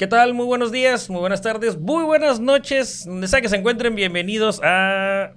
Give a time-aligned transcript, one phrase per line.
[0.00, 0.32] ¿Qué tal?
[0.32, 3.04] Muy buenos días, muy buenas tardes, muy buenas noches.
[3.04, 5.34] Donde sea que se encuentren, bienvenidos a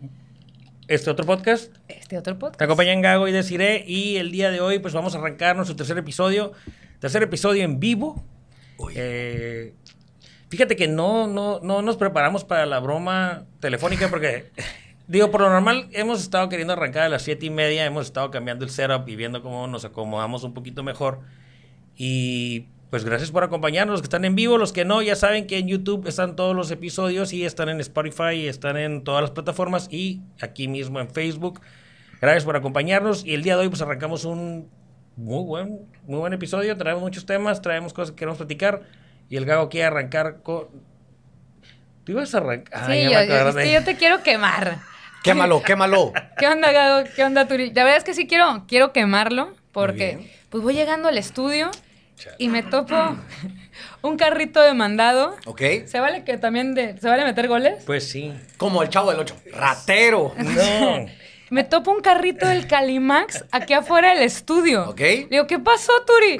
[0.88, 1.76] este otro podcast.
[1.90, 2.62] Este otro podcast.
[2.62, 5.76] Me acompañan Gago y Desiree y el día de hoy pues vamos a arrancar nuestro
[5.76, 6.54] tercer episodio.
[7.00, 8.24] Tercer episodio en vivo.
[8.96, 9.74] Eh,
[10.48, 14.50] fíjate que no, no, no nos preparamos para la broma telefónica porque,
[15.10, 18.32] digo, por lo normal hemos estado queriendo arrancar a las siete y media, hemos estado
[18.32, 21.20] cambiando el setup y viendo cómo nos acomodamos un poquito mejor.
[21.98, 25.48] Y pues gracias por acompañarnos, los que están en vivo, los que no, ya saben
[25.48, 29.24] que en YouTube están todos los episodios y están en Spotify, y están en todas
[29.24, 31.60] las plataformas y aquí mismo en Facebook.
[32.22, 34.70] Gracias por acompañarnos y el día de hoy pues arrancamos un
[35.16, 38.84] muy buen, muy buen episodio, traemos muchos temas, traemos cosas que queremos platicar
[39.28, 40.68] y el Gago quiere arrancar con...
[42.04, 42.92] ¿Tú ibas a arrancar?
[42.92, 44.78] sí, yo, yo, yo te quiero quemar.
[45.24, 46.14] Quémalo, quémalo.
[46.38, 47.10] ¿Qué onda, Gago?
[47.16, 47.74] ¿Qué onda, Turi?
[47.74, 51.72] La verdad es que sí quiero, quiero quemarlo porque pues voy llegando al estudio
[52.38, 52.96] y me topo
[54.02, 55.36] un carrito de mandado.
[55.46, 55.62] Ok.
[55.86, 57.84] ¿Se vale que también de, se vale meter goles?
[57.86, 58.34] Pues sí.
[58.58, 59.36] Como el chavo del 8.
[59.54, 60.34] Ratero.
[60.38, 61.06] No.
[61.50, 64.90] Me topo un carrito del Calimax aquí afuera del estudio.
[64.90, 65.00] Ok.
[65.00, 66.40] Le digo, ¿qué pasó, Turi?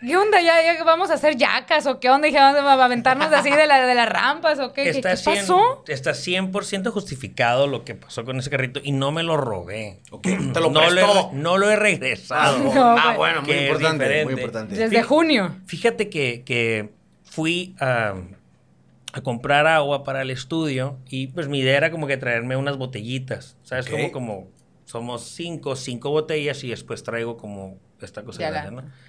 [0.00, 0.40] ¿Qué onda?
[0.42, 2.26] ¿Ya, ya vamos a hacer yacas o qué onda?
[2.26, 4.84] Dije, ¿vamos a aventarnos así de, la, de las rampas o qué?
[4.84, 5.84] ¿Qué, Está qué 100 pasó?
[5.88, 10.00] Está 100% justificado lo que pasó con ese carrito y no me lo robé.
[10.10, 10.22] Ok.
[10.52, 10.94] Te lo no, prestó.
[10.94, 12.58] lo he, no lo he regresado.
[12.74, 13.16] No, ah, güey.
[13.16, 14.24] bueno, muy importante.
[14.24, 14.74] Muy importante.
[14.76, 15.56] Desde junio.
[15.66, 16.90] Fíjate que, que
[17.24, 18.14] fui a,
[19.14, 22.76] a comprar agua para el estudio y pues mi idea era como que traerme unas
[22.76, 23.56] botellitas.
[23.62, 23.86] ¿Sabes?
[23.86, 23.92] Ok.
[23.92, 24.48] Como, como
[24.84, 29.05] somos cinco, cinco botellas y después traigo como esta cosa Ya grande, la- ¿no?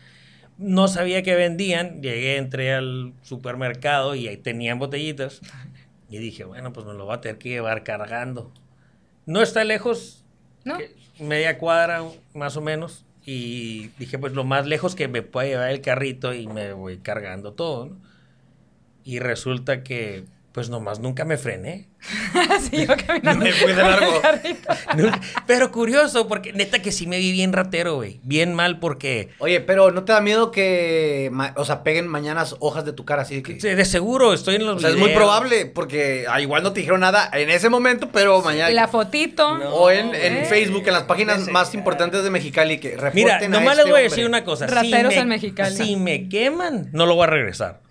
[0.58, 5.42] No sabía que vendían, llegué, entré al supermercado y ahí tenían botellitas.
[6.10, 8.52] Y dije, bueno, pues me lo voy a tener que llevar cargando.
[9.26, 10.24] No está lejos,
[10.64, 10.78] ¿No?
[11.20, 13.06] media cuadra más o menos.
[13.26, 16.98] Y dije, pues lo más lejos que me pueda llevar el carrito y me voy
[17.00, 17.98] cargando todo, ¿no?
[19.04, 21.90] Y resulta que, pues nomás nunca me frené.
[22.72, 23.44] Yo caminando.
[23.44, 24.22] Me fui de largo.
[25.48, 28.20] Pero curioso, porque neta que sí me vi bien ratero, güey.
[28.24, 29.30] Bien mal porque...
[29.40, 33.24] Oye, pero ¿no te da miedo que, o sea, peguen mañanas hojas de tu cara
[33.24, 33.60] así de que...
[33.60, 36.74] sí, De seguro, estoy en los O sea, es muy probable, porque ah, igual no
[36.74, 38.70] te dijeron nada en ese momento, pero mañana...
[38.70, 39.58] La fotito.
[39.58, 39.70] No.
[39.70, 40.46] o en, en.
[40.46, 43.84] Facebook, en las páginas Ese- más importantes de Mexicali, que reporten Mira, a nomás este
[43.84, 44.68] les voy a decir una cosa.
[44.68, 45.76] Rateros si me, en Mexicali.
[45.76, 47.82] Si me queman, no lo voy a regresar.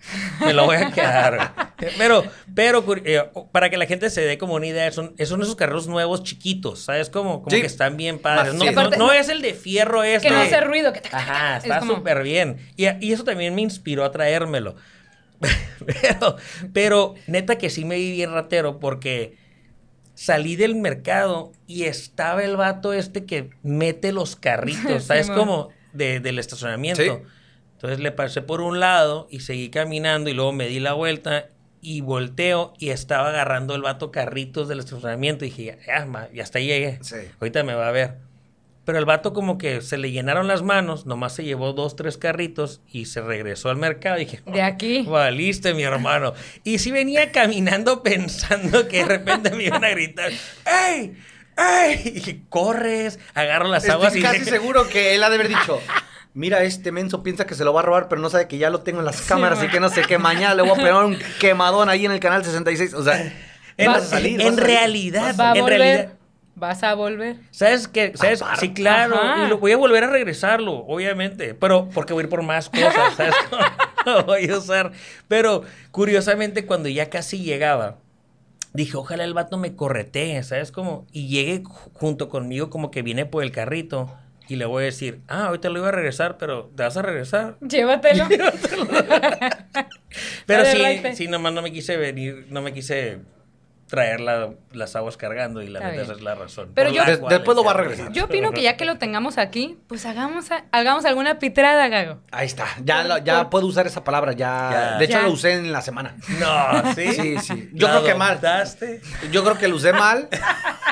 [0.45, 1.35] Me lo voy a quedar.
[1.35, 1.67] güey.
[1.97, 2.23] Pero,
[2.55, 5.87] pero eh, para que la gente se dé como una idea, son, son esos carros
[5.87, 7.09] nuevos chiquitos, ¿sabes?
[7.09, 7.61] Como, como Sí.
[7.61, 8.53] que están bien padres.
[8.53, 10.27] No, es el de fierro este.
[10.27, 10.93] Que no hace ruido.
[10.93, 12.57] Que Ajá, es está como- súper bien.
[12.75, 14.75] Y, y eso también me inspiró a traérmelo.
[15.85, 16.35] pero,
[16.73, 19.37] pero neta que sí me vi bien ratero porque
[20.15, 25.29] salí del mercado y estaba el vato este que mete los carritos, ¿sabes?
[25.29, 25.35] mo.
[25.35, 27.01] como de- del estacionamiento.
[27.03, 27.11] Sí.
[27.73, 31.49] Entonces le pasé por un lado y seguí caminando y luego me di la vuelta
[31.87, 36.41] y volteo y estaba agarrando el vato carritos del estacionamiento y dije, ya, ma, y
[36.41, 36.99] hasta ahí llegué.
[37.01, 37.15] Sí.
[37.39, 38.15] Ahorita me va a ver.
[38.83, 42.17] Pero el vato como que se le llenaron las manos, nomás se llevó dos, tres
[42.17, 44.17] carritos y se regresó al mercado.
[44.17, 45.03] Y dije, De aquí.
[45.03, 46.33] valiste mi hermano.
[46.65, 50.29] Y si venía caminando pensando que de repente me iban a gritar,
[50.65, 51.17] ¡Ey!
[51.57, 52.01] ¡Ey!
[52.03, 55.35] Y dije, corres, agarro las aguas Estoy y casi dije, seguro que él ha de
[55.35, 55.79] haber dicho...
[56.37, 58.69] Mira, este menso piensa que se lo va a robar, pero no sabe que ya
[58.69, 60.19] lo tengo en las cámaras, así que no sé qué.
[60.19, 62.93] Mañana le voy a pegar un quemadón ahí en el canal 66.
[62.93, 63.33] O sea,
[63.75, 64.39] en, vas a salir.
[64.39, 64.63] en vas a salir.
[64.77, 65.79] realidad, Va a en volver.
[65.79, 66.13] realidad.
[66.53, 67.37] Vas a volver.
[67.51, 68.11] ¿Sabes qué?
[68.15, 68.41] ¿Sabes?
[68.43, 68.61] Aparte.
[68.67, 69.15] Sí, claro.
[69.15, 69.45] Ajá.
[69.45, 71.53] Y lo voy a volver a regresarlo, obviamente.
[71.55, 73.35] Pero porque voy a ir por más cosas, ¿sabes?
[73.49, 73.63] cómo?
[74.05, 74.91] lo voy a usar.
[75.27, 77.97] Pero curiosamente, cuando ya casi llegaba,
[78.73, 80.71] dije, ojalá el vato me corretee, ¿sabes?
[80.71, 84.15] Como, y llegue ju- junto conmigo, como que viene por el carrito.
[84.49, 87.01] Y le voy a decir, ah, ahorita lo iba a regresar, pero ¿te vas a
[87.01, 87.57] regresar?
[87.61, 88.25] Llévatelo.
[90.45, 93.19] Pero Dale, sí, sí, nomás no me quise venir, no me quise
[93.87, 96.71] traer la- las aguas cargando y la neta esa es la razón.
[96.75, 98.11] Pero yo- la después lo va a regresar.
[98.11, 102.19] Yo opino que ya que lo tengamos aquí, pues hagamos, a- hagamos alguna pitrada, Gago.
[102.31, 102.65] Ahí está.
[102.83, 104.33] Ya, lo- ya puedo usar esa palabra.
[104.33, 104.69] Ya.
[104.71, 104.97] Ya.
[104.97, 105.21] De hecho, Ya.
[105.23, 106.17] lo usé en la semana.
[106.39, 107.13] No, ¿sí?
[107.13, 107.69] Sí, sí.
[107.73, 108.31] Yo ¿La creo que mal.
[108.31, 109.01] adoptaste?
[109.31, 110.27] Yo creo que lo usé mal,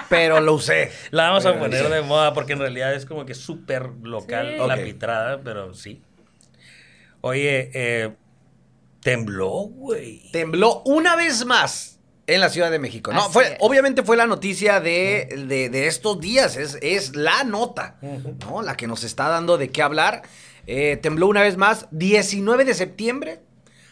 [0.08, 0.90] pero lo usé.
[1.12, 1.92] La vamos a poner sí.
[1.92, 4.68] de moda porque en realidad es como que súper local Sí.
[4.68, 6.02] la pitrada, pero sí.
[7.22, 8.14] Oye, eh,
[9.02, 10.31] tembló, güey.
[10.31, 11.95] Tembló una vez más
[12.27, 13.13] en la Ciudad de México.
[13.13, 17.98] No, fue, obviamente fue la noticia de, de- de estos días, es, es la nota,
[18.50, 18.62] ¿no?
[18.62, 20.24] La que nos está dando de qué hablar.
[20.68, 23.42] Eh, tembló una vez más, 19 de septiembre,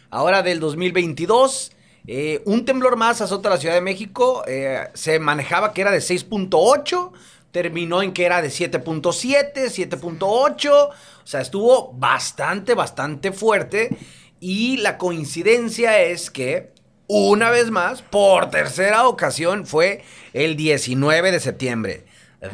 [0.09, 1.71] ahora del 2022.
[2.07, 4.43] Eh, un temblor más azota la Ciudad de México.
[4.47, 7.11] eh, se manejaba que era de 6.8.
[7.51, 10.71] Terminó en que era de 7.7, 7.8.
[10.73, 10.91] O
[11.23, 13.95] sea, estuvo bastante, bastante fuerte.
[14.39, 16.72] Y la coincidencia es que,
[17.13, 22.05] una vez más, por tercera ocasión, fue el 19 de septiembre.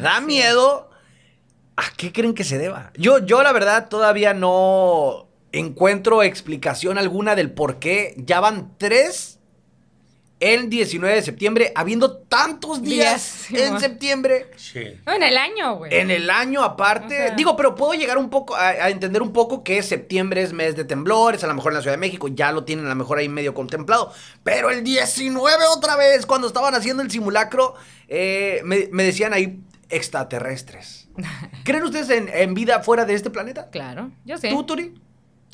[0.01, 0.89] Da miedo.
[1.77, 2.91] ¿A qué creen que se deba?
[2.97, 9.38] Yo, yo la verdad, todavía no encuentro explicación alguna del por qué ya van tres
[10.39, 14.50] el 19 de septiembre, habiendo tantos días, Días, en sí, septiembre.
[14.56, 14.83] Sí.
[15.06, 15.94] No, en el año, güey.
[15.94, 19.21] En el año aparte, O sea- digo, pero puedo llegar un poco a, a entender
[19.21, 22.00] un poco que septiembre es mes de temblores, a lo mejor en la Ciudad de
[22.00, 24.13] México ya lo tienen a lo mejor ahí medio contemplado,
[24.44, 27.75] pero el 19 otra vez, cuando estaban haciendo el simulacro,
[28.07, 29.59] eh, me, me decían ahí
[29.89, 31.07] extraterrestres.
[31.65, 33.69] ¿Creen ustedes en, en vida fuera de este planeta?
[33.69, 34.50] Claro, yo sé.
[34.50, 34.94] ¿Tú, Turi?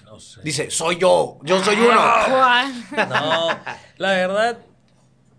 [0.03, 0.41] No sé.
[0.43, 1.99] Dice, soy yo, yo soy uno.
[2.29, 2.85] ¿Cuál?
[3.09, 3.47] No,
[3.97, 4.59] la verdad,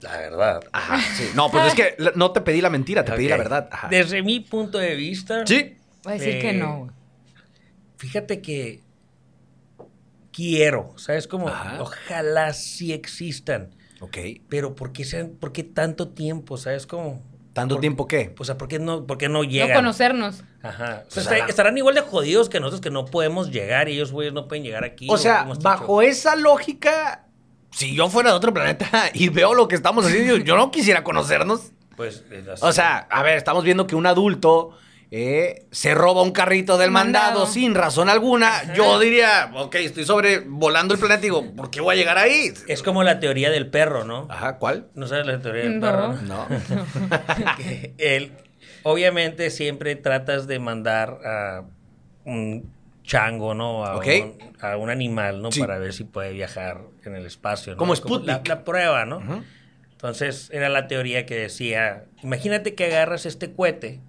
[0.06, 0.60] la verdad.
[0.72, 1.30] Ajá, sí.
[1.34, 3.68] No, pues es que no te pedí la mentira, te pedí la verdad.
[3.70, 3.88] Ajá.
[3.88, 5.76] Desde mi punto de vista, Sí.
[6.04, 6.90] Voy a decir que Eh, no, güey.
[7.98, 8.80] fíjate que
[10.32, 11.26] quiero, ¿sabes?
[11.26, 11.78] Como, Ajá.
[11.80, 13.70] ojalá sí existan,
[14.00, 14.18] Ok.
[14.48, 16.56] pero ¿por qué, sean, ¿por qué tanto tiempo?
[16.58, 16.86] ¿Sabes?
[16.86, 17.22] Como,
[17.54, 18.34] ¿Tanto por- tiempo qué?
[18.38, 19.74] O sea, ¿por qué no, por qué no No llegan?
[19.76, 20.44] conocernos.
[20.62, 21.04] Ajá.
[21.08, 24.12] O sea, Pues, estarán igual de jodidos que nosotros que no podemos llegar y ellos,
[24.12, 25.06] güeyes, no pueden llegar aquí.
[25.10, 26.10] O sea, bajo dicho.
[26.12, 27.25] esa lógica,
[27.76, 31.04] si yo fuera de otro planeta y veo lo que estamos haciendo, yo- no quisiera
[31.04, 31.72] conocernos.
[31.96, 32.62] Pues, es así.
[32.64, 34.76] O sea, a ver, estamos viendo que un adulto
[35.10, 37.46] eh, se roba un carrito del mandado, Mandado.
[37.46, 38.74] sin razón alguna.
[38.74, 42.52] Yo diría, ok, estoy sobrevolando el planeta y digo, ¿por qué voy a llegar ahí?
[42.66, 44.26] Es como la teoría del perro, ¿no?
[44.30, 44.88] Ajá, ¿cuál?
[44.94, 45.86] ¿No sabes la teoría del No.
[45.86, 46.12] perro?
[46.22, 46.46] no?
[46.48, 46.48] No.
[47.56, 48.32] que él,
[48.82, 51.62] obviamente siempre tratas de mandar a
[52.24, 52.72] un
[53.06, 53.84] chango, ¿no?
[53.86, 55.52] A, un, a un animal, ¿no?
[55.52, 55.60] Sí.
[55.60, 57.72] para ver si puede viajar en el espacio.
[57.72, 57.78] ¿no?
[57.78, 58.48] Como la, Sputnik.
[58.48, 59.22] la prueba, ¿no?
[59.92, 64.00] Entonces era la teoría que decía, imagínate que agarras este cohete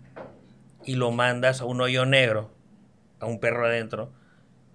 [0.83, 2.51] y lo mandas a un hoyo negro,
[3.19, 4.11] a un perro adentro,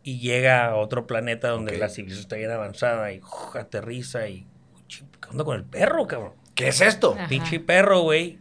[0.03, 4.47] y llega a otro planeta donde la civilización está bien avanzada y uf, aterriza y...
[4.89, 6.33] "Chi, ¿Qué onda con el perro, cabrón?
[6.55, 7.15] ¿Qué es esto?
[7.19, 7.29] Ajá.
[7.29, 8.39] Pinche perro, güey.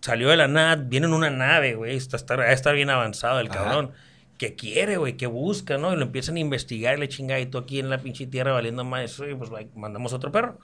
[0.00, 1.96] Salió de la nada, viene en una nave, güey.
[1.96, 3.64] Está, está, está bien avanzado el Ajá.
[3.64, 3.92] cabrón.
[4.38, 5.16] ¿Qué quiere, güey?
[5.16, 5.92] ¿Qué busca, no?
[5.92, 8.52] Y lo empiezan a investigar y le chinga y tú aquí en la pinche tierra
[8.52, 9.28] valiendo más eso.
[9.28, 10.58] Y pues güey, mandamos otro perro,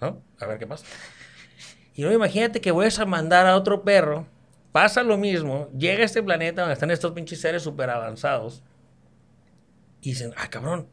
[0.00, 0.22] ¿no?
[0.40, 0.84] A ver qué pasa.
[1.94, 4.26] Y luego imagínate que vuelves a mandar a otro perro.
[4.70, 5.70] Pasa lo mismo.
[5.78, 8.62] Llega a este planeta donde están estos pinches seres súper avanzados.
[10.02, 10.86] Y dicen, ah, cabrón.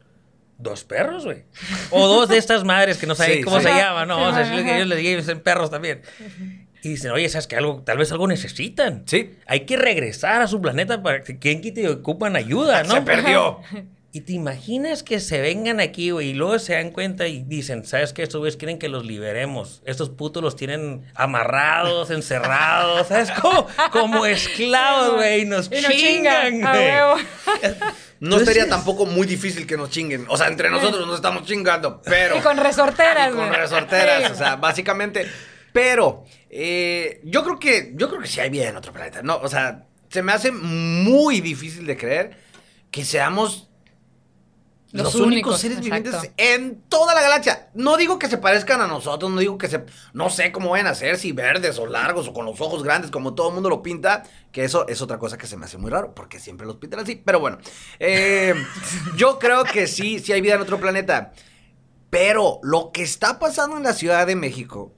[0.56, 1.44] Dos perros, güey.
[1.90, 3.64] O dos de estas madres que no saben Sí, cómo sí.
[3.64, 4.14] se llaman, ¿no?
[4.14, 4.48] Sí, Vamos a ajá.
[4.50, 6.00] decirle que ellos les dicen perros también.
[6.84, 9.02] Y dicen, oye, ¿sabes que algo, tal vez algo necesitan?
[9.06, 9.34] Sí.
[9.46, 12.94] Hay que regresar a su planeta para que quien quite y ocupan ayuda, ¿no?
[12.96, 13.58] Se perdió.
[14.12, 17.84] Y te imaginas que se vengan aquí, güey, y luego se dan cuenta y dicen,
[17.84, 18.22] ¿sabes qué?
[18.22, 19.82] Estos güeyes quieren que los liberemos.
[19.86, 23.32] Estos putos los tienen amarrados, encerrados, ¿sabes?
[23.32, 26.92] Como, como esclavos, güey, y nos Y chingan, güey.
[28.20, 30.26] No Entonces- estaría tampoco muy difícil que nos chinguen.
[30.28, 32.36] O sea, entre nosotros nos estamos chingando, pero...
[32.36, 33.58] Y con resorteras, Y con güey.
[33.60, 35.26] resorteras, o sea, básicamente.
[35.72, 36.24] Pero
[36.56, 39.22] eh, yo creo que yo creo que sí hay vida en otro planeta.
[39.22, 42.38] No, o sea, se me hace muy difícil de creer
[42.92, 43.68] que seamos
[44.92, 45.96] los, Los únicos únicos, seres exacto.
[45.96, 47.70] vivientes en toda la galaxia.
[47.74, 50.86] No digo que se parezcan a nosotros, no digo que se no sé cómo vayan
[50.86, 53.68] a ser, si verdes o largos o con los ojos grandes como todo el mundo
[53.68, 54.22] lo pinta,
[54.52, 57.00] que eso es otra cosa que se me hace muy raro porque siempre los pintan
[57.00, 57.58] así, pero bueno.
[57.98, 58.54] eh,
[59.16, 61.32] yo creo que sí, sí hay vida en otro planeta.
[62.10, 64.93] Pero lo que está pasando en la Ciudad de México,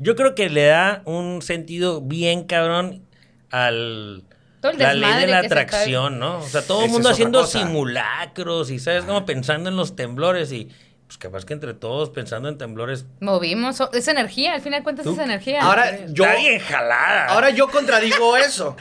[0.00, 3.06] Yo creo que le da un sentido bien cabrón
[3.50, 4.24] al
[4.62, 6.38] la ley de la atracción, ¿no?
[6.38, 7.60] O sea, todo el mundo haciendo cosa.
[7.60, 10.68] simulacros y sabes como pensando en los temblores y
[11.06, 13.04] pues capaz que entre todos pensando en temblores.
[13.20, 13.80] Movimos.
[13.92, 15.60] Es energía, al final de cuentas Tú- es energía.
[15.62, 17.26] Ahora yo Está bien jalada.
[17.26, 18.76] ahora yo contradigo eso.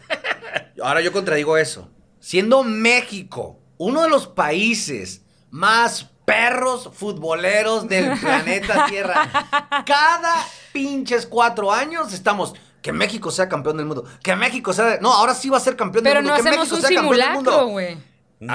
[0.81, 1.89] Ahora yo contradigo eso.
[2.19, 9.29] Siendo México uno de los países más perros futboleros del planeta Tierra,
[9.85, 15.11] cada pinches cuatro años estamos que México sea campeón del mundo, que México sea, no,
[15.11, 16.95] ahora sí va a ser campeón Pero del no mundo, que hacemos México un sea
[17.01, 17.71] campeón del simulacro, mundo.
[17.73, 17.97] güey.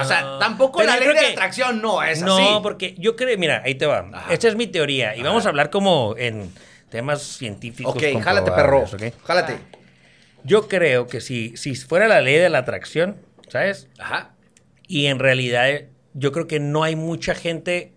[0.01, 0.39] O sea, No.
[0.39, 2.47] tampoco Pero la ley de que- atracción no es no, así.
[2.63, 4.09] porque yo creo, mira, ahí te va.
[4.11, 4.33] Ajá.
[4.33, 6.51] Esta es mi teoría y vamos a hablar como en
[6.89, 7.93] temas científicos.
[7.93, 8.79] Ok, jálate, perro.
[8.81, 9.25] comprobables, ¿ok?
[9.27, 9.59] Jálate.
[10.43, 13.17] Yo creo que si, si fuera la ley de la atracción,
[13.49, 13.87] ¿sabes?
[13.99, 14.31] Ajá.
[14.87, 15.67] Y en realidad
[16.17, 17.93] yo creo que no hay mucha gente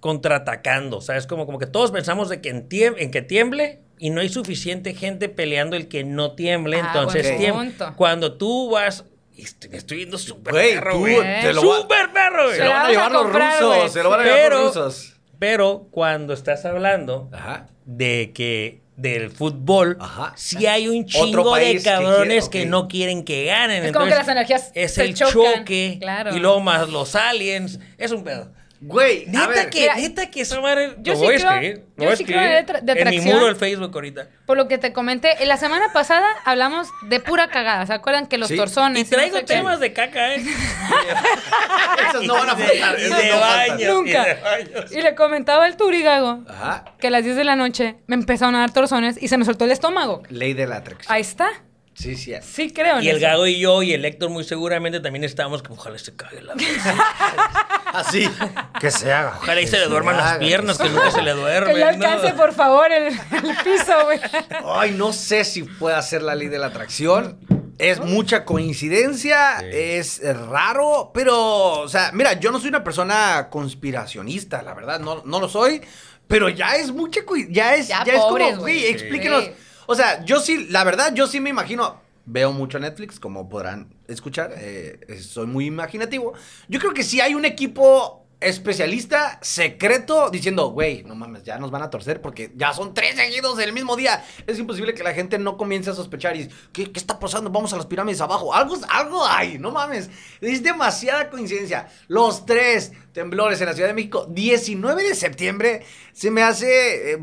[0.00, 1.26] contraatacando, ¿sabes?
[1.26, 4.28] Como, como que todos pensamos de que en, tiemb- en que tiemble y no hay
[4.28, 7.92] suficiente gente peleando el que no tiemble, Ah, entonces punto.
[7.96, 9.04] Cuando tú vas...
[9.36, 11.16] estoy- Me estoy viendo súper Güey, perro, tú güey.
[11.42, 12.56] te lo va- ¡Súper perro, güey!
[12.56, 14.74] Se lo van a llevar los comprar, rusos, se lo van a llevar Pero- los
[14.76, 15.14] rusos.
[15.38, 17.68] Pero cuando estás hablando Ajá.
[17.84, 20.32] de que del fútbol, Ajá.
[20.36, 23.84] sí hay un chingo de cabrones que, quiere, no quieren que ganen.
[23.84, 25.60] Es como que Entonces, las energías es se el chocan.
[25.60, 26.36] choque Claro.
[26.36, 27.78] y luego más los aliens.
[27.96, 28.50] Es un pedo.
[28.80, 30.94] Güey, a Neta ver, que, mira, neta que esa madre.
[31.00, 31.76] yo lo sí voy a creo- escribir.
[31.78, 33.90] lo yo voy a sí creo en escribir letra- de En mi muro del Facebook
[33.92, 34.28] ahorita.
[34.46, 37.86] Por lo que te comenté, en la semana pasada hablamos de pura cagada.
[37.86, 38.56] ¿Se acuerdan que los Sí.
[38.56, 39.00] torzones?
[39.04, 39.54] Y traigo no sé qué?
[39.54, 40.44] temas de caca, ¿eh?
[42.08, 42.98] Esas no van a de- faltar.
[43.00, 43.94] Y de no baños.
[43.94, 44.10] Nunca.
[44.10, 44.34] Y de
[44.74, 44.92] baños.
[44.92, 46.84] Y le comentaba el turigago Ajá.
[47.00, 49.44] que a las 10 de la noche me empezaron a dar torzones y se me
[49.44, 50.22] soltó el estómago.
[50.28, 51.12] Ley de la atracción.
[51.12, 51.48] Ahí está.
[51.94, 52.32] Sí, sí.
[52.42, 53.26] Sí creo en Y el eso.
[53.26, 56.54] Gago y yo y el Héctor muy seguramente también estábamos que ojalá se cague la
[58.00, 58.28] Así.
[58.80, 59.38] que se haga.
[59.40, 61.74] Ojalá y se le duerman las piernas, que nunca se le duermen.
[61.74, 61.86] Que ¿no?
[61.88, 64.20] alcance, por favor, el, el piso, güey.
[64.66, 67.38] Ay, no sé si pueda ser la ley de la atracción.
[67.78, 69.66] Es mucha coincidencia, Sí.
[69.70, 75.22] es raro, pero, o sea, mira, yo no soy una persona conspiracionista, la verdad, no,
[75.24, 75.80] no lo soy,
[76.26, 78.54] pero ya es mucha, ya es, Ya ya, es como, güey.
[78.56, 79.44] güey, explíquenos.
[79.44, 79.52] Sí.
[79.86, 83.94] O sea, yo sí, la verdad, yo sí me imagino, veo mucho Netflix, como podrán
[84.06, 86.34] escuchar, eh, soy muy imaginativo.
[86.68, 91.72] Yo creo que sí hay un equipo especialista secreto diciendo, güey, no mames, ya nos
[91.72, 94.24] van a torcer porque ya son tres seguidos el mismo día.
[94.46, 97.50] Es imposible que la gente no comience a sospechar y, ¿qué, qué está pasando?
[97.50, 98.54] Vamos a las pirámides abajo.
[98.54, 100.08] Algo, algo hay, no mames.
[100.40, 101.88] Es demasiada coincidencia.
[102.06, 105.82] Los tres temblores en la Ciudad de México, 19 de septiembre,
[106.12, 107.18] se me hace eh.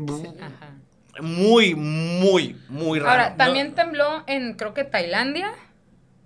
[1.20, 3.10] Muy, muy, muy raro.
[3.10, 5.52] Ahora, también tembló en, creo que Tailandia.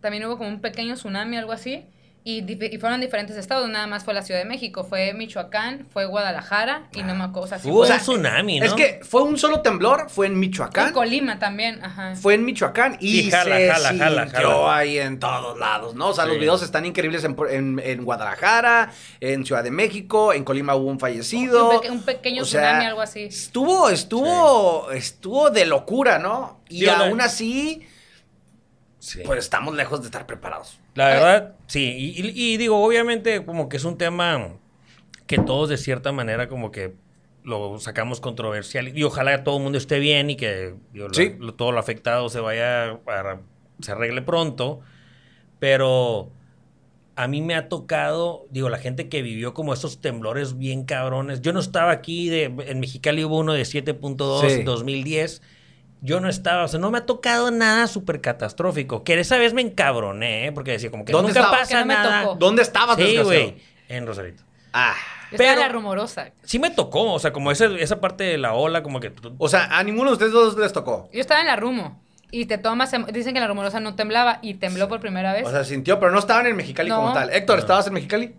[0.01, 1.85] También hubo como un pequeño tsunami, algo así.
[2.23, 2.43] Y,
[2.79, 4.85] fueron diferentes estados, nada más fue la Ciudad de México.
[4.85, 7.45] Fue Michoacán, fue Guadalajara y no me acuerdo.
[7.45, 8.67] O sea, sí Hubo fue- un tsunami, ¿no?
[8.67, 10.93] Es que fue un solo temblor, fue en En Michoacán.
[10.93, 12.15] Colima también, ajá.
[12.17, 14.77] Fue en Michoacán y, Y jala, se jala, jala, sintió jala.
[14.77, 16.09] ahí en todos lados, ¿no?
[16.09, 20.45] O sea, los videos están increíbles en, en- en Guadalajara, en Ciudad de México, en
[20.45, 21.71] Colima hubo un fallecido.
[21.71, 23.23] Un peque- un pequeño O sea, tsunami, algo así.
[23.25, 26.61] Estuvo, estuvo, estuvo de locura, ¿no?
[26.69, 27.81] Y aún así,
[28.99, 29.23] Sí.
[29.25, 30.79] pues estamos lejos de estar preparados.
[30.95, 31.95] La verdad, sí.
[32.17, 34.49] Y, y- y digo, obviamente, como que es un tema
[35.27, 36.95] que todos de cierta manera como que
[37.45, 38.97] lo sacamos controversial.
[38.97, 41.35] Y ojalá todo el mundo esté bien y que digo, Sí.
[41.39, 43.41] lo- todo lo afectado se vaya para
[43.81, 44.81] se arregle pronto.
[45.59, 46.31] Pero
[47.17, 51.41] a mí me ha tocado, digo, la gente que vivió como esos temblores bien cabrones.
[51.43, 54.61] Yo no estaba aquí, de, en Mexicali hubo uno de 7.2 Sí.
[54.61, 55.43] en 2010.
[56.03, 59.05] Yo no estaba, o sea, no me ha tocado nada súper catastrófico.
[59.05, 60.53] Que esa vez me encabroné, ¿eh?
[60.53, 61.59] porque decía como que ¿Dónde nunca estaba?
[61.59, 62.23] pasa Que no me nada.
[62.23, 62.35] tocó.
[62.37, 63.57] ¿Dónde estabas, Sí, güey,
[63.89, 64.43] en Rosarito.
[64.73, 64.95] Ah.
[65.31, 66.31] Yo estaba en pero- la rumorosa.
[66.43, 69.13] Sí me tocó, o sea, como ese- esa parte de la ola, como que...
[69.39, 71.09] O sea, a ninguno de ustedes dos les tocó.
[71.13, 72.01] Yo estaba en la rumo.
[72.33, 75.47] Y te tomas, em- dicen que la rumorosa no temblaba y tembló por primera vez.
[75.47, 76.97] O sea, sintió, pero no estaban en Mexicali No.
[76.97, 77.31] como tal.
[77.31, 77.61] Héctor, No.
[77.61, 78.35] ¿estabas en Mexicali?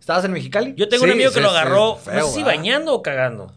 [0.00, 0.74] ¿Estabas en Mexicali?
[0.76, 2.56] Yo tengo un Sí, amigo que sí, lo sí, agarró, feo, no sé si ¿verdad?
[2.56, 3.52] bañando o cagando.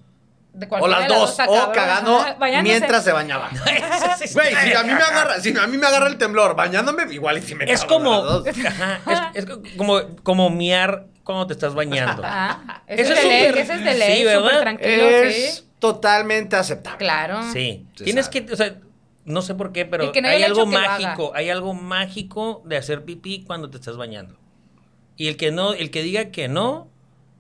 [0.54, 2.62] De O las de dos, está o cagando bañándose.
[2.78, 3.50] mientras se bañaba.
[4.34, 7.40] Güey, si a mí me agarra, si a mí me agarra el temblor bañándome, igual
[7.40, 8.46] y si me Es como, dos.
[8.68, 12.24] ajá, es, es como, como miar cuando te estás bañando.
[12.24, 12.84] Ajá.
[12.86, 14.62] Ese Eso es es de ley, es de sí, ley, ¿verdad?
[14.62, 15.70] tranquilo, Es sí.
[15.80, 17.00] totalmente aceptable.
[17.00, 17.42] Claro.
[17.52, 18.46] Sí, Se tienes sabe.
[18.46, 18.76] que, o sea,
[19.26, 23.04] no sé por qué, pero no hay el algo mágico, hay algo mágico de hacer
[23.06, 24.38] pipí cuando te estás bañando.
[25.18, 26.90] Y el que no, el que diga que no,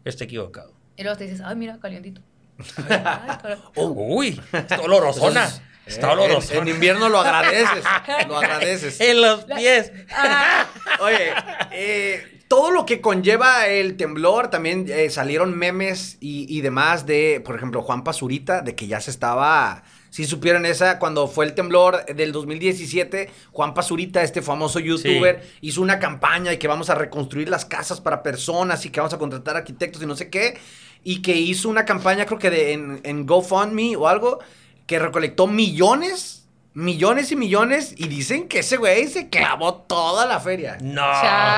[0.05, 0.73] está equivocado.
[0.95, 2.21] Y luego te dices, ay, mira, calientito.
[2.87, 3.57] Caray.
[3.75, 5.49] Uy, está olorosona.
[5.85, 6.61] Está eh, olorosona.
[6.61, 7.83] En, en invierno lo agradeces.
[8.27, 9.01] lo agradeces.
[9.01, 9.91] En los pies.
[10.15, 10.67] Ah,
[11.01, 11.33] Oye,
[11.71, 17.41] eh, todo lo que conlleva el temblor, también eh, salieron memes y, y demás de,
[17.43, 19.83] por ejemplo, Juan Pazurita, de que ya se estaba...
[20.11, 25.81] Si supieron esa, cuando fue el temblor del 2017, Juan Pazurita, este famoso youtuber, hizo
[25.81, 29.17] una campaña y que vamos a reconstruir las casas para personas y que vamos a
[29.17, 30.59] contratar arquitectos y no sé qué.
[31.03, 34.39] Y que hizo una campaña, creo que de, en, en GoFundMe o algo,
[34.87, 37.93] que recolectó millones, millones y millones.
[37.97, 40.77] Y dicen que ese güey se clavó toda la feria.
[40.81, 41.05] No.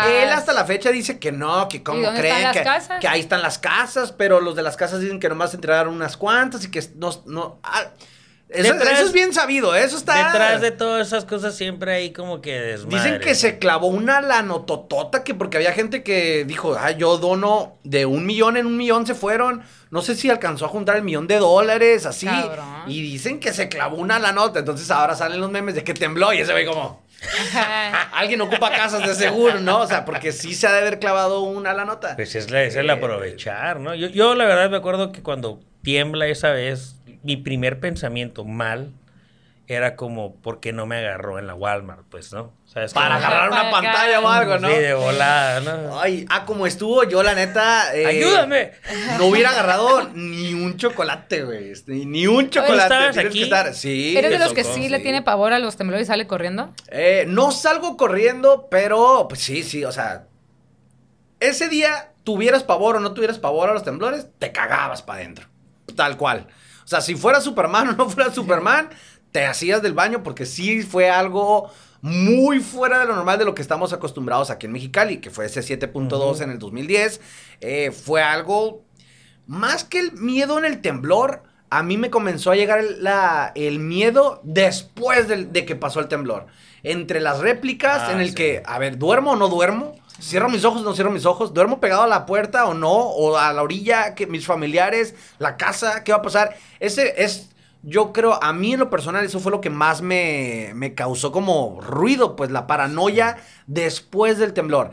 [0.08, 2.64] Él hasta la fecha dice que no, que ¿Y cómo dónde creen están las que,
[2.64, 3.00] casas?
[3.02, 6.18] que ahí están las casas, pero los de las casas dicen que nomás entregaron unas
[6.18, 7.12] cuantas y que no...
[7.25, 7.92] no ah,
[8.50, 10.28] eso, Detrás- eso es bien sabido, eso está...
[10.28, 12.98] Detrás de todas esas cosas siempre hay como que desmadre.
[13.04, 17.78] Dicen que se clavó una lanototota que porque había gente que dijo, ah, yo dono
[17.84, 19.64] de un millón en un millón se fueron.
[19.90, 22.28] No sé si alcanzó a juntar el millón de dólares, así.
[22.28, 22.66] Cabrón.
[22.88, 24.60] Y dicen que se clavó una lanota.
[24.60, 27.04] Entonces ahora salen los memes de que tembló y ese güey como,
[28.14, 29.80] alguien ocupa casas de seguro, ¿no?
[29.82, 32.16] O sea, porque sí se ha de haber clavado una la nota.
[32.16, 33.96] Pues es, la, es el aprovechar, ¿no?
[33.96, 36.95] Yo, yo la verdad me acuerdo que cuando tiembla esa vez,
[37.25, 38.91] mi primer pensamiento mal
[39.67, 42.03] era como, ¿por qué no me agarró en la Walmart?
[42.12, 42.53] Pues, ¿no?
[42.65, 42.94] ¿Sabes?
[42.94, 43.72] Para Como- agarrar una acá.
[43.72, 44.67] pantalla o algo, ¿no?
[44.70, 46.00] Sí, de volada, ¿no?
[46.00, 47.96] Ay, ah, como estuvo, yo la neta.
[47.96, 48.74] eh, ¡Ayúdame!
[49.17, 51.72] No hubiera agarrado ni un chocolate, güey.
[51.72, 52.84] este, Ni un chocolate.
[52.84, 53.38] ¿estabas Tienes aquí?
[53.39, 53.74] que estar.
[53.74, 54.15] Sí.
[54.15, 56.72] ¿Eres de los que sí, le tiene pavor a los temblores y sale corriendo?
[56.89, 60.25] Eh, no salgo corriendo, pero pues sí, sí, o sea.
[61.39, 65.48] Ese día tuvieras pavor o no tuvieras pavor a los temblores, te cagabas para adentro.
[65.96, 66.48] Tal cual.
[66.86, 68.89] O sea, si fuera Superman o no fuera Superman,
[69.32, 71.70] te hacías del baño porque sí fue algo
[72.01, 75.46] muy fuera de lo normal de lo que estamos acostumbrados aquí en Mexicali, que fue
[75.48, 77.20] ese 7.2 en el 2010.
[77.62, 78.86] Eh, fue algo
[79.48, 81.44] más que el miedo en el temblor.
[81.72, 86.08] A mí me comenzó a llegar el, la- el miedo después de que pasó el
[86.08, 86.46] temblor.
[86.84, 88.36] Entre las réplicas, Ah, en el sí.
[88.36, 89.96] que, a ver, ¿duermo o no duermo?
[90.19, 91.53] ¿Cierro mis ojos no cierro mis ojos?
[91.53, 92.93] ¿Duermo pegado a la puerta o no?
[92.93, 94.15] ¿O a la orilla?
[94.15, 95.15] que ¿Mis familiares?
[95.39, 96.03] ¿La casa?
[96.03, 96.55] ¿Qué va a pasar?
[96.79, 97.50] Ese es,
[97.84, 101.31] yo creo, a mí en lo personal, eso fue lo que más me, me causó
[101.31, 104.91] como ruido, pues la paranoia después del temblor.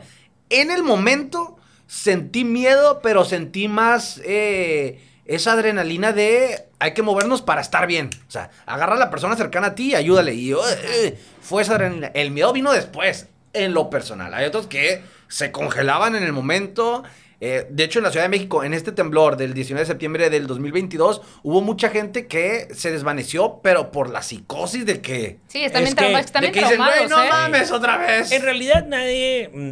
[0.49, 7.41] En el momento sentí miedo, pero sentí más eh, esa adrenalina de hay que movernos
[7.41, 8.09] para estar bien.
[8.27, 10.33] O sea, agarra a la persona cercana a ti y ayúdale.
[10.33, 12.07] Y eh, eh, fue esa adrenalina.
[12.13, 14.33] El miedo vino después, en lo personal.
[14.33, 17.03] Hay otros que se congelaban en el momento.
[17.45, 20.29] Eh, de hecho, en la Ciudad de México, en este temblor del 19 de septiembre
[20.29, 25.39] del 2022, hubo mucha gente que se desvaneció, pero por la psicosis de que...
[25.47, 27.29] Sí, están Es bien, que- trauma- están de bien que dicen, traumados, güey, no ¿eh?
[27.29, 28.31] mames, otra vez.
[28.31, 29.49] En realidad nadie...
[29.53, 29.71] mm,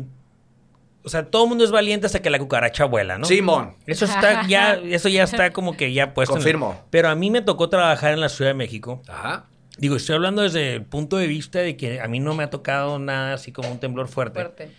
[1.03, 3.25] O sea, todo el mundo es valiente hasta que la cucaracha vuela, ¿no?
[3.25, 3.75] Simón.
[3.87, 6.33] Eso está ya, eso ya está como que ya puesto.
[6.35, 6.83] en- Confirmo.
[6.89, 9.01] Pero a mí me tocó trabajar en la Ciudad de México.
[9.07, 9.45] Ajá.
[9.81, 12.49] Digo, estoy hablando desde el punto de vista de que a mí no me ha
[12.51, 14.39] tocado nada así como un temblor fuerte.
[14.39, 14.69] Fuerte.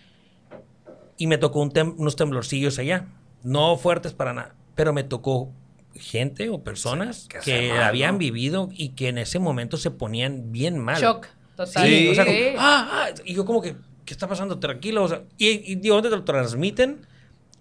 [1.17, 3.07] Y me tocó un tem- unos temblorcillos allá.
[3.43, 4.55] No fuertes para nada.
[4.75, 5.51] Pero me tocó
[5.93, 8.17] gente o personas que que, hacer mal, habían ¿no?
[8.19, 10.99] vivido y que en ese momento se ponían bien mal.
[11.01, 11.27] Shock.
[11.55, 11.85] Total.
[11.85, 12.07] Sí, Sí.
[12.07, 14.57] o sea, como, ah, ah, y yo como que, ¿qué está pasando?
[14.59, 17.05] Tranquilo, o sea, y, y digo, ¿dónde te lo transmiten?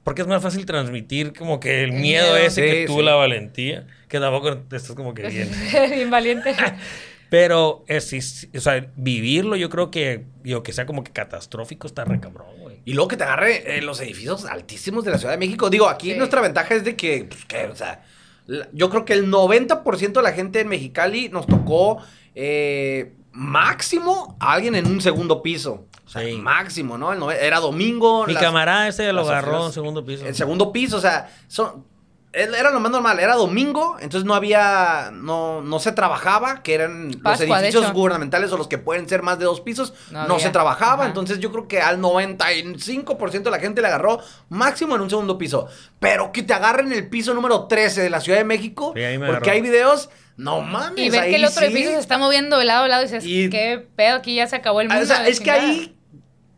[0.04, 2.36] Porque es más fácil transmitir como que el, El miedo, miedo.
[2.38, 3.02] ese que tú sí.
[3.02, 5.50] la valentía, que tampoco te estás como que bien.
[5.90, 6.54] bien valiente.
[7.32, 8.20] Pero, es, sí,
[8.54, 12.48] o sea, vivirlo yo creo que, digo, que sea como que catastrófico está re cabrón,
[12.60, 12.80] güey.
[12.84, 15.70] Y luego que te agarre en los edificios altísimos de la Ciudad de México.
[15.70, 16.18] Digo, aquí Sí.
[16.18, 18.02] nuestra ventaja es de que, pues, que, o sea,
[18.44, 22.02] la- yo creo que el 90% de la gente en Mexicali nos tocó
[22.34, 25.86] eh, máximo a alguien en un segundo piso.
[26.04, 26.32] O sea, Sí.
[26.36, 27.14] máximo, ¿no?
[27.14, 28.26] El nove- era domingo.
[28.26, 30.26] Mi las- camarada ese lo agarró en segundo piso.
[30.26, 31.86] El segundo piso, o sea, son,
[32.34, 37.08] era lo más normal, era domingo, entonces no había, no, no se trabajaba, que eran
[37.08, 40.48] los Pascua, edificios gubernamentales o los que pueden ser más de dos pisos, No se
[40.48, 41.06] trabajaba, Ajá.
[41.08, 45.36] entonces yo creo que al 95% de la gente le agarró máximo en un segundo
[45.36, 45.66] piso,
[46.00, 49.02] pero que te agarren en el piso número 13 de la Ciudad de México, Sí,
[49.02, 49.52] ahí me porque agarró.
[49.52, 51.66] hay videos, no mames, Y ver ahí que el otro sí.
[51.66, 54.46] edificio se está moviendo de lado a lado y dices, Y- qué pedo, aquí ya
[54.46, 55.04] se acabó el Ah, mundo.
[55.04, 55.94] O sea, es que ahí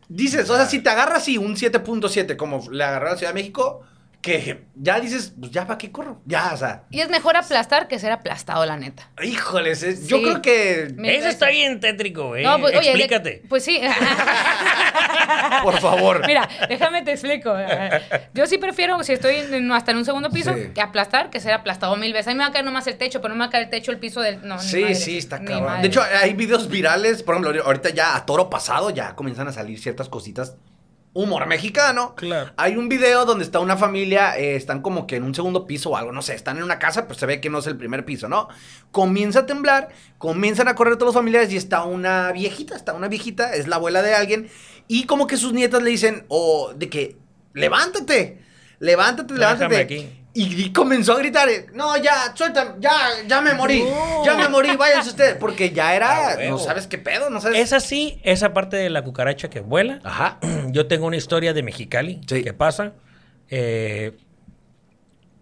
[0.07, 3.31] dices, o sea, si te agarras así un 7.7 como le agarró a la Ciudad
[3.33, 3.81] de México,
[4.25, 7.87] que ya dices, pues ya para qué corro, ya, o sea, Y es mejor aplastar
[7.87, 9.07] que ser aplastado, la neta.
[9.21, 12.43] híjoles, es- yo creo que, Eso está bien tétrico, güey.
[12.43, 13.43] No, pues, oye, de- Explícate.
[13.47, 13.79] pues sí.
[15.63, 16.25] por favor.
[16.25, 17.55] Mira, déjame te explico.
[18.33, 20.69] Yo sí prefiero, si estoy en- hasta en un segundo piso, Sí.
[20.73, 22.27] que aplastar que ser aplastado mil veces.
[22.27, 23.65] A mí me va a caer nomás el techo, pero no me va a caer
[23.65, 24.45] el techo, el piso del.
[24.47, 25.81] No, Sí, madre, sí, está cabrón.
[25.81, 29.51] De hecho, hay videos virales, por ejemplo, ahorita ya a toro pasado ya comienzan a
[29.53, 30.55] salir ciertas cositas.
[31.17, 32.13] Humor mexicano.
[32.15, 32.51] Claro.
[32.57, 35.91] Hay un video donde está una familia, eh, están como que en un segundo piso
[35.91, 37.77] o algo, no sé, están en una casa, pero se ve que no es el
[37.77, 38.49] primer piso, ¿no?
[38.91, 43.07] Comienza a temblar, comienzan a correr todos los familiares y está una viejita, está una
[43.07, 44.49] viejita, es la abuela de alguien,
[44.89, 47.15] y como que sus nietas le dicen, o de que,
[47.53, 48.41] levántate,
[48.79, 49.77] levántate, levántate.
[49.77, 50.24] aquí.
[50.37, 52.91] Y, comenzó a gritar, no, ya, suelta, ya,
[53.25, 54.25] ya me morí, No.
[54.25, 57.57] ya me morí, váyanse ustedes, porque ya era, no sabes qué pedo, no sabes.
[57.57, 60.01] Es así, esa parte de la cucaracha que vuela.
[60.03, 60.37] Ajá.
[60.71, 62.43] Yo tengo una historia de Mexicali Sí.
[62.43, 62.91] que pasa.
[63.49, 64.17] eh,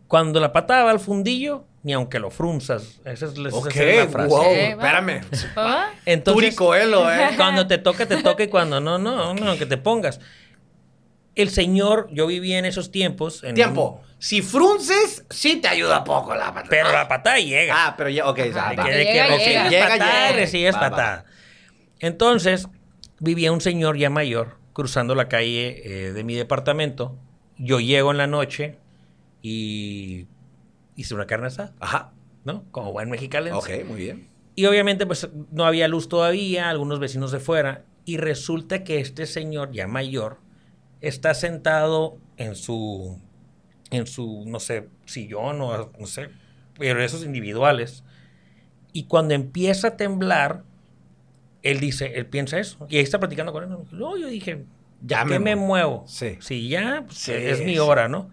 [0.08, 2.99] cuando la patada va al fundillo, ni aunque lo frunzas.
[3.03, 4.29] Esa es, esa Ok, es la frase.
[4.29, 4.51] wow, va.
[4.51, 5.21] espérame.
[5.56, 5.89] ¿Ah?
[6.06, 6.56] Entonces, eh.
[7.36, 10.19] cuando te toca, te toca y cuando no, no, no, que te pongas.
[11.36, 13.43] El señor, yo vivía en esos tiempos.
[13.43, 14.01] en Tiempo.
[14.24, 16.68] Si frunces, sí te ayuda poco la patada.
[16.70, 17.74] Pero la patada llega.
[17.76, 18.84] Ah, pero ya, ok, ya, Ajá, va.
[18.90, 19.88] llega, recibes llega.
[19.90, 20.90] patada, Llega, recibes va, va.
[20.92, 21.26] patada.
[22.00, 22.70] Entonces,
[23.20, 27.18] vivía un señor ya mayor cruzando la calle eh, de mi departamento.
[27.58, 28.80] Yo llego en la noche
[29.42, 30.28] y
[30.96, 32.14] hice una carne asada, Ajá.
[32.46, 32.64] ¿no?
[32.72, 33.58] Como buen mexicano.
[33.58, 34.30] Ok, muy bien.
[34.56, 37.84] Y obviamente, pues no había luz todavía, algunos vecinos de fuera.
[38.06, 40.40] Y resulta que este señor ya mayor
[41.02, 43.20] está sentado en su,
[43.93, 46.29] en su, no sé, sillón o no sé,
[46.77, 48.03] pero esos individuales.
[48.91, 50.63] Y cuando empieza a temblar,
[51.63, 52.86] él dice, él piensa eso.
[52.89, 53.69] Y ahí está platicando con él.
[53.91, 54.65] No, yo dije,
[55.01, 56.03] Ya ¿qué me muevo?
[56.08, 56.38] Sí.
[56.41, 58.29] Si ya, pues, Sí, es mi hora, ¿no?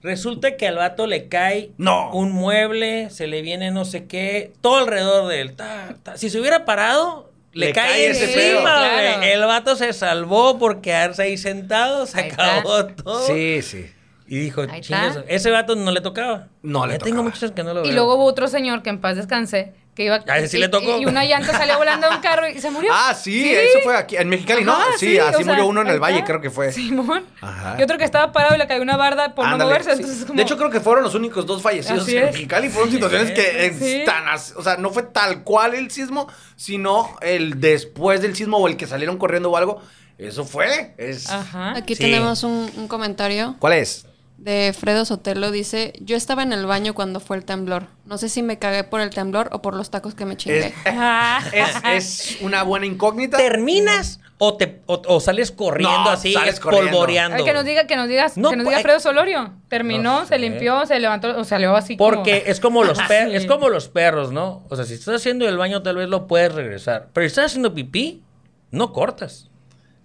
[0.00, 2.12] Resulta que al vato le cae No.
[2.12, 5.54] un mueble, se le viene no sé qué, todo alrededor de él.
[5.56, 6.16] ta, ta.
[6.16, 8.62] Si se hubiera parado, le, Le cae, cae ese encima, pedo.
[8.62, 9.22] Claro.
[9.24, 12.58] El vato se salvó por quedarse ahí sentado, se Ahí está.
[12.58, 13.26] acabó todo.
[13.26, 13.86] Sí, sí.
[14.28, 16.48] Y dijo, chingas, ese vato no le tocaba.
[16.62, 17.22] No le Ya tengo tocaba.
[17.30, 17.90] muchos años que no lo veo.
[17.90, 20.22] Y luego hubo otro señor que en paz descanse, que iba...
[20.28, 20.98] A ese sí y- le tocó.
[21.00, 22.90] Y, una llanta salió volando de un carro y se murió.
[22.94, 24.76] Ah, sí, eso fue aquí en Mexicali, ¿no?
[24.98, 26.70] Sí, así sea, murió uno en el Valle, creo que fue.
[26.72, 27.24] Simón.
[27.40, 27.76] Ajá.
[27.78, 29.92] Y otro que estaba parado y le cayó una barda por no Ándale, moverse.
[29.96, 30.02] sí.
[30.02, 30.36] Entonces, como...
[30.36, 32.32] De hecho, creo que fueron los únicos dos fallecidos Así en es.
[32.32, 32.68] Mexicali.
[32.68, 34.04] Fueron situaciones que Sí.
[34.30, 38.68] as- O sea, no fue tal cual el sismo, sino el después del sismo o
[38.68, 39.80] el que salieron corriendo o algo.
[40.18, 40.94] Eso fue.
[40.98, 41.30] Es...
[41.30, 41.76] Ajá.
[41.76, 42.02] Aquí Sí.
[42.02, 44.04] tenemos un, un comentario ¿Cuál es?
[44.38, 45.50] De Fredo Sotelo.
[45.50, 47.86] Dice, yo estaba en el baño cuando fue el temblor.
[48.06, 50.68] No sé si me cagué por el temblor o por los tacos que me chingué.
[50.68, 51.40] Es, Ah.
[51.52, 51.68] es,
[52.34, 53.36] es una buena incógnita.
[53.36, 57.44] ¿Terminas o, te, o, o sales corriendo No, así, sales polvoreando?
[57.44, 59.52] Que nos diga, que nos digas, No que nos diga Fredo Solorio.
[59.68, 63.32] Terminó, No se limpió, se levantó, o salió así como- Porque es como los perros,
[63.32, 63.36] Sí.
[63.38, 64.64] es como los perros, ¿no?
[64.70, 67.46] O sea, si estás haciendo el baño tal vez lo puedes regresar, pero si estás
[67.46, 68.22] haciendo pipí,
[68.70, 69.50] no cortas.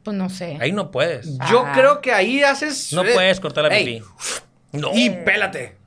[0.03, 0.57] Pues no sé.
[0.59, 1.37] Ahí no puedes.
[1.49, 2.91] Yo creo que ahí haces.
[2.93, 4.05] No eh, puedes cortar la ey, pipí.
[4.73, 4.91] No.
[4.93, 5.77] Y pélate.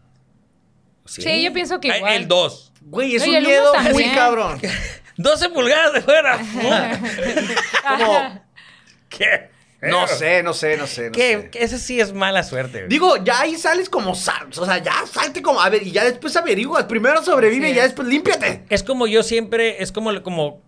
[1.04, 2.14] Sí, yo pienso que igual.
[2.14, 2.72] El 2.
[2.82, 4.14] Güey, es No, y un el uno miedo muy también.
[4.14, 4.60] cabrón.
[5.16, 6.38] 12 pulgadas de fuera.
[7.98, 8.40] Como,
[9.08, 9.50] ¿Qué?
[9.80, 11.08] no sé, no sé, no sé.
[11.08, 11.48] No sé.
[11.50, 11.50] ¿Qué?
[11.54, 12.78] Ese sí es mala suerte.
[12.80, 12.88] güey.
[12.88, 16.04] Digo, ya ahí sales como sal, o sea, ya salte como, a ver, y ya
[16.04, 17.88] después averiguas, primero sobrevive y ya es.
[17.90, 18.64] después límpiate.
[18.68, 20.62] Es como yo siempre, es como, como,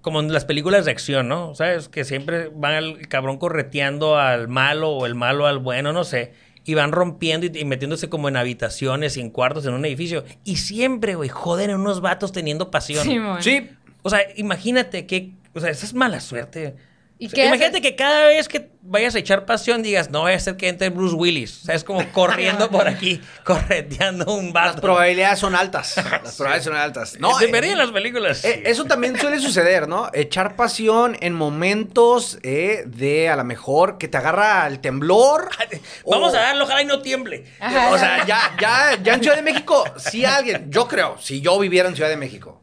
[0.00, 1.54] como en las películas de acción, ¿no?
[1.54, 1.88] ¿Sabes?
[1.88, 6.32] Que siempre van el cabrón correteando al malo o el malo al bueno, no sé.
[6.64, 10.24] Y van rompiendo y, y metiéndose como en habitaciones y en cuartos en un edificio.
[10.44, 13.04] Y siempre, güey, joden a unos vatos teniendo pasión.
[13.04, 13.42] Simón.
[13.42, 13.70] Sí,
[14.02, 16.76] O sea, imagínate que, o sea, esa es mala suerte.
[17.22, 20.38] ¿Y O sea, imagínate que cada vez que vayas a echar pasión digas, no vaya
[20.38, 21.60] a ser que entre Bruce Willis.
[21.62, 24.80] O sea, es como corriendo por aquí, correteando un las vato.
[24.80, 25.96] probabilidades son altas.
[25.98, 27.16] Las probabilidades son altas.
[27.20, 28.42] No, Se eh, las películas.
[28.44, 30.08] eh, eso también suele suceder, ¿no?
[30.14, 35.50] Echar pasión en momentos eh, de a lo mejor que te agarra el temblor.
[36.06, 37.44] Vamos o- a darlo, ojalá y no tiemble.
[37.60, 37.90] Ajá.
[37.90, 41.58] O sea, ya, ya, ya en Ciudad de México, si alguien, yo creo, si yo
[41.58, 42.59] viviera en Ciudad de México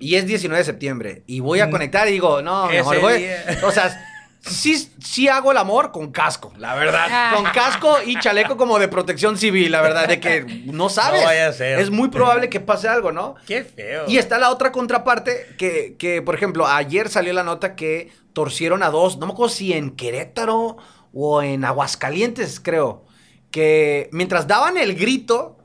[0.00, 3.18] y es 19 de septiembre y voy a conectar y digo, no, mejor voy.
[3.18, 3.60] día.
[3.64, 4.04] O sea,
[4.40, 7.06] sí, sí hago el amor con casco, la verdad.
[7.10, 7.32] Ah.
[7.34, 11.20] Con casco y chaleco como de protección civil, la verdad, de que no sabes.
[11.20, 11.78] No vaya a ser.
[11.80, 13.34] Es muy probable que pase algo, ¿no?
[13.46, 14.04] Qué feo.
[14.08, 18.82] Y está la otra contraparte que, que, por ejemplo, ayer salió la nota que torcieron
[18.82, 20.76] a dos, no me acuerdo si en Querétaro
[21.12, 23.04] o en Aguascalientes, creo,
[23.50, 25.58] que mientras daban el grito,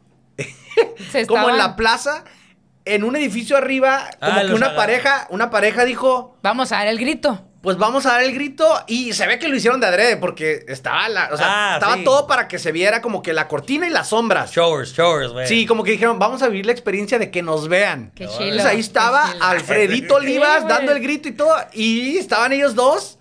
[1.11, 2.23] Se como en la plaza,
[2.85, 6.87] en un edificio arriba, como Ah, que una pareja, una pareja dijo, Vamos a dar
[6.87, 7.41] el grito.
[7.61, 10.65] pues vamos a dar el grito y se ve que lo hicieron de adrede porque
[10.67, 12.03] estaba la, o sea, Ah, estaba sí.
[12.03, 14.51] todo para que se viera como que la cortina y las sombras.
[14.51, 15.47] Showers, showers, güey.
[15.47, 18.11] Sí, como que dijeron, vamos a vivir la experiencia de que nos vean.
[18.15, 18.41] Qué chilo.
[18.43, 19.37] Entonces ahí estaba Qué.
[19.39, 21.55] Alfredito Olivas Sí, dando el grito y todo.
[21.71, 23.17] Y estaban ellos dos,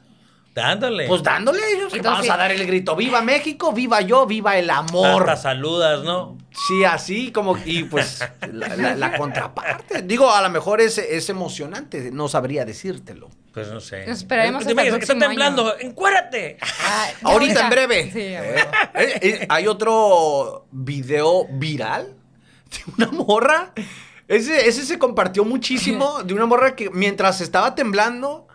[0.55, 1.07] Dándole.
[1.07, 1.95] pues dándole ellos.
[1.95, 2.97] Y Vamos entonces- a dar el grito.
[2.97, 5.23] Viva México, viva yo, viva el amor.
[5.31, 6.37] Hasta saludas, ¿no?
[6.55, 7.57] Sí, así como.
[7.65, 8.21] Y pues
[8.53, 10.03] la, la- la contraparte.
[10.03, 12.11] Digo, a lo mejor es, es emocionante.
[12.13, 13.31] No sabría decírtelo.
[13.53, 14.07] Pues no sé.
[14.07, 15.79] Nos esperaremos Te hasta el que está temblando.
[15.79, 16.59] ¡Encuérdate!
[16.61, 18.11] Ay, ya Ahorita en breve.
[18.13, 18.57] Sí, a Eh,
[18.95, 22.15] eh, eh, hay otro video viral
[22.71, 23.73] de una morra.
[24.29, 26.23] Ese, ese se compartió muchísimo.
[26.23, 28.47] De una morra que mientras estaba temblando.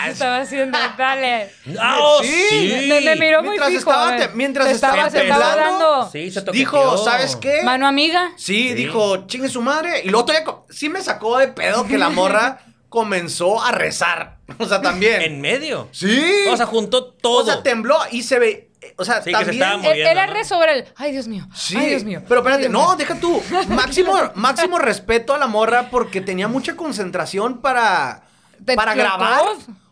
[0.00, 0.78] ¿Qué se estaba haciendo?
[0.96, 1.50] Dale.
[1.80, 2.86] ¡Ah, oh, Sí, sí!
[2.88, 3.90] Me, me miró muy Mientras fijo.
[3.90, 6.40] estaba te- mientras se estaba, se dando Sí, se.
[6.52, 7.62] Dijo, ¿sabes qué?
[7.62, 8.30] mano amiga.
[8.36, 8.74] Sí, Sí.
[8.74, 10.02] dijo, chingue su madre.
[10.04, 14.38] Y luego todavía sí me sacó de pedo que la morra comenzó a rezar.
[14.58, 15.22] O sea, también.
[15.22, 15.88] En medio.
[15.92, 16.22] Sí.
[16.50, 17.42] O sea, juntó todo.
[17.42, 18.68] O sea, tembló y se ve.
[18.82, 19.54] eh, O sea, Sí, que se también.
[19.62, 20.32] estaba Él- moviendo, Era ¿no?
[20.34, 20.84] re sobre el.
[20.96, 21.46] Ay, Dios mío.
[21.54, 22.20] Sí, Ay, Dios mío.
[22.28, 22.96] pero espérate, Dios no, mío.
[22.96, 23.42] deja tú.
[23.68, 28.24] Máximo, máximo respeto a la morra porque tenía mucha concentración para,
[28.64, 29.16] ¿Te para explotó?
[29.18, 29.42] grabar.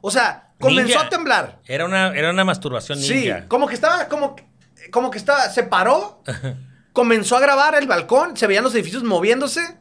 [0.00, 1.00] O sea, comenzó Ninja.
[1.06, 1.58] a temblar.
[1.66, 4.46] Era una, era una masturbación Sí, como que estaba, como, que-
[4.90, 6.22] como que estaba, se paró,
[6.92, 9.78] comenzó a grabar el balcón, se veían los edificios moviéndose,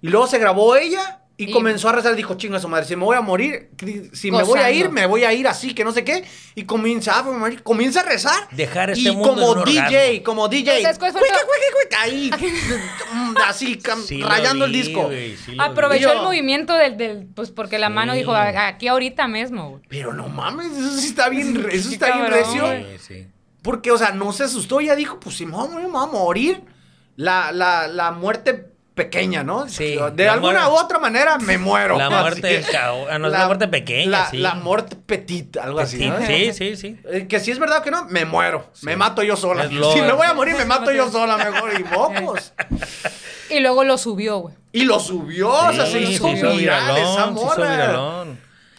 [0.00, 2.96] y luego se grabó ella y, Y- comenzó a rezar, dijo, chinga su madre, si
[2.96, 3.70] me voy a morir,
[4.12, 6.24] si me voy a ir, me voy a ir así, que no sé qué,
[6.56, 8.48] y comienza, a morir, comienza a rezar.
[8.50, 10.24] Dejar este y mundo como en un DJ, orgasmo.
[10.24, 12.30] como DJ, ¿Sabes cuál fue cuica, el- cuica, cuica, ahí,
[13.12, 15.08] mm, así, Sí rayando el disco.
[15.10, 17.26] sí Aprovechó el movimiento del, del.
[17.34, 19.70] Pues porque la mano dijo, "A- aquí ahorita mismo.
[19.70, 19.82] güey".
[19.88, 22.52] Pero no mames, eso sí está bien, eso está bien recio.
[22.52, 22.98] Sí, güey.
[22.98, 23.26] sí.
[23.62, 25.92] Porque, o sea, no se asustó, ya dijo, pues si me voy a morir, me
[25.92, 26.62] voy a morir.
[27.16, 28.67] La, la, la muerte
[28.98, 29.66] pequeña, ¿no?
[29.68, 31.96] Sí, De la alguna muerte- u otra manera me muero.
[31.96, 32.62] La muerte
[33.10, 34.36] ah, no, la muerte pequeña, la, sí.
[34.36, 36.18] La muerte petita, algo así, ¿no?
[36.26, 37.00] Sí, sí, sí.
[37.10, 38.70] Eh, Que si es verdad que no, me muero.
[38.82, 39.68] Me mato yo sola.
[39.68, 41.70] Si me voy a morir, me mato yo sola mejor.
[41.80, 42.52] Y mocos.
[43.50, 44.54] Y luego lo subió, güey.
[44.72, 48.24] Y lo subió, o sea, se Sí, hizo viral esa morra.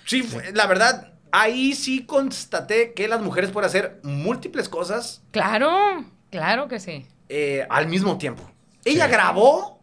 [0.06, 6.06] Sí, fue- la verdad, ahí sí constaté que las mujeres pueden hacer múltiples cosas Claro,
[6.30, 7.08] claro que sí.
[7.30, 8.44] eh, al mismo tiempo.
[8.86, 9.12] Ella Sí.
[9.12, 9.79] grabó,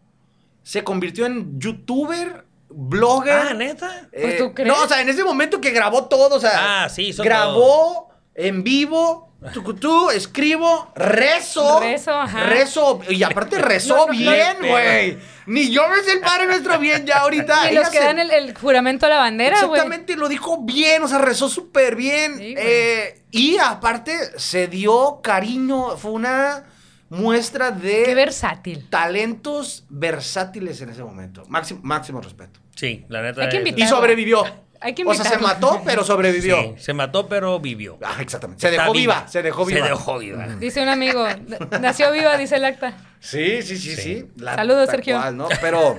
[0.66, 3.32] se convirtió en youtuber, blogger.
[3.50, 4.08] Ah, neta.
[4.10, 4.66] eh, Pues, ¿tú crees?
[4.68, 8.08] No, o sea, en ese momento que grabó todo, o sea, Ah, sí, hizo grabó
[8.34, 11.78] en vivo, tucutú, escribo, rezo.
[11.78, 12.46] Rezo, ajá.
[12.48, 14.12] Rezo, y aparte rezó No, no, no.
[14.18, 15.18] bien, güey.
[15.46, 17.54] Ni yo me sé el Padre Nuestro bien ya ahorita.
[17.70, 19.70] Y los que se- dan el, el juramento a la bandera, güey.
[19.80, 22.38] Exactamente, lo dijo bien, o sea, rezó súper bien.
[22.38, 22.54] Sí.
[22.58, 26.64] Eh, y aparte, se dio cariño, fue una
[27.08, 28.88] muestra de Qué versátil.
[28.90, 31.44] talentos versátiles en ese momento.
[31.48, 32.60] Máximo, máximo respeto.
[32.74, 33.42] Sí, la neta.
[33.42, 34.44] Hay que es- Y sobrevivió.
[34.78, 36.60] Hay que o sea, se mató, pero sobrevivió.
[36.60, 37.98] Sí, se mató, pero vivió.
[38.04, 38.60] Ah, exactamente.
[38.60, 39.26] Se Está dejó viva.
[39.26, 39.80] se dejó viva.
[39.80, 40.46] Se dejó viva.
[40.60, 42.94] Dice un amigo, "N- nació viva, dice el acta.
[43.18, 44.02] Sí, sí, sí, sí.
[44.02, 44.28] Sí.
[44.36, 45.16] La- Saludos, Sergio.
[45.16, 45.48] cual, ¿no?
[45.62, 45.96] Pero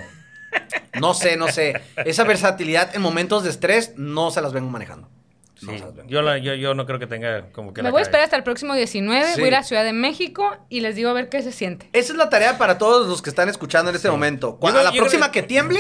[1.00, 1.82] no sé, no sé.
[2.06, 5.10] Esa versatilidad en momentos de estrés no se las vengo manejando.
[5.60, 5.68] Sí,
[6.08, 8.24] yo, la- yo, yo no creo que tenga como que Me la voy a esperar
[8.26, 9.40] hasta el próximo 19, Sí.
[9.42, 11.90] voy a ir a Ciudad de México y les digo a ver qué se siente.
[11.94, 14.58] Esa es la tarea para todos los que están escuchando en este momento.
[14.58, 15.80] Cuando Yo a la próxima que tiemble,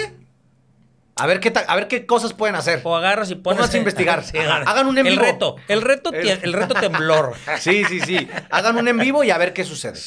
[1.19, 2.81] a ver qué a ver qué cosas pueden hacer.
[2.83, 3.57] O agarras y pones.
[3.57, 4.23] Pónganse a investigar.
[4.31, 5.23] Sí, hagan un en El vivo.
[5.25, 5.55] reto.
[5.67, 7.33] El reto, El- tie- el reto temblor.
[7.59, 8.27] Sí, sí, sí.
[8.49, 9.99] Hagan un en vivo y a ver qué sucede.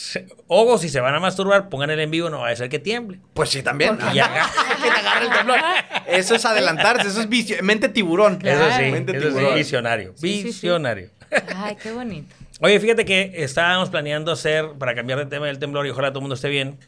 [0.47, 2.79] O si se van a masturbar, pongan el en vivo, no va a ser que
[2.79, 3.21] tiemble.
[3.35, 3.99] Pues sí, también.
[4.11, 5.59] Y te agarre el temblor.
[6.07, 8.37] Eso es adelantarse, eso es vicio- mente tiburón.
[8.37, 8.67] Claro.
[8.67, 9.55] Eso sí, Mente eso sí, tiburón.
[9.57, 10.13] visionario.
[10.17, 10.45] Sí, sí, sí.
[10.45, 11.11] Visionario.
[11.57, 12.35] Ay, qué bonito.
[12.61, 16.19] Oye, fíjate que estábamos planeando hacer, para cambiar de tema del temblor y ojalá todo
[16.19, 16.79] el mundo esté bien,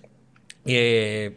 [0.66, 1.36] eh,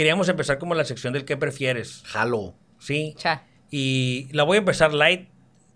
[0.00, 2.54] queríamos empezar como la sección del qué prefieres, Jalo.
[2.78, 3.12] ¿sí?
[3.18, 3.42] Cha.
[3.70, 5.28] Y la voy a empezar light.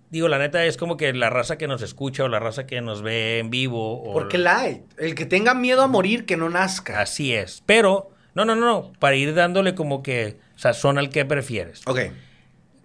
[0.08, 2.80] Digo, la neta es como que la raza que nos escucha o la raza que
[2.80, 4.00] nos ve en vivo.
[4.02, 4.80] O Porque light.
[4.96, 7.02] El que tenga miedo a morir, que no nazca.
[7.02, 7.62] Así es.
[7.66, 8.92] Pero, no, no, no, no.
[8.98, 11.82] Para ir dándole como que sazón al qué prefieres.
[11.86, 11.98] Ok.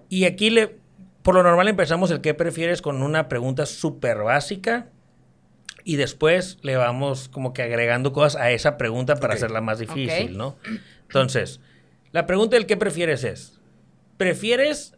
[0.10, 0.76] Y aquí le,
[1.24, 4.88] por lo normal empezamos el qué prefieres con una pregunta súper básica
[5.86, 10.32] y después le vamos como que agregando cosas a esa pregunta para hacerla más difícil,
[10.34, 10.38] Ok.
[10.38, 10.58] ¿no?
[11.10, 11.60] Entonces,
[12.12, 13.60] la pregunta del qué prefieres es,
[14.18, 14.96] ¿prefieres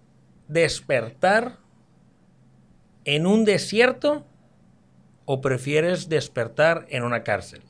[0.50, 1.58] despertar
[3.06, 4.28] en un desierto
[5.24, 7.62] o prefieres despertar en una cárcel?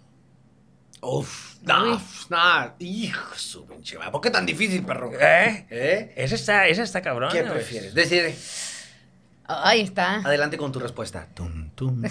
[1.02, 1.58] Uf.
[1.62, 2.76] No, no.
[2.80, 4.12] Hijo, su pinche madre.
[4.12, 5.12] ¿Por qué tan difícil, perro?
[5.14, 5.68] ¿Eh?
[5.70, 6.14] ¿Eh?
[6.16, 7.32] Esa está, esa está cabrona.
[7.32, 7.94] ¿Qué prefieres?
[7.94, 8.36] Decide.
[9.46, 10.16] Ahí está.
[10.16, 11.28] Adelante con tu respuesta.
[11.36, 12.02] Tum, tum,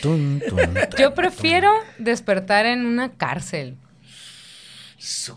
[0.00, 0.74] tum.
[0.98, 3.76] Yo prefiero despertar en una cárcel.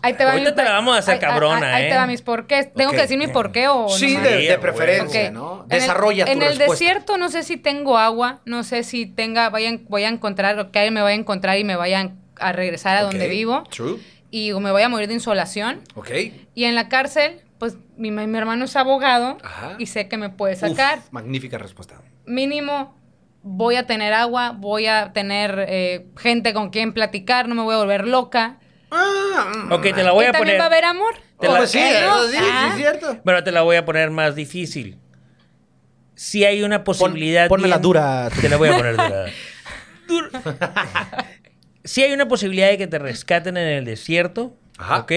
[0.02, 1.90] Ahí te va Ahorita mi- te la vamos a hacer ahí- cabrona, ahí, ahí ¿eh?
[1.90, 2.72] te va mis porqués.
[2.74, 4.22] ¿Tengo que decir mi porqué o Sí, no?
[4.22, 5.30] de, preferencia.
[5.30, 5.64] ¿no?
[5.68, 6.72] En el- Desarrolla En el respuesta.
[6.84, 10.70] desierto no sé si tengo agua, no sé si tenga, vaya, voy a encontrar, o
[10.70, 13.64] que alguien me vaya a encontrar y me vayan a regresar a donde vivo.
[13.70, 13.98] True.
[14.30, 15.80] Y o me voy a morir de insolación.
[15.94, 16.10] Ok.
[16.54, 19.76] Y en la cárcel, pues mi, mi hermano es abogado Ajá.
[19.78, 20.98] y sé que me puede sacar.
[20.98, 22.00] Uf, magnífica respuesta.
[22.26, 22.96] Mínimo
[23.42, 27.74] voy a tener agua, voy a tener eh, gente con quien platicar, no me voy
[27.74, 28.58] a volver loca.
[28.94, 30.60] Ah, Ok, te la voy y a también poner.
[30.60, 31.14] va a haber amor.
[31.40, 32.22] Te oh, la- sí, ¿Eh, no?
[32.24, 32.68] eso sí, sí, Ah.
[32.70, 33.18] es cierto.
[33.24, 34.98] Bueno, te la voy a poner más difícil.
[36.14, 37.48] Si hay una posibilidad.
[37.48, 38.28] ponmela bien- dura.
[38.40, 39.26] Te la voy a poner dura.
[41.84, 44.98] Si hay una posibilidad de que te rescaten en el desierto, Ajá.
[44.98, 45.12] ¿ok?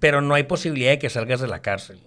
[0.00, 1.98] Pero no hay posibilidad de que salgas de la cárcel.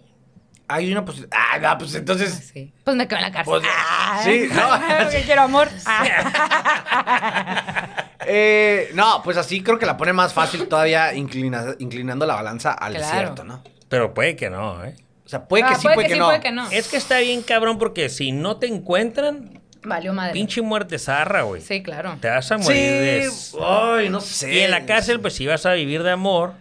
[0.67, 1.35] Hay una posibilidad.
[1.35, 2.51] Ah, no, pues entonces.
[2.53, 2.71] Sí.
[2.83, 3.53] Pues me quedo en la cárcel.
[3.59, 4.21] Pues, Ah.
[4.23, 4.69] sí, no.
[5.03, 5.67] Porque quiero amor.
[5.87, 8.05] Ah.
[8.31, 12.71] Eh, no, pues así creo que la pone más fácil todavía inclina- inclinando la balanza
[12.73, 13.07] al Claro.
[13.07, 13.63] desierto, ¿no?
[13.89, 14.95] Pero puede que no, ¿eh?
[15.25, 16.25] O sea, puede que Ah, sí, puede, que, no.
[16.27, 16.69] puede que no.
[16.71, 20.33] Es que está bien cabrón porque si no te encuentran, Valió madre.
[20.33, 21.61] pinche muerte zarra, güey.
[21.61, 22.17] Sí, claro.
[22.21, 23.29] Te vas a morir de...
[23.31, 24.53] Sí, ay, no sé.
[24.53, 26.53] Y en la cárcel, pues si vas a vivir de amor.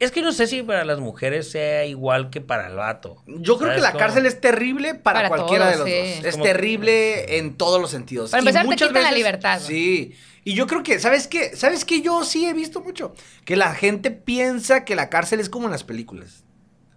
[0.00, 3.16] Es que no sé si para las mujeres sea igual que para el vato.
[3.26, 3.98] Yo creo que ¿Sabes la cómo?
[3.98, 6.14] cárcel es terrible para, Para cualquiera todos, de los sí.
[6.18, 6.24] dos.
[6.26, 8.30] Es Como- terrible en todos los sentidos.
[8.30, 9.66] Para Y empezar, te muchas quitan la libertad, güey.
[9.66, 10.14] Sí.
[10.48, 11.54] Y yo creo que, ¿sabes qué?
[11.54, 12.00] ¿Sabes qué?
[12.00, 13.12] Yo sí he visto mucho.
[13.44, 16.44] Que la gente piensa que la cárcel es como en las películas.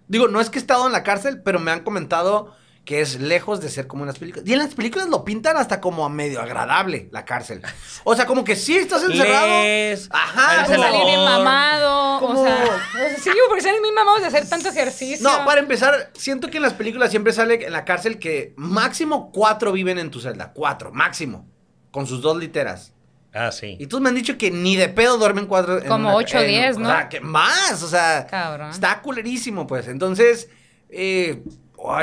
[0.07, 3.19] Digo, no es que he estado en la cárcel, pero me han comentado que es
[3.19, 4.47] lejos de ser como en las películas.
[4.47, 7.61] Y en las películas lo pintan hasta como a medio agradable, la cárcel.
[8.05, 9.47] O sea, como que sí estás encerrado.
[9.63, 10.61] Les- Ajá.
[10.61, 12.19] Vas a salir bien mamado.
[12.21, 12.79] Como- O sea,
[13.21, 15.29] sí, porque salen bien mamados de hacer tanto ejercicio.
[15.29, 19.29] No, para empezar, siento que en las películas siempre sale en la cárcel que máximo
[19.33, 20.53] cuatro viven en tu celda.
[20.53, 21.49] Cuatro, máximo.
[21.91, 22.93] Con sus dos literas.
[23.33, 23.77] Ah, sí.
[23.79, 25.79] Y todos me han dicho que ni de pedo duermen cuatro.
[25.81, 26.89] en Como una- ocho o en- diez, O ¿no?
[26.89, 27.81] sea, que más.
[27.83, 28.69] O sea, Cabrón.
[28.71, 29.87] está culerísimo, pues.
[29.87, 30.49] Entonces,
[30.89, 31.41] eh,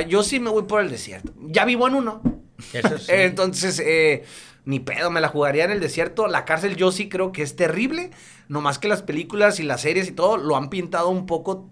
[0.08, 1.32] yo sí me voy por el desierto.
[1.40, 2.22] Ya vivo en uno.
[2.72, 3.06] Eso sí.
[3.12, 4.24] Entonces, eh,
[4.64, 6.28] ni pedo, me la jugaría en el desierto.
[6.28, 8.10] La cárcel yo sí creo que es terrible.
[8.48, 11.70] No más que las películas y las series y todo lo han pintado un poco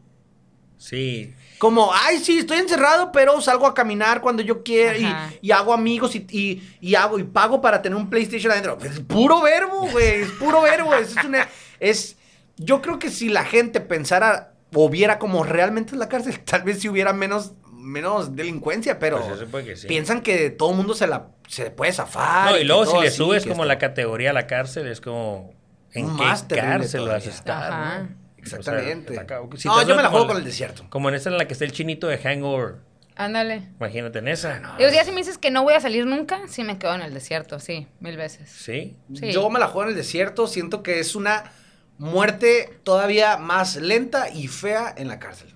[0.79, 1.33] Sí.
[1.59, 5.07] Como, ay, sí, estoy encerrado, pero salgo a caminar cuando yo quiero y,
[5.41, 8.77] y hago amigos y, y, y hago y pago para tener un PlayStation adentro.
[8.77, 10.93] Pues, Es puro verbo, güey, es puro verbo.
[10.95, 11.49] Es, es una-
[11.81, 12.17] es-
[12.59, 16.63] yo creo que si la gente pensara o viera como realmente es la cárcel, tal
[16.63, 19.87] vez si hubiera menos, menos delincuencia, pero Pues eso puede que sí.
[19.87, 22.51] piensan que todo el mundo se la se puede zafar.
[22.51, 25.55] No, y luego si le subes como esto- la categoría a la cárcel, es como.
[25.93, 27.73] ¿En Más qué cárcel vas a estar?
[27.73, 27.99] Ajá.
[28.01, 28.26] ¿no?
[28.47, 29.13] Exactamente.
[29.13, 30.87] O sea, si no, yo me la juego con el desierto.
[30.89, 32.77] Como en esa en la que está el chinito de Hangover.
[33.17, 33.63] Ándale.
[33.79, 34.61] Imagínate en esa.
[34.79, 37.03] Digo, ya si me dices que no voy a salir nunca, sí me quedo en
[37.03, 38.51] el desierto, sí, mil veces.
[38.51, 38.97] Sí.
[39.15, 39.33] Sí.
[39.33, 41.51] Yo me la juego en el desierto, siento que es una
[41.99, 45.55] muerte todavía más lenta y fea en la cárcel.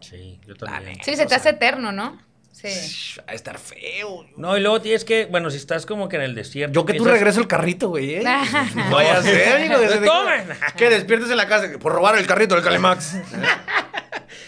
[0.00, 0.98] Sí, yo también.
[1.04, 2.20] Sí, se te hace eterno, ¿no?
[2.62, 3.20] Sí.
[3.26, 4.26] A estar feo.
[4.36, 6.74] No, y luego tienes que, bueno, si estás como que en el desierto.
[6.74, 8.22] Yo que tú piensas- regreso el carrito, güey, ¿eh?
[8.74, 9.80] No vaya a ser, amigo.
[9.80, 10.44] que se te- Tomen.
[10.76, 13.16] Que despiertes en la casa por robar el carrito del Calemax.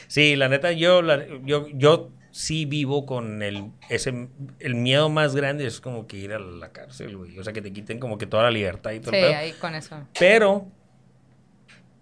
[0.09, 5.35] Sí, la neta, yo, la- yo, yo sí vivo con el, ese, el miedo más
[5.35, 7.39] grande es como que ir a la cárcel, güey.
[7.39, 9.37] O sea, que te quiten como que toda la libertad y todo Sí, el pedo.
[9.39, 10.07] ahí con eso.
[10.19, 10.67] Pero,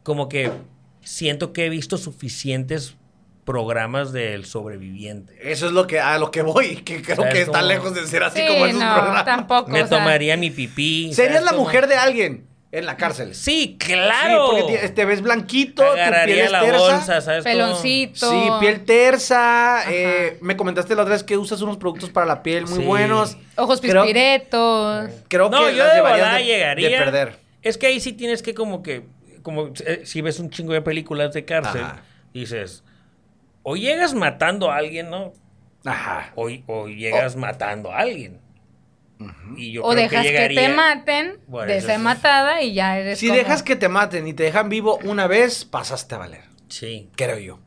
[0.02, 0.50] como que
[1.02, 2.96] siento que he visto suficientes
[3.44, 5.36] programas del sobreviviente.
[5.42, 7.58] Eso es lo que, a lo que voy, que creo O sea, que es está
[7.60, 9.24] como- lejos de ser así sí, como esos no, programas.
[9.24, 9.70] tampoco.
[9.70, 11.12] Me o sea, tomaría mi pipí.
[11.14, 13.34] Serías ¿sabes la mujer de alguien en la cárcel.
[13.34, 14.50] Sí, claro.
[14.50, 16.78] Sí, porque te ves blanquito, tu piel Agarraría es la tersa.
[16.78, 17.42] bolsa, ¿sabes?
[17.42, 17.52] cómo?
[17.56, 18.30] Peloncito.
[18.30, 19.82] Sí, piel tersa.
[19.90, 22.84] eh, me comentaste la otra vez que usas unos productos para la piel muy Sí.
[22.84, 23.36] buenos.
[23.56, 25.10] Ojos Creo- pispiretos.
[25.28, 26.00] Creo No, que yo las de
[26.38, 26.90] de, llegaría.
[26.90, 27.38] de perder.
[27.62, 29.02] Es que ahí sí tienes que como que,
[29.42, 32.02] como eh, si ves un chingo de películas de cárcel, Ajá.
[32.32, 32.84] dices,
[33.62, 35.32] o llegas matando a alguien, ¿no?
[35.84, 36.32] Ajá.
[36.36, 38.40] O, o llegas matando a alguien.
[39.56, 42.98] Y yo O creo dejas que, llegaría- te maten Bueno, de ser matada y ya
[42.98, 46.18] eres Si como- dejas que te maten y te dejan vivo una vez, pasaste a
[46.18, 46.42] valer.
[46.68, 47.58] Sí, Creo yo.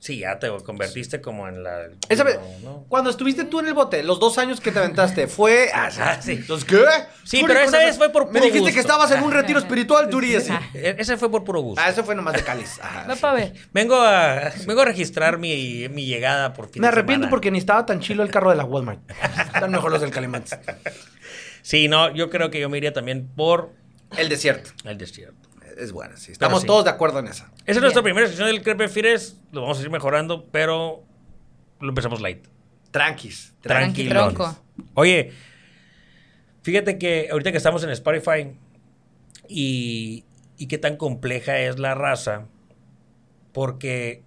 [0.00, 1.86] Sí, ya te convertiste como en la...
[2.08, 2.84] Esa vez, no, no.
[2.88, 5.68] cuando estuviste tú en el bote, los dos años que te aventaste, fue.
[5.72, 6.32] Ah, Ah, sí.
[6.32, 6.82] Entonces, ¿qué?
[7.24, 8.74] Sí, Tú pero esa vez fue por Me puro dijiste gusto.
[8.74, 10.52] que estabas en un retiro espiritual, Turi, así.
[10.74, 11.80] E- Ese fue por puro gusto.
[11.84, 12.70] Ah, eso fue nomás de cáliz.
[12.70, 13.20] Sí.
[13.20, 13.52] para ver.
[13.72, 17.30] Vengo a, vengo a registrar mi, mi llegada por fin Me de arrepiento semana.
[17.30, 19.00] porque ni estaba tan chilo el carro de la Walmart.
[19.54, 20.56] Están mejor los del Calimans.
[21.62, 23.70] Sí, no, yo creo que yo me iría también por
[24.16, 24.70] El desierto.
[24.84, 25.36] el desierto.
[25.76, 26.32] Es buena, sí.
[26.32, 26.66] Estamos sí.
[26.66, 27.50] todos de acuerdo en esa.
[27.70, 29.38] Esa es nuestra primera sección del ¿Qué prefieres?
[29.52, 31.04] Lo vamos a ir mejorando, pero
[31.80, 32.46] lo empezamos light.
[32.90, 33.54] Tranquis.
[33.60, 34.34] Tranqui, Tranquilos.
[34.34, 34.62] tronco.
[34.94, 35.32] Oye,
[36.62, 38.52] fíjate que ahorita que estamos en Spotify
[39.48, 40.24] y,
[40.58, 42.46] y qué tan compleja es la raza,
[43.52, 44.22] porque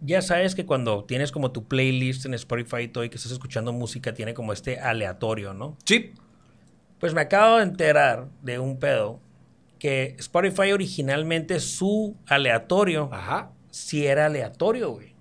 [0.00, 3.32] ya sabes que cuando tienes como tu playlist en Spotify y todo y que estás
[3.32, 5.76] escuchando música, tiene como este aleatorio, ¿no?
[5.84, 6.12] Sí.
[6.98, 9.20] Pues me acabo de enterar de un pedo
[9.82, 13.50] que Spotify originalmente su aleatorio Ajá.
[13.72, 15.16] sí era aleatorio, güey.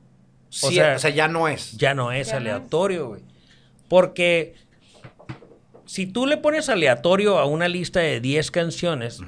[0.50, 1.71] Sí, O o sea, ya no es.
[1.78, 3.24] Ya no es Ya aleatorio, güey.
[3.89, 4.54] Porque
[5.88, 9.19] si tú le pones aleatorio a una lista de 10 canciones,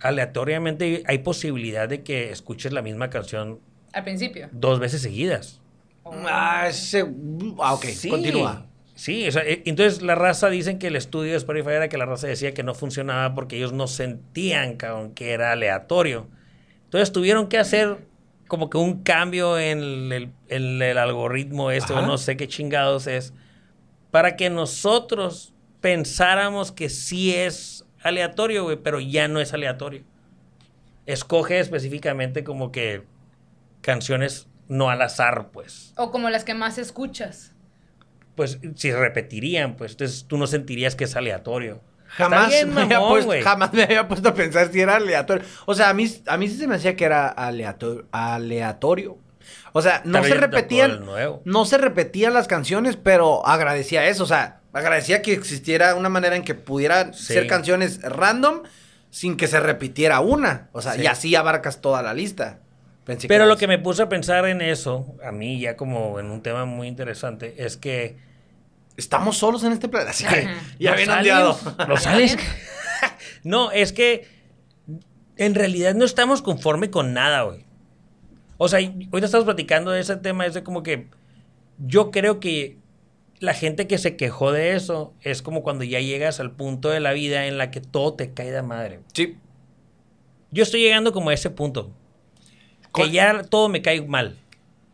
[0.00, 3.60] aleatoriamente hay posibilidad de que escuches la misma canción
[3.92, 4.48] Al principio.
[4.52, 5.60] dos veces seguidas.
[6.06, 7.04] Ah, ese.
[7.58, 7.84] Ah, ok.
[7.84, 8.08] Sí.
[8.08, 8.64] Continúa.
[8.96, 11.98] Sí, o sea, eh, entonces la raza dicen que el estudio de Spotify era que
[11.98, 16.28] la raza decía que no funcionaba porque ellos no sentían cabrón, que era aleatorio.
[16.84, 17.98] Entonces tuvieron que hacer
[18.48, 23.06] como que un cambio en el, en el algoritmo este, o no sé qué chingados
[23.06, 23.34] es,
[24.10, 30.04] para que nosotros pensáramos que sí es aleatorio, güey, pero ya no es aleatorio.
[31.04, 33.02] Escoge específicamente como que
[33.82, 37.52] canciones no al azar, pues O como las que más escuchas.
[38.36, 41.80] Pues si repetirían, pues entonces tú no sentirías que es aleatorio.
[42.08, 45.44] Jamás, me había puesto, jamás me había puesto a pensar si era aleatorio.
[45.66, 48.06] O sea, a mí, a mí sí se me hacía que era aleatorio.
[48.12, 49.18] aleatorio.
[49.72, 51.04] O sea, no se repetían.
[51.44, 54.22] No se repetían las canciones, pero agradecía eso.
[54.24, 57.34] O sea, agradecía que existiera una manera en que pudieran Sí.
[57.34, 58.62] ser canciones random
[59.10, 60.68] sin que se repitiera una.
[60.72, 61.02] O sea, Sí.
[61.02, 62.60] y así abarcas toda la lista.
[63.04, 66.30] Pensé Pero lo que me puse a pensar en eso, a mí ya como en
[66.30, 68.16] un tema muy interesante, es que
[68.96, 70.12] Estamos solos en este planeta.
[70.78, 71.58] Ya bien ondeado.
[71.88, 72.36] Los aliens.
[73.42, 74.26] no, es que
[75.36, 77.64] en realidad no estamos conforme con nada, güey.
[78.58, 81.08] O sea, ahorita estamos platicando de ese tema, es de como que
[81.78, 82.78] yo creo que
[83.38, 87.00] la gente que se quejó de eso es como cuando ya llegas al punto de
[87.00, 89.00] la vida en la que todo te cae de madre.
[89.12, 89.36] Sí.
[90.50, 91.90] Yo estoy llegando como a ese punto.
[92.94, 94.38] Que ya todo me cae mal.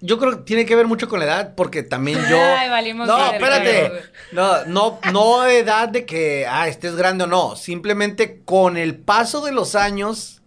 [0.04, 2.36] Yo creo que tiene que ver mucho con la edad, porque también yo.
[2.36, 3.92] Ay, valimos no, espérate.
[4.32, 7.54] No, no, no edad de que ah, estés grande o no.
[7.54, 10.42] Simplemente con el paso de los años,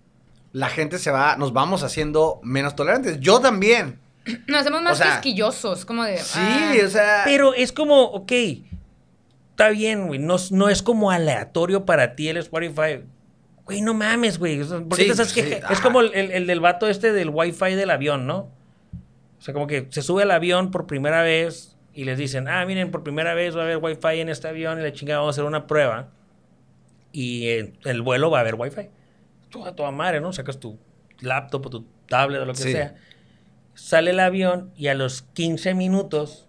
[0.51, 3.19] la gente se va, nos vamos haciendo menos tolerantes.
[3.21, 3.99] Yo también.
[4.47, 6.17] Nos hacemos más O sea, quisquillosos, como de...
[6.17, 7.21] Sí, ah, o sea.
[7.25, 8.31] Pero es como, ok,
[9.51, 10.19] está bien, güey.
[10.19, 13.03] No, no es como aleatorio para ti el Spotify.
[13.65, 14.63] Güey, no mames, güey.
[14.63, 15.73] ¿Por qué Sí, te estás sí, queja- ajá.
[15.73, 18.49] Es como el, el- el del vato este del Wi-Fi del avión, ¿no?
[19.45, 22.65] O sea, como que se sube al avión por primera vez y les dicen, ah,
[22.65, 25.35] miren, por primera vez va a haber Wi-Fi en este avión y la chingada vamos
[25.35, 26.09] a hacer una prueba.
[27.11, 28.89] Y en el vuelo va a haber Wi-Fi.
[29.49, 30.33] Tú a toda madre, ¿no?
[30.33, 30.79] Sacas tu
[31.19, 32.71] laptop o tu tablet o lo que Sí.
[32.71, 32.95] sea.
[33.75, 36.47] Sale el avión y a los 15 minutos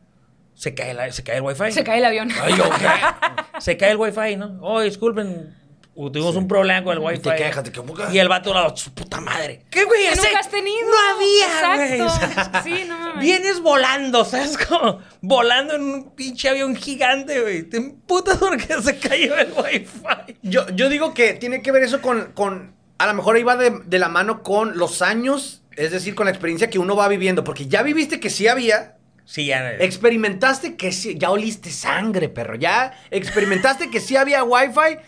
[0.55, 1.73] se cae, la- se cae el Wi-Fi.
[1.73, 2.31] Se cae el avión.
[2.41, 2.61] Ay, ¿qué?
[3.61, 4.59] Se cae el wifi, ¿no?
[4.63, 5.55] Oh, disculpen,
[5.97, 7.21] tuvimos un problema con el wifi.
[7.23, 8.13] te quejas de que, "Puga".
[8.13, 9.65] Y el vato, la, su puta madre.
[9.71, 10.03] ¿Qué, güey?
[10.03, 10.87] Que Ese- nunca has tenido.
[10.91, 12.01] No había, güey.
[12.03, 12.59] Exacto.
[12.65, 13.23] Sí, no mames.
[13.25, 14.59] Vienes volando, ¿sabes?
[14.59, 17.63] Como volando en un pinche avión gigante, güey.
[17.63, 20.37] Te emputas porque se cayó el wifi.
[20.43, 23.57] Yo, yo digo que tiene que ver eso con, con a lo mejor ahí va
[23.57, 27.09] de, de la mano con los años, es decir, con la experiencia que uno va
[27.09, 29.73] viviendo, porque ya viviste que sí había, Sí, ya.
[29.73, 34.99] experimentaste que sí, ya oliste sangre, perro, ya experimentaste que sí había wifi,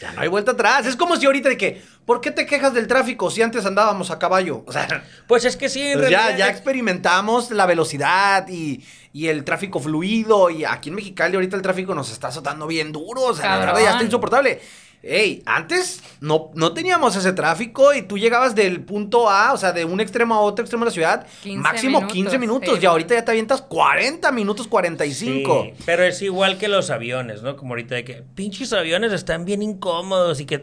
[0.00, 0.86] ya no hay vuelta atrás.
[0.86, 4.10] Es como si ahorita de que, ¿por qué te quejas del tráfico si antes andábamos
[4.10, 4.62] a caballo?
[4.66, 4.86] O sea,
[5.26, 6.38] Pues es que sí, en pues ya, realidad.
[6.38, 10.50] ya experimentamos la velocidad y, y el tráfico fluido.
[10.50, 13.22] Y aquí en Mexicali ahorita el tráfico nos está azotando bien duro.
[13.22, 13.66] O sea, la Cabrón.
[13.74, 14.60] verdad ya está insoportable.
[15.06, 19.72] Ey, antes no, no teníamos ese tráfico y tú llegabas del punto A, o sea,
[19.72, 22.74] de un extremo a otro extremo de la ciudad, 15 máximo minutos, 15 minutos.
[22.76, 22.82] sí.
[22.82, 25.62] Y ahorita ya te avientas 40 minutos, 45.
[25.76, 27.56] Sí, pero es igual que los aviones, ¿no?
[27.56, 30.62] Como ahorita de que pinches aviones están bien incómodos y que...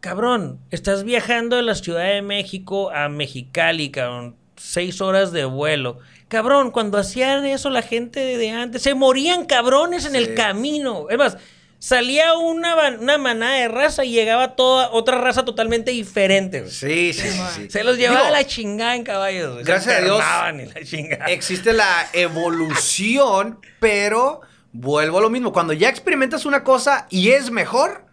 [0.00, 4.36] Cabrón, estás viajando de la Ciudad de México a Mexicali, cabrón.
[4.56, 5.98] Seis horas de vuelo.
[6.28, 10.18] Cabrón, cuando hacían eso la gente de antes, se morían cabrones en Sí.
[10.18, 11.06] el camino.
[11.08, 11.36] Es más,
[11.84, 16.60] salía una, una manada de raza y llegaba toda otra raza totalmente diferente.
[16.60, 16.70] güey.
[16.70, 17.40] Sí, sí, sí.
[17.56, 17.70] sí.
[17.70, 19.52] Se los llevaba Digo, a la chingada en caballos.
[19.54, 19.64] güey.
[19.64, 21.24] Se gracias a Dios, la chingada.
[21.26, 25.52] existe la evolución, pero vuelvo a lo mismo.
[25.52, 28.04] Cuando ya experimentas una cosa y es mejor,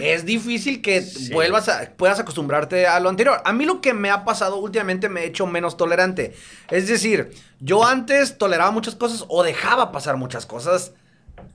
[0.00, 1.32] es difícil que Sí.
[1.32, 3.42] vuelvas a, puedas acostumbrarte a lo anterior.
[3.44, 6.36] A mí lo que me ha pasado últimamente me he hecho menos tolerante.
[6.70, 10.92] Es decir, yo antes toleraba muchas cosas o dejaba pasar muchas cosas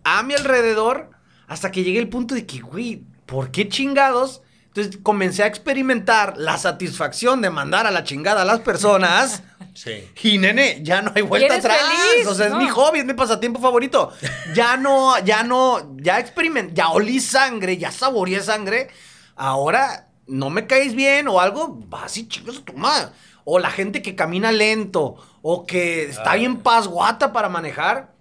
[0.03, 1.11] a mi alrededor
[1.51, 4.41] hasta que llegué al punto de que, güey, ¿por qué chingados?
[4.67, 9.43] Entonces comencé a experimentar la satisfacción de mandar a la chingada a las personas.
[9.73, 10.05] Sí.
[10.23, 11.77] Y nene, ya no hay vuelta atrás.
[11.79, 12.57] feliz, o sea, es ¿no?
[12.57, 14.11] mi hobby, es mi pasatiempo favorito.
[14.53, 18.89] Ya no, ya no, ya experimenté, ya olí sangre, ya saboreé sangre.
[19.37, 23.11] Ahora no me caes bien o algo, vas y chingas a tu madre.
[23.45, 26.35] O la gente que camina lento o que está Ah.
[26.35, 28.11] bien pasguata para manejar.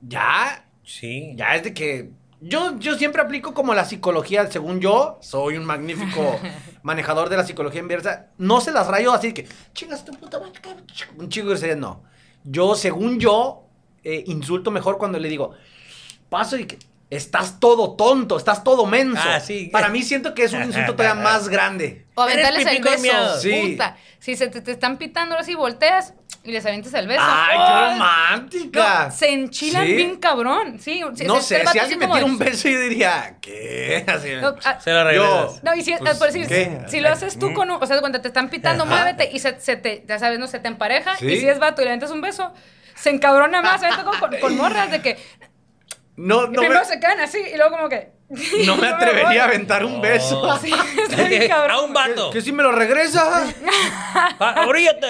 [0.00, 1.34] Ya, Sí.
[1.36, 2.10] ya es de que.
[2.40, 6.38] Yo, yo siempre aplico como la psicología, según yo, soy un magnífico
[6.82, 8.28] manejador de la psicología inversa.
[8.38, 10.84] No se las rayo así de que, chingas tu puta madre, cabrón",
[11.18, 12.04] un chico series, no.
[12.44, 13.64] Yo, según yo,
[14.04, 15.52] eh, insulto mejor cuando le digo,
[16.28, 16.78] paso y que
[17.10, 19.22] estás todo tonto, estás todo menso.
[19.24, 19.68] Ah, sí.
[19.72, 22.06] Para mí siento que es un insulto todavía más grande.
[22.14, 23.02] O aventarles el beso.
[23.02, 23.38] miedo.
[23.40, 23.70] Sí.
[23.72, 23.96] Puta.
[24.18, 27.22] Si se te, te están pitando así, volteas y les avientas el beso.
[27.24, 29.04] ¡Ay, qué romántica!
[29.06, 29.92] No, se enchilan ¿Sí?
[29.94, 30.78] bien cabrón.
[30.80, 34.04] Sí, No sé, si alguien me tira de- un beso, yo diría, ¿qué?
[34.08, 35.54] Así, No, ah, Se la regresas.
[35.56, 36.80] Yo- No, y si, Pues, por decir, ¿qué?
[36.88, 38.94] si lo haces tú con un, o sea, cuando te están pitando, Ajá.
[38.94, 41.16] muévete y se, se te, ya sabes, no se te empareja.
[41.16, 41.26] Sí.
[41.26, 42.52] Y si es vato y le aventas un beso,
[42.96, 45.18] se encabrona más, con, con, con morras de que
[46.16, 48.10] No, no primero me, se quedan así y luego como que.
[48.64, 50.00] no me atrevería a aventar un Oh.
[50.00, 50.58] beso.
[50.60, 50.72] Sí,
[51.28, 51.70] bien cabrón.
[51.76, 52.30] a un vato.
[52.30, 53.44] Que si me lo regresa.
[54.38, 54.64] Ah.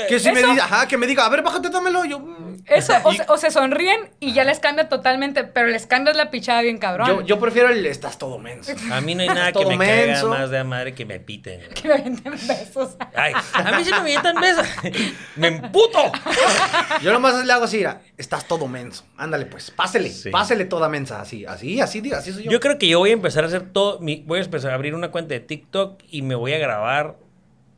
[0.09, 2.05] Que si me Eso- diga, ajá, que me diga, a ver, bájate, dámelo.
[2.05, 2.46] Yo, mm.
[2.69, 6.17] Eso, o, Y- se, o se sonríen y ya les cambia totalmente, pero les cambias
[6.17, 7.07] la pichada bien cabrón.
[7.09, 8.73] yo, yo prefiero el estás todo menso.
[8.93, 10.29] A mí no hay nada que me caiga menso.
[10.29, 11.61] más de la madre que me piten.
[11.75, 12.97] Que me avienten besos.
[13.15, 14.67] Ay, a mí se me avientan besos.
[15.37, 15.99] ¡Me emputo!
[17.03, 19.05] Yo nomás le hago así, mira, estás todo menso.
[19.17, 20.31] Ándale, pues, pásele, Sí.
[20.31, 22.51] pásele toda mensa, así, así, así, así soy yo.
[22.51, 24.01] Yo creo que yo voy a empezar a hacer todo.
[24.01, 27.17] mi- voy a empezar a abrir una cuenta de TikTok y me voy a grabar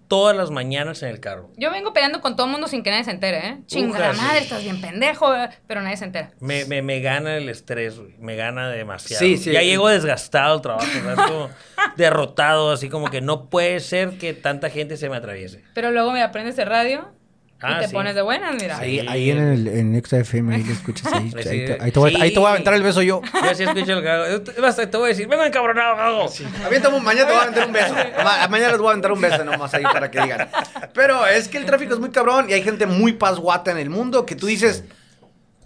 [0.09, 1.51] todas las mañanas en el carro.
[1.57, 3.59] Yo vengo peleando con todo el mundo sin que nadie se entere, ¿eh?
[3.67, 5.33] Chingada madre, estás bien pendejo,
[5.67, 6.31] pero nadie se entera.
[6.41, 8.01] Me, me, me gana el estrés.
[8.19, 9.21] Me gana demasiado.
[9.25, 9.53] Sí, sí.
[9.53, 11.17] Ya llego desgastado al trabajo, ¿sabes?
[11.17, 11.51] Como
[11.97, 15.63] derrotado, así como que no puede ser que tanta gente se me atraviese.
[15.75, 17.18] Pero luego me aprendes de radio
[17.61, 17.93] Ah, y te sí.
[17.93, 18.79] pones de buenas, mira.
[18.79, 19.07] Ahí, Sí.
[19.09, 21.31] ahí en el en XFM, ahí lo escuchas ahí.
[21.43, 21.49] Sí.
[21.49, 23.21] ahí, te, ahí te voy, a- ahí te voy a aventar el beso yo.
[23.45, 24.43] Yo sí escucho el.
[24.63, 26.29] Basta, te voy a decir, vengo encabronado.
[26.65, 27.95] Aviéntame un- mañana te voy a aventar un beso.
[28.23, 30.49] Ma- mañana les voy a aventar un beso nomás ahí para que digan.
[30.95, 33.91] Pero es que el tráfico es muy cabrón y hay gente muy pasguata en el
[33.91, 34.85] mundo que tú dices,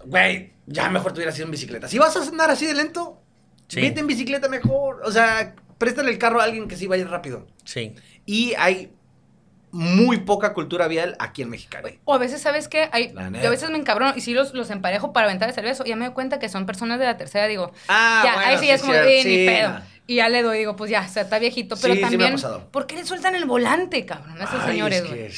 [0.05, 1.87] güey, ya mejor te hubieras ido en bicicleta.
[1.87, 3.21] Si vas a andar así de lento,
[3.67, 3.81] Sí.
[3.81, 5.01] vete en bicicleta mejor.
[5.05, 7.45] O sea, préstale el carro a alguien que sí vaya rápido.
[7.65, 7.93] Sí.
[8.25, 8.91] Y hay
[9.73, 11.99] muy poca cultura vial aquí en Mexicali.
[12.05, 12.89] O a veces, ¿sabes qué?
[12.91, 15.83] Hay, yo a veces me encabrono y sí los, los emparejo para aventar el cervezo.
[15.83, 17.47] Y ya me doy cuenta que son personas de la tercera.
[17.47, 19.81] Digo, Ah, ya, bueno, ahí sí, sí, es como, eh, sí, ni pedo.
[20.05, 21.75] Y ya le doy, digo, pues ya, o sea, está viejito.
[21.81, 22.69] Pero Sí, sí también, pasado.
[22.71, 24.39] ¿por qué le sueltan el volante, cabrón?
[24.39, 25.27] A esos Ay, señores, es güey.
[25.27, 25.33] que-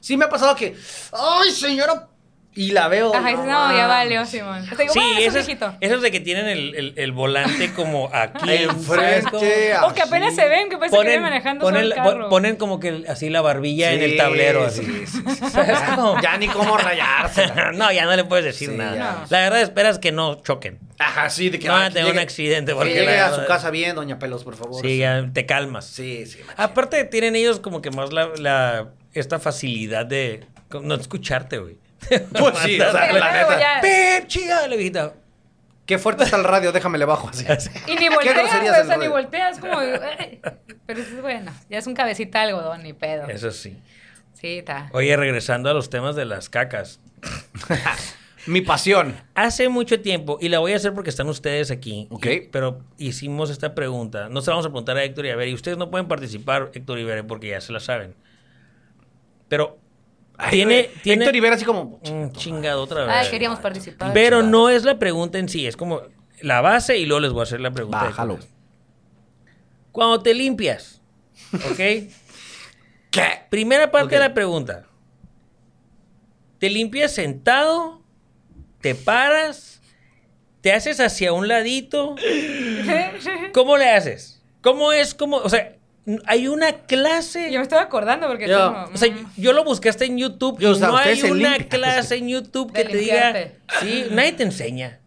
[0.00, 0.76] Sí me ha pasado que,
[1.12, 2.08] ay, señora,
[2.54, 3.14] y la veo.
[3.14, 4.66] Ajá, dices, no, ya valió, Simón.
[4.68, 5.74] Te digo, Sí, bueno, es un esos, viejito.
[5.80, 9.74] esos de que tienen el, el- el volante como aquí Enfrente.
[9.84, 12.28] O que apenas se ven, que parece que vienen manejando ponen, solo el pon- carro.
[12.28, 14.64] ponen como que así la barbilla en el tablero.
[14.64, 14.84] Así.
[14.84, 15.50] sí, sí, sí.
[15.50, 16.20] ¿Sabes cómo?
[16.20, 17.46] Ya ni cómo rayarse.
[17.74, 19.24] no, ya no le puedes decir Sí, nada.
[19.30, 20.78] La verdad esperas que no choquen.
[20.98, 22.72] Ajá, sí, de que No van a tener un llegue- accidente.
[22.72, 24.80] Que Porque llegue la a su casa bien, doña Pelos, por favor.
[24.84, 25.86] Sí, ya te calmas.
[25.86, 26.38] Sí, sí.
[26.56, 30.46] Aparte tienen ellos como que más la, la- esta facilidad de
[30.82, 31.76] no escucharte, güey.
[32.38, 33.80] Pues sí, o sea, Pero la neta.
[33.80, 34.66] ¡Pep, chica!
[34.66, 35.14] Le grita.
[35.86, 37.44] Qué fuerte está el radio, déjame le bajo así.
[37.86, 39.80] Y ni volteas, güey, o sea, ni volteas, como...
[39.80, 40.40] "Ey".
[40.86, 43.28] Pero eso es bueno, ya es un cabecita de algodón, ni pedo.
[43.28, 43.76] Eso sí.
[44.34, 44.88] Sí, está.
[44.92, 47.00] Oye, regresando a los temas de las cacas.
[48.46, 49.16] Mi pasión.
[49.34, 52.26] Hace mucho tiempo, y la voy a hacer porque están ustedes aquí, Ok.
[52.26, 54.28] y- pero hicimos esta pregunta.
[54.28, 56.08] No se la vamos a preguntar a Héctor y a ver, y ustedes no pueden
[56.08, 58.14] participar, Héctor y Bere, porque ya se la saben.
[59.48, 59.78] Pero
[60.50, 62.00] tiene, tiene Héctor Rivera así como...
[62.32, 63.14] Chingado otra vez.
[63.14, 64.12] Ay, queríamos participar.
[64.12, 66.02] Pero no es la pregunta en sí, es como
[66.40, 68.04] la base y luego les voy a hacer la pregunta.
[68.04, 68.38] Bájalo.
[69.92, 71.00] Cuando te limpias,
[71.52, 71.76] ¿ok?
[73.10, 73.42] ¿Qué?
[73.50, 74.86] Primera parte de la pregunta.
[76.58, 78.02] ¿Te limpias sentado?
[78.80, 79.82] ¿Te paras?
[80.62, 82.14] ¿Te haces hacia un ladito?
[83.52, 84.42] ¿Cómo le haces?
[84.62, 85.14] ¿Cómo es?
[85.14, 85.76] como O sea,
[86.26, 87.50] hay una clase.
[87.52, 90.58] Yo me estoy acordando porque Yo- O sea, mm, yo lo busqué hasta en YouTube
[90.58, 93.34] Yo, o y sea, no hay una clase en YouTube que De te diga.
[93.80, 95.00] Sí, nadie te enseña.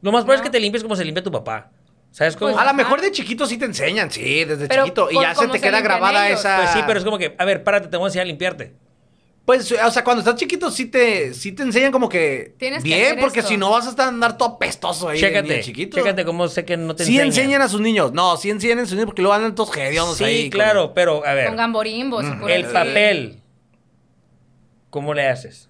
[0.00, 1.70] Lo más probable es que te limpies como se limpia tu papá.
[2.10, 2.50] ¿Sabes cómo?
[2.52, 5.10] Pues, A lo mejor de chiquito sí te enseñan, sí, desde Pero chiquito.
[5.10, 6.40] Y ya se te se queda grabada ellos.
[6.40, 6.56] esa...
[6.58, 8.74] Pues sí, pero es como que, a ver, párate, te voy a enseñar a limpiarte.
[9.44, 12.54] Pues, o sea, cuando estás chiquito sí te, sí te enseñan como que...
[12.58, 13.50] Tienes que bien, hacer porque esto.
[13.50, 15.96] si no vas a estar andar todo apestoso ahí de Chécate, niño chiquito.
[15.96, 17.26] chécate cómo sé que no te Sí enseñan.
[17.26, 18.12] enseñan a sus niños.
[18.12, 20.42] No, sí enseñan a sus niños porque luego andan todos hediondos Sí, ahí.
[20.44, 22.72] con- claro, pero a ver, Con gamborimbos el así.
[22.72, 23.40] papel,
[24.90, 25.68] ¿cómo le haces?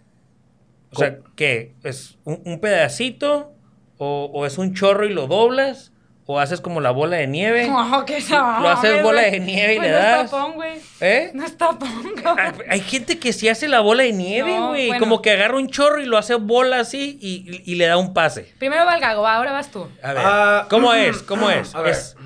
[0.92, 1.18] O sea.
[1.34, 1.74] ¿qué?
[1.82, 3.52] ¿Es un, un pedacito?
[3.96, 5.91] O, o es un chorro y lo doblas?
[6.24, 7.66] ¿O haces como la bola de nieve?
[7.68, 10.24] No, que no, Lo haces bola de nieve y Pues le no das.
[10.24, 10.80] es tapón, güey.
[11.00, 11.30] ¿Eh?
[11.34, 12.62] No es tapón, Hay, cabrón.
[12.70, 14.86] hay gente que sí hace la bola de nieve, No, güey.
[14.88, 15.00] bueno.
[15.00, 18.14] Como que agarra un chorro y lo hace bola así y, y le da un
[18.14, 18.54] pase.
[18.58, 19.88] Primero va el gago, ahora vas tú.
[20.02, 21.18] A ver, Ah, ¿cómo es?
[21.22, 21.74] ¿Cómo es?
[21.74, 21.92] a ver.
[21.92, 22.16] ¿Es?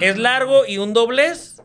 [0.00, 1.62] ¿Es largo y un doblez?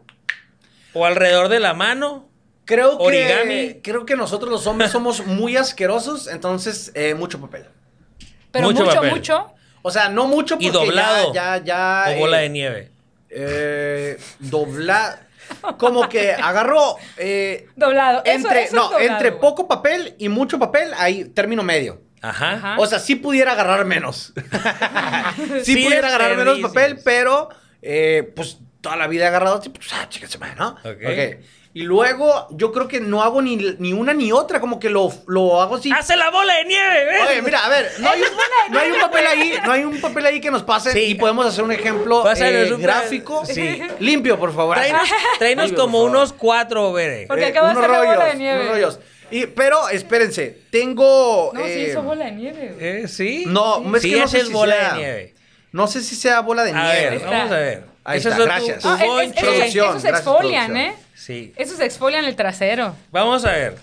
[0.93, 2.29] ¿O alrededor de la mano?
[2.65, 3.81] Creo que, Origami.
[3.83, 7.65] creo que nosotros los hombres somos muy asquerosos, entonces eh, mucho papel.
[8.51, 9.11] Pero Mucho mucho, papel.
[9.11, 9.53] mucho.
[9.81, 11.33] O sea, no mucho porque ¿Y doblado?
[11.33, 12.91] ya, ya, ya ¿O bola eh, de nieve?
[13.29, 15.27] eh, dobla,
[15.77, 18.21] como que agarro eh, Doblado.
[18.25, 22.01] Eso- entre, eso no, doblado, entre poco papel y mucho papel, hay término medio.
[22.21, 22.51] Ajá.
[22.53, 22.75] Ajá.
[22.79, 24.33] O sea, sí pudiera agarrar menos.
[25.63, 27.49] sí, Sí pudiera agarrar menos papel, pero
[27.81, 30.77] eh, pues toda la vida he agarrado así, pues, ah, chica, se me, ¿no?
[30.83, 31.39] Ok.
[31.73, 35.09] Y luego yo creo que no hago ni, ni una ni otra, como que lo,
[35.27, 35.89] lo hago así.
[35.91, 37.05] ¡Hace la bola de nieve!
[37.05, 37.29] ¿ves?
[37.29, 38.27] Oye, mira, a ver, no hay, un,
[38.73, 40.99] no hay un papel ahí, no hay un papel ahí que nos pase Sí.
[40.99, 43.81] y podemos hacer un ejemplo eh, un- gráfico Sí.
[43.99, 44.75] limpio, por favor.
[44.75, 45.07] Tráenos,
[45.39, 46.17] tráenos Limpio, como por favor.
[46.17, 46.89] unos cuatro.
[46.91, 48.59] Porque Eh, acaba de unos hacer la bola rollos, de nieve.
[48.61, 48.99] unos rollos.
[49.31, 51.51] Y, pero espérense, tengo.
[51.53, 52.85] No, sí eh, hizo bola de nieve, güey.
[53.03, 53.07] ¿Eh?
[53.07, 53.45] ¿Sí?
[53.47, 55.33] No, es sí que no sé si bola sea- de nieve.
[55.71, 57.09] No sé si sea bola de A nieve.
[57.11, 57.83] ver, vamos a ver.
[58.03, 58.81] Ahí Ese está, es tu- gracias.
[58.81, 60.75] tu Ah, es- es- es- esos gracias, exfolian.
[60.75, 60.95] ¿eh?
[61.25, 61.53] Sí.
[61.55, 62.95] Esos exfolian el trasero.
[63.11, 63.77] Vamos a ver.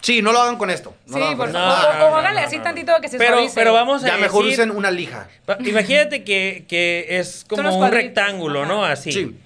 [0.00, 0.94] Sí, no lo hagan con esto.
[1.06, 1.96] no sí, por favor.
[1.98, 2.62] no, o, háganle no, así no.
[2.62, 3.54] tantito que se Pero, suavice.
[3.56, 5.28] pero vamos a Ya mejor decir- usen una lija.
[5.58, 8.84] Imagínate que, que es como un rectángulo, ¿no?
[8.84, 9.10] Así.
[9.10, 9.36] Sí.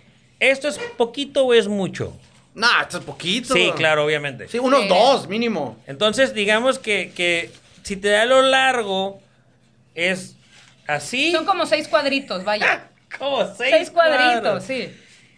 [0.40, 2.14] ¿Esto es poquito o es mucho?
[2.54, 3.54] Nah, esto es poquito.
[3.54, 4.46] Sí, claro, obviamente.
[4.48, 4.88] Sí, unos Sí.
[4.88, 5.78] dos mínimo.
[5.86, 7.50] Entonces, digamos que, que
[7.82, 9.22] si te da lo largo,
[9.94, 10.36] es
[10.86, 11.32] así.
[11.32, 12.88] Son como seis cuadritos, vaya.
[13.18, 14.64] como seis, Seis cuadritos, cuadros.
[14.64, 14.94] sí.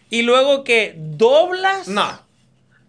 [0.09, 1.87] Y luego que doblas.
[1.87, 2.23] No.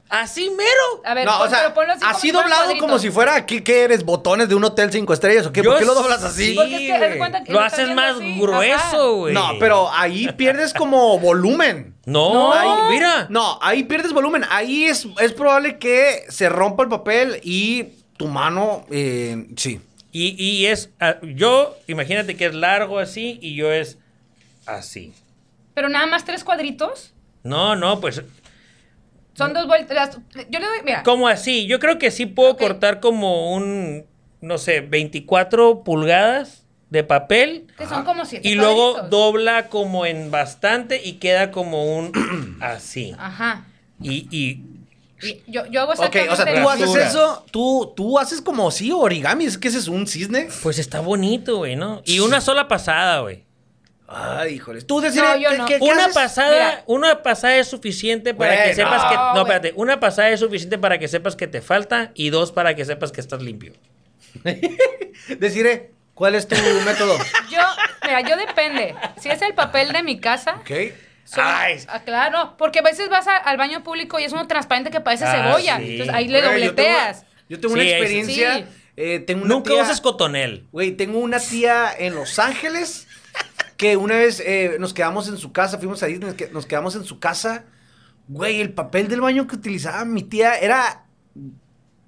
[0.09, 1.03] Así mero.
[1.05, 2.81] A ver, no, pon- o sea, pero ponlo así, como así doblado cuadritos.
[2.81, 5.71] como si fuera aquí que eres botones de un hotel cinco estrellas o qué, Yo
[5.71, 6.51] ¿por qué lo doblas así?
[6.51, 7.19] sí, Porque es que, haz de güey.
[7.19, 9.35] cuenta que lo haces más así, grueso, güey.
[9.35, 11.97] No, pero ahí pierdes como volumen.
[12.05, 13.27] No, Ahí- mira.
[13.31, 14.45] No, ahí pierdes volumen.
[14.49, 17.87] Ahí es, es probable que se rompa el papel y
[18.17, 19.81] tu mano, eh, sí.
[20.13, 20.91] Y, y es.
[21.01, 23.99] ah, yo, imagínate que es largo así y yo es
[24.67, 25.13] así.
[25.77, 27.13] Pero nada más tres cuadritos.
[27.43, 28.23] No, no, pues.
[29.35, 30.19] Son dos vueltas.
[30.49, 31.03] Yo le doy, mira.
[31.03, 31.67] Como así.
[31.67, 32.61] Yo creo que sí puedo Ok.
[32.61, 34.07] cortar como un.
[34.41, 37.67] No sé, 24 pulgadas de papel.
[37.77, 39.11] Que son como siete Y luego cuadritos.
[39.11, 43.15] dobla como en bastante y queda como un así.
[43.19, 43.67] Ajá.
[44.01, 44.63] Y, y
[45.47, 48.93] yo, yo hago Ok, exactamente o sea, tú haces eso, tú, tú haces como sí
[48.93, 50.49] origami, es que ese es un cisne.
[50.63, 52.01] Pues está bonito, güey, ¿no?
[52.07, 53.46] Y una sola pasada, güey.
[54.09, 54.87] Ay, híjoles.
[54.87, 55.67] Tú decís No, yo no.
[55.81, 56.83] Una pasada, Mira.
[56.87, 59.15] una pasada es suficiente para que sepas que.
[59.17, 59.73] No, espérate.
[59.77, 63.11] Una pasada es suficiente para que sepas que te falta y dos para que sepas
[63.11, 63.73] que estás limpio.
[65.39, 66.55] Deciré, ¿cuál es tu
[66.85, 67.17] método?
[67.51, 67.59] Yo,
[68.07, 68.95] mira, yo depende.
[69.21, 70.71] Si es el papel de mi casa, Ok.
[71.25, 71.79] son- Ay.
[71.89, 75.01] ah, claro, porque a veces vas a- al baño público y es uno transparente que
[75.01, 75.79] parece Ah, cebolla.
[75.79, 75.93] sí.
[75.93, 77.25] Entonces ahí le Güey, yo tengo- dobleteas.
[77.49, 78.57] Yo tengo Sí, una experiencia.
[78.59, 78.65] Sí.
[78.97, 80.65] eh, tengo una Nunca tía- uses cotonel.
[80.73, 83.06] Güey, tengo una tía en Los Ángeles
[83.77, 86.95] que una vez eh, nos quedamos en su casa, fuimos a Disney, que- nos quedamos
[86.97, 87.65] en su casa.
[88.29, 91.05] Güey, el papel del baño que utilizaba mi tía era.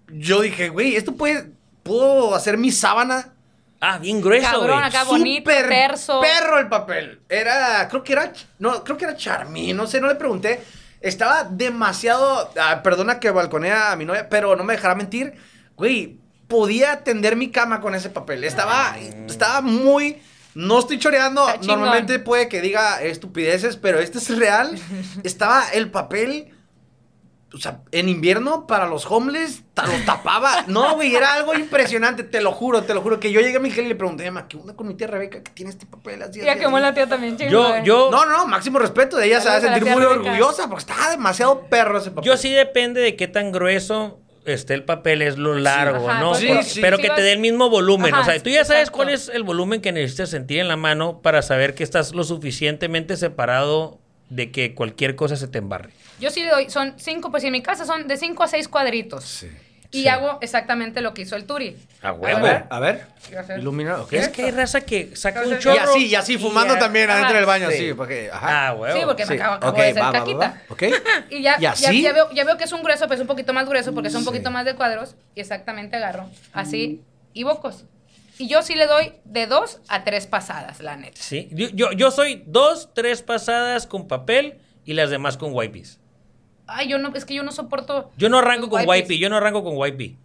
[0.09, 1.51] Yo dije, güey, esto puede.
[1.83, 3.33] ¿Puedo hacer mi sábana?
[3.81, 4.89] Ah, bien grueso, Cabrón, güey.
[4.89, 5.05] acá.
[5.05, 6.21] bonito, Súper terso.
[6.21, 7.21] perro el papel.
[7.29, 10.61] Era, creo que era, no, creo que era Charmy, no sé, no le pregunté.
[11.01, 15.35] Estaba demasiado, ah, perdona que balconea a mi novia, pero no me dejará mentir.
[15.77, 18.43] Güey, podía tender mi cama con ese papel.
[18.45, 18.97] Estaba,
[19.29, 20.21] estaba muy,
[20.55, 21.47] no estoy choreando.
[21.63, 24.79] Normalmente puede que diga estupideces, pero este es real.
[25.25, 26.53] Estaba el papel
[27.55, 30.65] o sea, en invierno para los homeless lo tapaba.
[30.67, 33.19] No, güey, era algo impresionante, te lo juro, te lo juro.
[33.19, 35.43] Que yo llegué a Miguel y le pregunté, ma, ¿qué onda con mi tía Rebeca
[35.43, 36.41] que tiene este papel así?
[36.41, 39.17] Ya quemó así?" la tía también, chingo, Yo, yo, No, no, máximo respeto.
[39.17, 40.21] De ella se va a sentir muy Rebeca.
[40.21, 42.25] orgullosa porque estaba demasiado perro ese papel.
[42.31, 44.21] yo sí depende de qué tan grueso
[44.55, 46.31] esté el papel, es lo largo, Ajá, ¿no?
[46.31, 46.81] pues, Sí, Pero- sí.
[46.81, 48.13] pero Sí que te dé el mismo volumen.
[48.15, 48.97] Ajá, o sea, tú ya sabes exacto.
[48.97, 52.25] cuál es el volumen que necesitas sentir en la mano para saber que estás lo
[52.25, 53.99] suficientemente separado
[54.31, 55.91] de que cualquier cosa se te embarre.
[56.21, 58.69] Yo sí le doy, son cinco, pues en mi casa son de cinco a seis
[58.69, 59.25] cuadritos.
[59.25, 59.49] Sí.
[59.91, 60.09] Y Sí.
[60.09, 61.75] hago exactamente lo que hizo el Turi.
[62.03, 62.43] A A huevo.
[62.43, 63.07] ver, a ver.
[63.27, 63.59] ¿Qué va a hacer?
[63.61, 64.13] Ilumina, ok.
[64.13, 65.77] Es que hay raza que saca un Y chorro.
[65.77, 67.19] Y así, y así, fumando ya- también Ajá.
[67.21, 67.79] adentro del baño, Sí.
[67.79, 67.95] sí.
[67.95, 68.69] porque, ajá.
[68.69, 68.99] Ah, huevo.
[68.99, 69.31] Sí, porque Sí.
[69.31, 70.39] me acabo, acabo de hacer va, va, va, caquita.
[70.39, 70.63] va.
[70.69, 70.83] Ok.
[71.31, 72.03] Y ya, ¿Y ya, así?
[72.03, 74.11] ya veo, ya veo que es un grueso, pero es un poquito más grueso porque
[74.11, 74.53] son un poquito Sí.
[74.53, 75.17] más de cuadros.
[75.35, 77.87] Y exactamente agarro así y bocos.
[78.37, 81.17] Y yo sí le doy de dos a tres pasadas, la neta.
[81.21, 81.49] Sí.
[81.51, 85.99] Yo, yo, yo soy dos, tres pasadas con papel y las demás con wipes.
[86.69, 88.11] Ay, yo no, es que yo no soporto.
[88.17, 90.17] Yo no arranco con wipey, yo no arranco con wipey.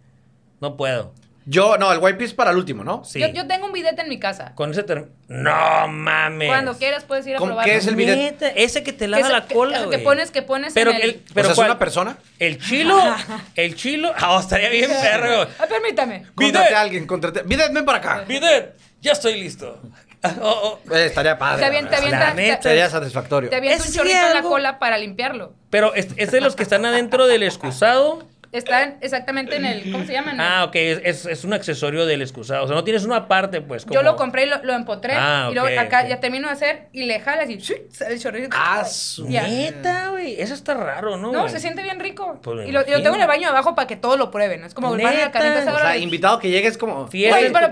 [0.60, 1.12] No puedo.
[1.46, 3.04] Yo, no, el wipe es para el último, ¿no?
[3.04, 3.20] Sí.
[3.20, 4.52] Yo, yo tengo un bidet en mi casa.
[4.54, 6.48] Con ese term- No mames.
[6.48, 7.70] Cuando quieras puedes ir a ¿Cómo- probarlo.
[7.70, 8.16] qué es el bidet?
[8.16, 10.04] Neta, ese que te Que lava es- la que- cola, que güey.
[10.04, 12.16] pones- que pones pero en el- el, ¿Pero pero o sea, es una persona?
[12.38, 12.96] El chilo,
[13.56, 14.12] el chilo.
[14.16, 15.42] Ah, estaría bien perro.
[15.58, 16.24] Ah, permítame.
[16.34, 17.42] Contrate a alguien, contrate.
[17.42, 18.24] Bidet, ven para acá.
[18.26, 19.82] Bidet, ya estoy listo.
[20.42, 20.94] Oh, oh.
[20.94, 21.60] Eh, estaría padre.
[21.60, 22.18] Te avienta, te la verdad.
[22.20, 22.60] La avienta, neta.
[22.62, 23.50] te, Sería satisfactorio.
[23.50, 25.52] te avienta un Es chorrito en la cola para limpiarlo.
[25.70, 28.22] Pero es, es de los que están adentro del excusado.
[28.54, 29.92] Está exactamente en el.
[29.92, 30.32] ¿Cómo se llama?
[30.38, 32.64] Ah, ok, es, es- es un accesorio del excusado.
[32.64, 33.84] O sea, no tienes una aparte, pues.
[33.86, 35.14] Yo lo compré y lo, lo empotré.
[35.16, 38.20] Ah, y luego ok, acá ya termino de hacer y le jalas y sale el
[38.20, 38.48] chorrito.
[38.52, 39.46] Ah, su- Ya.
[39.46, 40.40] Neta, güey.
[40.40, 41.32] Eso está raro, ¿no?
[41.32, 42.38] No, se siente bien rico.
[42.42, 44.64] Pues y, lo, tengo en el baño abajo para que todos lo prueben.
[44.64, 45.30] Es como baño de Neta.
[45.32, 47.08] caliente O sea, invitado que llegue es como.
[47.08, 47.70] Fiesta Oye, pero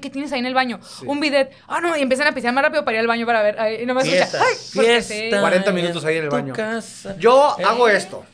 [0.00, 0.80] ¿qué tienes ahí en el baño?
[1.06, 1.50] Un bidet.
[1.68, 3.56] Ah, no, y empiezan a pisar más rápido para ir al baño para ver.
[3.58, 4.26] Ay, Y no me escucha.
[4.26, 5.14] Fiesta, Ay, porque fiesta.
[5.14, 5.40] sí.
[5.40, 6.52] 40 minutos ahí en el baño.
[6.54, 7.16] casa.
[7.18, 7.64] Yo Eh.
[7.64, 8.24] hago esto.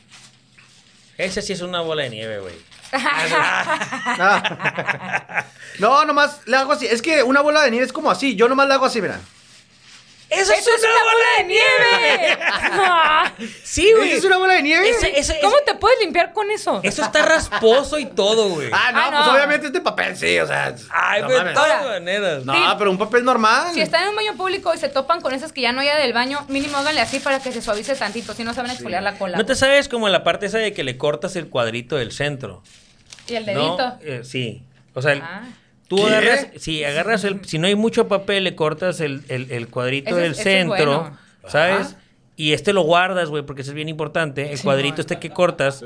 [1.19, 2.55] Ese sí es una bola de nieve, güey.
[5.79, 6.87] No, nomás le hago así.
[6.87, 8.35] Es que una bola de nieve es como así.
[8.35, 9.19] Yo nomás le hago así, mira.
[10.29, 12.37] ¡Eso, ¡Eso es una bola de nieve!
[13.63, 14.09] Sí, güey.
[14.09, 14.89] ¿Esa es una bola de nieve?
[14.89, 16.81] Ese- ese- ¿Cómo te puedes limpiar con eso?
[16.83, 18.69] Eso está rasposo y todo, güey.
[18.73, 19.33] Ah, no, Ah, pues no.
[19.33, 20.75] obviamente este papel sí, o sea.
[20.91, 21.53] Ay, no de mames.
[21.53, 22.45] todas Ahora, maneras.
[22.45, 22.59] No, Sí.
[22.77, 23.73] pero un papel normal.
[23.73, 25.95] Si están en un baño público y se topan con esas que ya no haya
[25.97, 29.17] del baño, mínimo háganle así para que se suavice tantito, si no saben exfoliar la
[29.17, 29.37] cola.
[29.37, 32.61] ¿No te sabes como la parte esa de que le cortas el cuadrito del centro?
[33.27, 33.77] Y el ¿No?
[33.77, 33.97] dedito.
[34.01, 34.63] Eh, sí.
[34.93, 35.43] O sea, el- Ah.
[35.89, 36.03] Tú ¿Qué?
[36.03, 40.11] agarras, si agarras el, si no hay mucho papel, le cortas el, el- el cuadrito
[40.11, 41.17] Ese del es centro, bueno.
[41.47, 41.87] ¿sabes?
[41.87, 41.99] Ajá.
[42.37, 44.49] Y este lo guardas, güey, porque eso es bien importante.
[44.53, 45.83] El Sí, cuadrito no, este que cortas.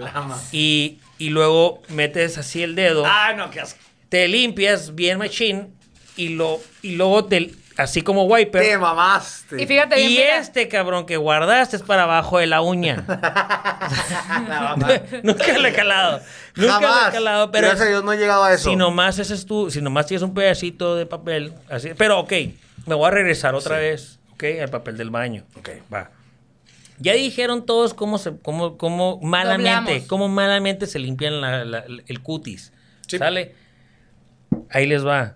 [0.51, 3.03] Y, y luego metes así el dedo.
[3.07, 3.79] Ah, no, qué asco.
[4.09, 5.69] Te limpias bien machine.
[6.15, 8.61] Y, lo, y luego te, así como wiper.
[8.61, 9.61] Te mamaste.
[9.61, 13.03] Y fíjate bien, Y mira, este cabrón que guardaste es para abajo de la uña.
[15.23, 16.21] Nunca le he calado.
[16.55, 18.69] Nunca le he calado, pero Gracias a Dios no he llegado a eso.
[18.69, 21.89] si nomás ese es tu, si nomás tienes un pedacito de papel, así.
[21.97, 22.31] Pero ok,
[22.85, 25.43] me voy a regresar otra vez, ok, al papel del baño.
[25.57, 25.69] Ok.
[25.93, 26.11] Va.
[26.99, 30.07] Ya dijeron todos cómo se, cómo, cómo malamente, Doblamos.
[30.07, 32.71] cómo malamente se limpian la- la- el cutis.
[33.07, 33.17] Sí.
[33.17, 33.55] ¿Sale?
[34.69, 35.35] Ahí les va.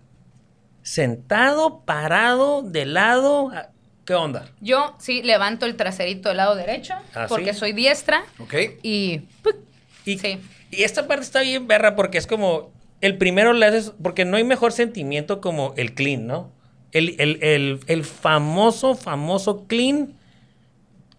[0.87, 3.51] Sentado, parado, de lado.
[3.53, 3.67] ah,
[4.05, 4.49] ¿Qué onda?
[4.61, 7.59] yo sí levanto el traserito del lado derecho, ¿Ah, porque sí?
[7.59, 8.53] soy diestra, Ok.
[8.83, 9.19] y...
[9.43, 9.57] ¡puc!
[10.05, 10.39] Y, Sí.
[10.71, 12.71] y esta parte está bien berra porque es como.
[13.01, 13.91] El primero le haces.
[14.01, 16.53] Porque no hay mejor sentimiento como el clean, ¿no?
[16.93, 20.13] El, el- el- el famoso, famoso clean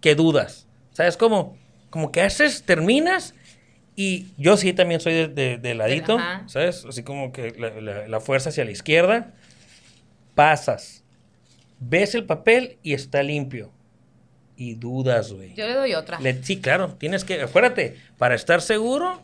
[0.00, 0.66] que dudas.
[0.94, 1.18] ¿Sabes?
[1.18, 1.58] Como,
[1.90, 3.34] como que haces, terminas
[3.96, 6.44] Y yo sí también soy de, de- de ladito, Ajá.
[6.46, 6.86] ¿sabes?
[6.88, 9.34] Así como que la, la- la fuerza hacia la izquierda.
[10.38, 11.02] Pasas.
[11.80, 13.72] Ves el papel y está limpio.
[14.56, 15.52] Y dudas, güey.
[15.56, 16.20] Yo le doy otra.
[16.20, 19.20] Le- sí, claro, tienes que, acuérdate, para estar seguro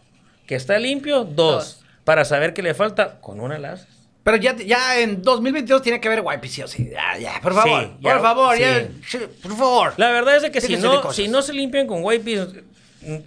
[0.49, 1.37] que está limpio, dos.
[1.37, 1.85] Dos.
[2.03, 3.87] Para saber que le falta, con una la haces.
[4.25, 6.91] Pero ya, ya en 2022 tiene que haber wipes, sí o sí.
[6.93, 7.83] Ya, ya, por favor.
[7.85, 8.61] Sí, ya, por favor, sí.
[8.62, 9.95] ya, sí, por favor.
[9.97, 12.49] La verdad es de que si no, si no se limpian con wipes,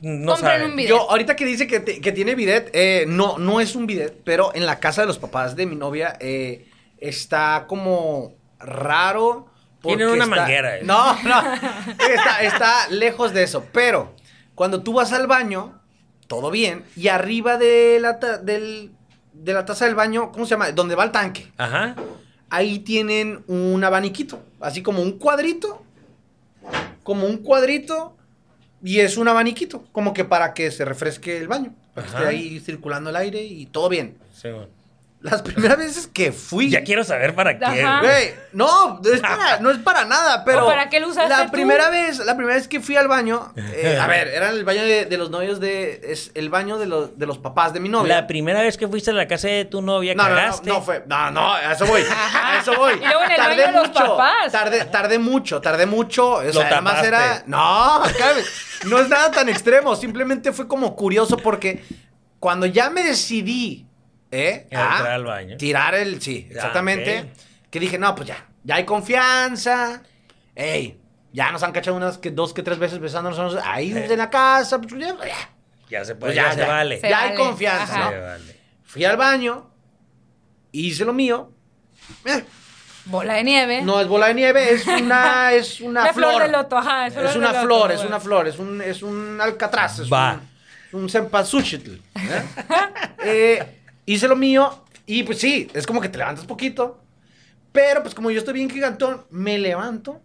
[0.02, 0.72] no Compren saben.
[0.72, 0.90] un bidet.
[0.90, 4.14] Yo, ahorita que dice que, te- que tiene bidet, eh, no, no es un bidet,
[4.26, 6.67] pero en la casa de los papás de mi novia eh,
[7.00, 9.48] está como raro.
[9.82, 10.82] Tienen una está- manguera, eh.
[10.84, 11.42] No, no.
[12.10, 13.66] Está, está lejos de eso.
[13.72, 14.14] Pero
[14.56, 15.80] cuando tú vas al baño,
[16.28, 18.92] todo bien, y arriba de la, ta- del,
[19.34, 20.72] de la taza del baño, ¿cómo se llama?
[20.72, 21.52] Donde va el tanque.
[21.58, 21.96] Ajá.
[22.50, 25.84] Ahí tienen un abaniquito, así como un cuadrito,
[27.04, 28.16] como un cuadrito,
[28.84, 32.24] y es un abaniquito, como que para que se refresque el baño, para que Ajá.
[32.24, 34.18] esté ahí circulando el aire y todo bien.
[34.34, 34.68] Sí, bueno.
[35.30, 36.70] Las primeras veces que fui...
[36.70, 37.66] Ya quiero saber para qué.
[37.66, 38.00] Ajá.
[38.00, 38.12] güey.
[38.12, 40.66] Güey, no, no es para, no es para nada, pero...
[40.66, 41.52] ¿O para qué lo usaste La tú?
[41.52, 44.82] primera vez, la primera vez que fui al baño, eh, a ver, era el baño
[44.84, 46.02] de, de los novios de...
[46.04, 48.16] Es el baño de los, de los papás de mi novia.
[48.22, 50.70] La primera vez que fuiste a la casa de tu novia, No, no, no, cagaste.
[50.70, 51.04] no fue.
[51.08, 52.02] No, no, a eso voy.
[52.34, 52.94] A eso voy.
[53.02, 54.00] Y luego en el baño de los mucho.
[54.00, 54.52] papás.
[54.52, 56.34] Tardé, tardé mucho, tardé mucho.
[56.36, 57.44] O sea, además era.
[57.46, 58.44] No, cabe-
[58.86, 59.96] no es nada tan extremo.
[59.96, 61.84] Simplemente fue como curioso porque
[62.40, 63.86] cuando ya me decidí,
[64.32, 64.68] ¿eh?
[64.72, 65.58] A entrar al baño.
[65.58, 66.22] Tirar el.
[66.22, 67.32] Sí, Ah, exactamente.
[67.70, 68.46] Que dije, no, pues ya.
[68.64, 70.02] Ya hay confianza.
[70.56, 71.00] Ey.
[71.34, 74.08] Ya nos han cachado unas que dos que tres veces besándonos ahí Eh.
[74.10, 74.80] en la casa.
[74.82, 75.50] Pues ya, ya.
[75.90, 76.68] Ya se puede, Pues ya, ya, se ya.
[76.68, 77.00] vale.
[77.00, 78.00] Se Ya hay confianza.
[78.00, 78.10] ¿no?
[78.12, 78.60] Se vale.
[78.84, 79.70] Fui al baño,
[80.72, 81.52] hice lo mío.
[82.26, 82.44] Eh,
[83.06, 83.82] Bola de nieve.
[83.84, 86.44] no es bola de nieve, es una, es una La flor flor.
[86.44, 88.82] de loto, ajá, es flor Es de una loto, flor, es una flor, es un,
[88.82, 90.42] es un alcatraz, es Va.
[90.92, 92.44] un, un cempasúchitl, ¿eh?
[93.24, 93.77] Eh,
[94.08, 97.00] hice lo mío y pues sí, es como que te levantas poquito,
[97.72, 100.22] pero pues como yo estoy bien gigantón, me levanto,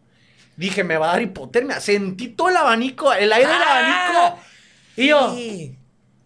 [0.56, 4.42] dije, me va a dar hipotermia, sentí todo el abanico, el aire del Ah, abanico,
[4.96, 5.34] y yo...
[5.34, 5.76] Sí.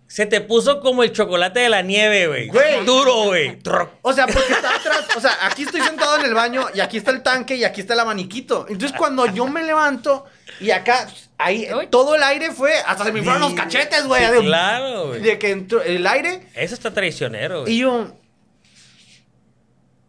[0.08, 2.46] Se te puso como el chocolate de la nieve, güey.
[2.46, 2.84] Güey.
[2.84, 3.58] Duro, güey.
[4.02, 6.96] O sea, porque está atrás, o sea, aquí estoy sentado en el baño y aquí
[6.96, 8.66] está el tanque y aquí está el abaniquito.
[8.68, 10.24] Entonces cuando yo me levanto
[10.60, 11.86] y acá, ahí, Uy.
[11.88, 14.24] todo el aire fue, hasta se me fueron los cachetes, güey.
[14.24, 15.20] Sí, de, claro, güey.
[15.20, 17.74] de que entró el aire Eso está traicionero, güey.
[17.74, 18.12] y yo,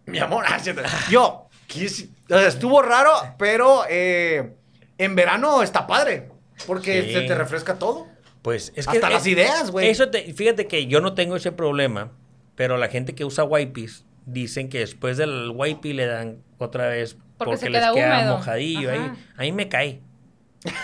[0.06, 0.58] mi amor, ah,
[1.10, 4.54] yo, quis- o sea, estuvo raro, pero eh,
[4.98, 6.30] en verano está padre,
[6.66, 7.14] porque Sí.
[7.14, 8.08] se te refresca todo.
[8.42, 8.92] Pues es que.
[8.98, 9.90] Hasta es- las ideas, güey.
[9.90, 12.12] Eso te, fíjate que yo no tengo ese problema,
[12.56, 17.14] pero la gente que usa wipes dicen que después del wipe le dan otra vez
[17.38, 18.98] Porque porque, se les queda mojadillo ahí.
[19.00, 19.16] Ajá.
[19.38, 20.02] A mí me cae.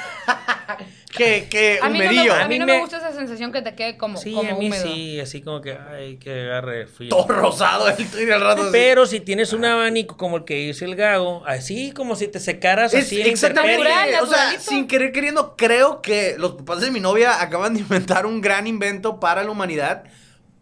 [1.16, 2.34] Que, que A mí, no me, humerillo.
[2.34, 4.56] a mí no me me- gusta esa sensación que te quede como, Sí, como a
[4.58, 4.84] mí húmedo.
[4.88, 7.10] sí, así como que, ay, que agarre frío.
[7.10, 8.70] todo rosado el al rato así.
[8.72, 12.40] Pero si tienes un abanico como el que dice el gago, así como si te
[12.40, 13.84] secaras Es así en exactamente.
[13.84, 17.82] Natural, o sea, sin querer queriendo, creo que los papás de mi novia acaban de
[17.82, 20.06] inventar un gran invento para la humanidad.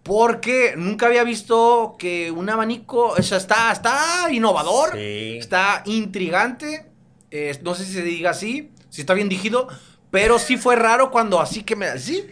[0.03, 5.37] Porque nunca había visto que un abanico, o sea, está, está innovador, Sí.
[5.37, 6.87] está intrigante,
[7.29, 9.67] eh, no sé si se diga así, si está bien digido,
[10.11, 12.27] pero sí fue raro cuando así que me, así,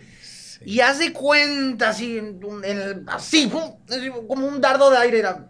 [0.66, 3.50] y haz de cuenta, así, en un- en el- así,
[4.28, 5.48] como un dardo de aire, era,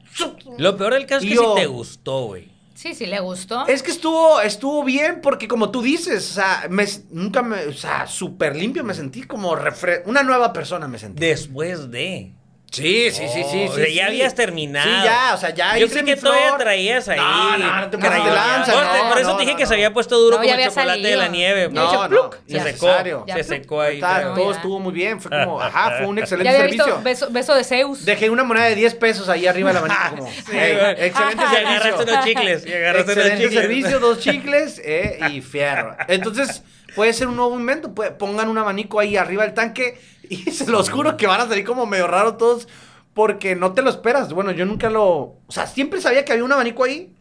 [0.57, 2.57] Lo peor del caso es que yo- si te gustó, güey.
[2.75, 3.67] Sí, sí, le gustó.
[3.67, 7.73] Es que estuvo, estuvo bien porque como tú dices, o sea, me- nunca me, o
[7.73, 11.19] sea, súper limpio me sentí como refre una nueva persona me sentí.
[11.19, 12.33] Después de.
[12.71, 13.67] Sí, sí, sí, sí, Oh, sí.
[13.67, 13.99] o sea, ya sí.
[14.01, 14.87] habías terminado.
[14.87, 17.17] Sí, ya, o sea, ya Yo hice creí que todavía traías ahí.
[17.19, 19.51] No, no, no te pases de Traías- lanza, Por- no, Por eso no, te dije
[19.53, 19.67] no, que no.
[19.69, 21.69] se había puesto duro No, como el había chocolate de la nieve.
[21.71, 22.63] No, hecho no, Se ya.
[22.63, 23.25] secó.
[23.25, 23.99] Ya, Se secó ahí.
[23.99, 24.55] Todo ya.
[24.55, 26.85] estuvo muy bien, fue como, ajá, fue un Ya excelente había servicio.
[26.85, 28.05] visto beso, beso de Zeus.
[28.05, 30.91] Dejé una moneda de 10 pesos ahí arriba del abanico como, Sí, "Hey, güey.
[31.07, 31.67] excelente Y servicio.
[31.69, 32.65] agarraste unos chicles.
[32.67, 33.61] Y agarraste unos Excelente chicles.
[33.63, 35.97] servicio, dos chicles eh, y fierro.
[36.07, 36.61] Entonces,
[36.95, 37.93] puede ser un nuevo invento.
[37.93, 41.47] puede- pongan un abanico ahí arriba del tanque y se los juro que van a
[41.47, 42.67] salir como medio raro todos
[43.13, 44.31] porque no te lo esperas.
[44.33, 45.07] Bueno, yo nunca lo...
[45.07, 47.13] O sea, siempre sabía que había un abanico ahí,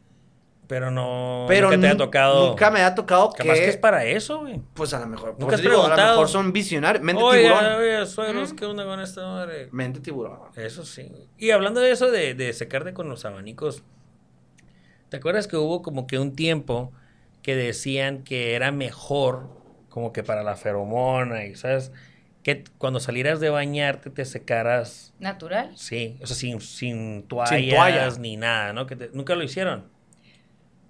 [0.69, 1.47] Pero no.
[1.49, 2.49] pero nunca te ha tocado.
[2.51, 3.61] Nunca me ha tocado Capaz que...
[3.61, 4.61] que es para eso, güey.
[4.75, 5.35] Pues a lo mejor.
[5.39, 6.11] ¿Nunca has digo, a lo preguntado?
[6.13, 7.03] mejor son visionarios.
[7.03, 7.65] Mente Oye, tiburón.
[7.79, 9.69] oye, suegros, ¿qué onda con esta madre?
[9.73, 10.39] Mente tiburón.
[10.57, 11.11] Eso sí.
[11.39, 13.83] Y hablando de eso de, de secarte con los abanicos,
[15.09, 16.93] ¿te acuerdas que hubo como que un tiempo
[17.49, 19.49] que decían que era mejor
[19.89, 21.93] como que para la feromona y, ¿sabes?
[22.43, 25.73] Que cuando salieras de bañarte te secaras, Natural.
[25.75, 28.11] sí, o sea, sin, sin toallas toalla.
[28.21, 28.85] ni nada, ¿no?
[28.85, 29.89] Que te- nunca lo hicieron.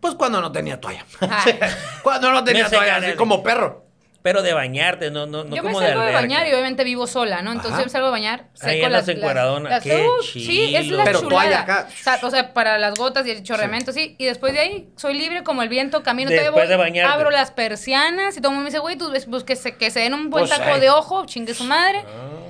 [0.01, 1.07] Pues cuando no tenía toalla.
[1.21, 1.45] Ah.
[2.03, 3.87] cuando no tenía toalla, así como perro.
[4.21, 6.83] Pero de bañarte, no, no, no yo me como de salgo de, bañar y obviamente
[6.83, 7.51] vivo sola, ¿no?
[7.53, 7.81] Entonces Ajá.
[7.83, 9.71] yo me salgo de bañar, Ahí seco andas las, encueradona.
[9.71, 11.43] las- Qué Uh, Sí, es la Pero chulada.
[11.43, 11.89] toalla acá.
[12.27, 14.17] O sea, para las gotas y el chorreamento, sí.
[14.19, 17.13] Y después de ahí, soy libre como el viento, camino, Después voy, de bañarte.
[17.15, 19.77] abro las persianas y todo el mundo me dice, güey, tú ves, pues que se,
[19.77, 22.05] que se den un buen Pues, taco de ojo, chingue su madre.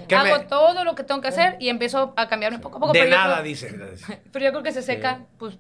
[0.09, 2.81] ¿Qué Hago me- todo lo que tengo que hacer y empiezo a cambiarme poco a
[2.81, 2.93] poco.
[2.95, 3.69] De pero nada, creo- dice.
[4.33, 5.59] Pero yo creo que se seca, pues,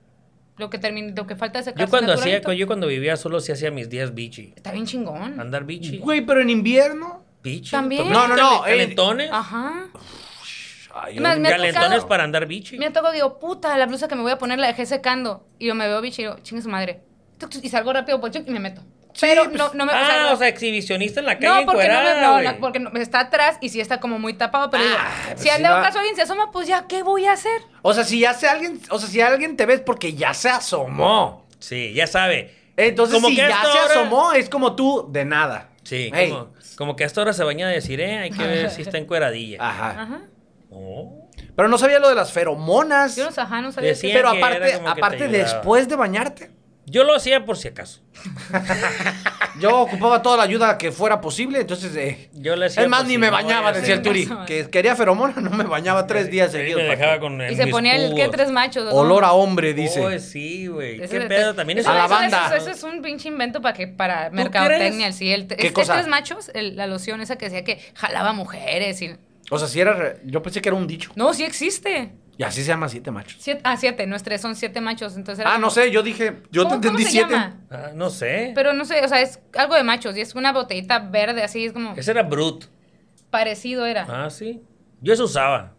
[0.59, 1.87] lo que termina, lo que falta de secar.
[1.87, 4.53] Yo cuando hacía, yo cuando vivía solo sí hacía mis días bichi.
[4.57, 5.39] Está bien chingón.
[5.41, 5.99] Andar bichi.
[5.99, 7.25] Güey, pero en invierno.
[7.43, 7.71] Bichi.
[7.71, 8.11] También.
[8.11, 9.31] No, no, no, calen- Calentones.
[9.33, 9.87] Ajá.
[10.95, 12.77] Ay, Es más, me ha Calentones tocado- para andar bichi.
[12.79, 15.47] Me tocado, digo, puta, la blusa que me voy a poner la dejé secando.
[15.59, 17.01] Y yo me veo bicho y digo, chingue su madre.
[17.63, 18.83] Y salgo rápido por y me meto.
[19.21, 21.89] Pero pues, no, no me ah, no- o sea, exhibicionista en la calle no, porque
[21.89, 22.45] no, encuerada, no, güey.
[22.47, 25.41] no, porque no- está atrás y sí está como muy tapado, pero digo, Ah, pues
[25.41, 27.61] si al dado caso alguien se asoma, pues ya, ¿qué voy a hacer?
[27.83, 30.49] O sea, si ya se alguien, o sea, si alguien te ves porque ya se
[30.51, 31.47] asomó.
[31.59, 32.55] Sí, ya sabe.
[32.77, 35.71] Entonces, Como si que ya se hora- asomó, es como tú, de nada.
[35.83, 38.71] Sí, como, como que a esta hora se baña de decir, eh, hay que ver
[38.71, 39.59] si está encueradilla.
[39.61, 39.91] Ajá.
[40.03, 40.21] Ajá.
[40.71, 41.29] Oh.
[41.57, 43.16] Pero no sabía lo de las feromonas.
[43.16, 46.51] Yo no sé, ajá, no sabía Pero aparte, aparte después de bañarte,
[46.91, 48.01] Yo lo hacía por si acaso.
[49.61, 51.95] yo ocupaba toda la ayuda que fuera posible, entonces...
[51.97, 54.03] Eh, Yo le hacía es más, ni si me bañaba, decía el.
[54.03, 54.28] Turi.
[54.47, 56.82] Que quería feromona, no me bañaba tres días seguidos.
[57.51, 58.84] Y se mis ponía el que tres machos.
[58.84, 58.91] ¿no?
[58.93, 60.05] Olor a hombre, dice.
[60.05, 60.99] Oh, sí, güey.
[61.01, 61.55] ¿Qué de- pedo?
[61.55, 62.47] También eso, A la eso- banda.
[62.47, 65.30] Eso, eso es un pinche invento para que para mercadotecnia, sí.
[65.30, 65.95] El, ¿Qué es- cosa?
[65.95, 69.16] Es tres machos, el- la loción esa que decía que jalaba mujeres y...
[69.51, 69.95] O sea, si era...
[69.95, 71.11] re- Yo pensé que era un dicho.
[71.16, 72.11] No, sí existe.
[72.39, 73.36] Y así se llama siete machos.
[73.41, 75.16] Siete- ah, siete, no es tres, son siete machos.
[75.16, 76.36] Entonces era Ah, como- no sé, yo dije...
[76.53, 77.30] Yo te ¿Cómo- entendí ¿Cómo se siete.
[77.32, 77.57] llama?
[77.68, 78.53] Ah, no sé.
[78.55, 81.66] Pero no sé, o sea, es algo de machos y es una botellita verde así,
[81.66, 82.66] es como Ese era Brut.
[83.30, 84.07] parecido era.
[84.09, 84.62] Ah, sí.
[85.03, 85.74] Yo eso usaba.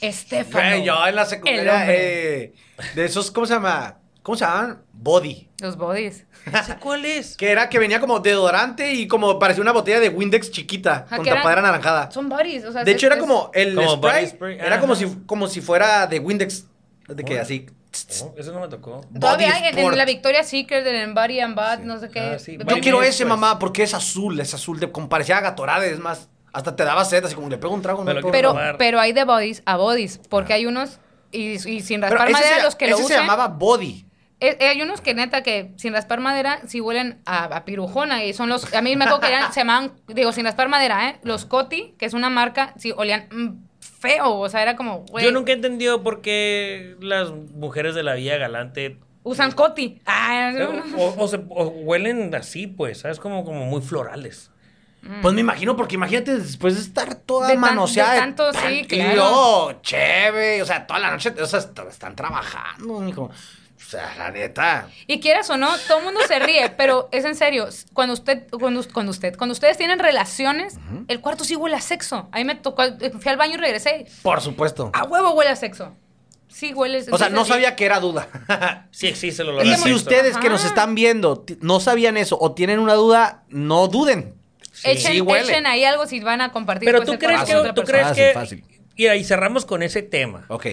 [0.00, 0.68] Estefano.
[0.68, 1.92] Güey, yo en la secundaria...
[1.92, 2.54] eh,
[2.94, 3.98] de esos, ¿cómo se llama?
[4.22, 4.82] ¿Cómo se llaman?
[4.92, 5.45] Body.
[5.60, 6.26] Los bodies.
[6.44, 7.36] ¿Ese cuál es?
[7.36, 11.16] Que era que venía como deodorante y como parecía una botella de Windex chiquita, Ajá,
[11.16, 12.10] con que eran- tapadera anaranjada.
[12.10, 12.84] Son bodies, o sea.
[12.84, 15.06] De es- hecho, era es- como el Como body spray, spray, era como ajá.
[15.06, 16.66] si, como si fuera de Windex.
[17.08, 17.40] De que Órale.
[17.40, 17.66] así.
[18.22, 19.00] Oh, ese no me tocó.
[19.18, 19.92] Todavía Body hay en, Sport.
[19.94, 22.20] en la Victoria's Secret, en Body and Bath, no sé qué.
[22.20, 23.28] Ah, sí, Yo Body quiero Mix, ese, pues.
[23.30, 27.04] mamá, porque es azul, es azul, de, como parecía Gatorade, es más, hasta te daba
[27.06, 28.04] sed, así como le pego un trago.
[28.04, 28.76] Me no lo puedo quiero Pero, probar.
[28.76, 30.98] pero hay de bodies a bodies, porque hay unos,
[31.32, 33.20] y, y sin Pero raspar ese, madera, se, los que lo ese se usan.
[33.26, 34.05] llamaba Body.
[34.40, 38.24] Eh, eh, hay unos que neta que sin raspar madera sí huelen a, a pirujona
[38.24, 41.08] y son los a mí me acuerdo que eran, se llamaban digo sin raspar madera
[41.08, 43.48] eh los Coti que es una marca sí olían mm,
[43.80, 48.02] feo o sea era como güey Yo nunca he entendido por qué las mujeres de
[48.02, 53.18] la Villa Galante usan Coti ah, no, o, o se, o huelen así, pues, ¿sabes?
[53.18, 54.50] Como, como muy florales.
[55.22, 58.14] Pues me imagino, porque imagínate después de estar toda De tan- manoseada.
[58.14, 59.14] de tanto, sí, y claro.
[59.14, 63.30] luego, chévere, o sea, toda la noche, o sea, est- están trabajando, mijo.
[63.76, 64.88] O sea, la neta.
[65.06, 67.68] Y quieras o no, todo el mundo se ríe, pero es en serio.
[67.92, 72.28] Cuando usted, cuando, cuando usted, cuando ustedes tienen relaciones, el cuarto sí huele a sexo.
[72.32, 72.82] A mí me tocó,
[73.20, 74.06] fui al baño y regresé.
[74.22, 74.90] Por supuesto.
[74.94, 75.94] A huevo huele a sexo.
[76.48, 77.04] Sí huele.
[77.10, 77.50] O sea, no sí.
[77.52, 78.28] sabía que era duda.
[78.90, 80.68] Sí existe el olor y si ustedes que nos Ajá.
[80.68, 84.34] están viendo no sabían eso o tienen una duda, no duden.
[84.84, 85.44] Echen, sí huele.
[85.44, 86.86] echen ahí algo si van a compartir.
[86.86, 88.12] Pero pues, tú crees que, de otra tú persona.
[88.12, 88.92] crees Fácil, que, fácil.
[88.96, 90.46] y ahí cerramos con ese tema.
[90.48, 90.66] Ok.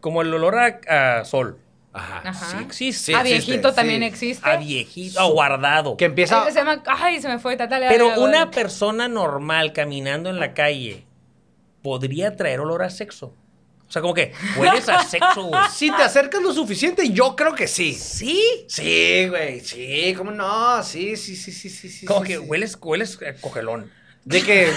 [0.00, 1.58] Como el olor a, a sol.
[1.92, 2.22] Ajá.
[2.24, 2.46] Ajá.
[2.50, 3.04] Sí existe.
[3.06, 3.76] Sí a existe, viejito sí.
[3.76, 4.48] también existe.
[4.48, 5.96] A viejito, a guardado.
[5.96, 6.42] Que empieza.
[6.42, 10.38] Ese se llama, ay, se me fue, tata, le- Pero una persona normal caminando en
[10.38, 11.06] la calle
[11.82, 13.34] podría traer olor a sexo.
[13.88, 15.60] O sea, como que hueles a sexo, güey.
[15.72, 17.94] Si te acercas lo suficiente, yo creo que sí.
[17.94, 18.38] Sí.
[18.68, 19.60] Sí, güey.
[19.60, 20.82] Sí, ¿cómo no?
[20.82, 21.88] Sí, sí, sí, sí, sí.
[21.88, 22.38] sí Como sí, que sí.
[22.40, 23.90] hueles, hueles a cogelón.
[24.24, 24.72] De que.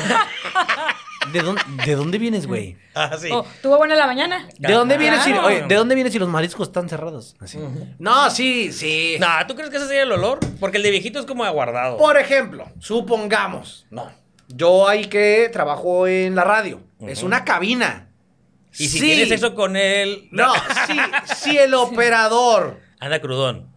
[1.31, 2.77] ¿De dónde, ¿De dónde vienes, güey?
[2.95, 3.29] Ah, sí.
[3.31, 4.47] Oh, ¿Tuvo buena la mañana?
[4.57, 7.35] ¿De dónde vienes si, oye, ¿De dónde vienes si los mariscos están cerrados?
[7.39, 7.59] Así.
[7.99, 9.17] No, sí, sí.
[9.19, 10.39] No, ¿tú crees que ese sería el olor?
[10.59, 11.97] Porque el de viejito es como aguardado.
[11.97, 14.11] Por ejemplo, supongamos, no.
[14.47, 16.81] Yo ahí que trabajo en la radio.
[17.01, 18.09] Es una cabina.
[18.73, 18.99] Y si Sí.
[19.01, 20.27] tienes sexo con él.
[20.31, 20.51] No,
[20.87, 20.97] sí,
[21.35, 23.69] si el operador Anda crudón.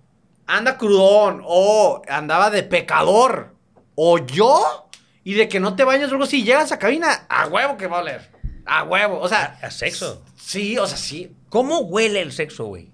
[0.47, 3.55] anda crudón o andaba de pecador
[3.95, 4.84] o yo
[5.25, 7.99] y de que no te bañas luego si llegas a cabina, a huevo que va
[7.99, 8.31] a oler.
[8.67, 10.23] A huevo, o sea, A, a sexo.
[10.37, 11.35] sí, o sea, sí.
[11.49, 12.93] ¿Cómo huele el sexo, güey?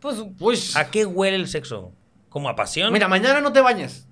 [0.00, 1.92] Pues, Pues ¿A qué huele el sexo?
[2.28, 2.92] ¿Como a pasión?
[2.92, 4.06] mira, mañana no te bañes,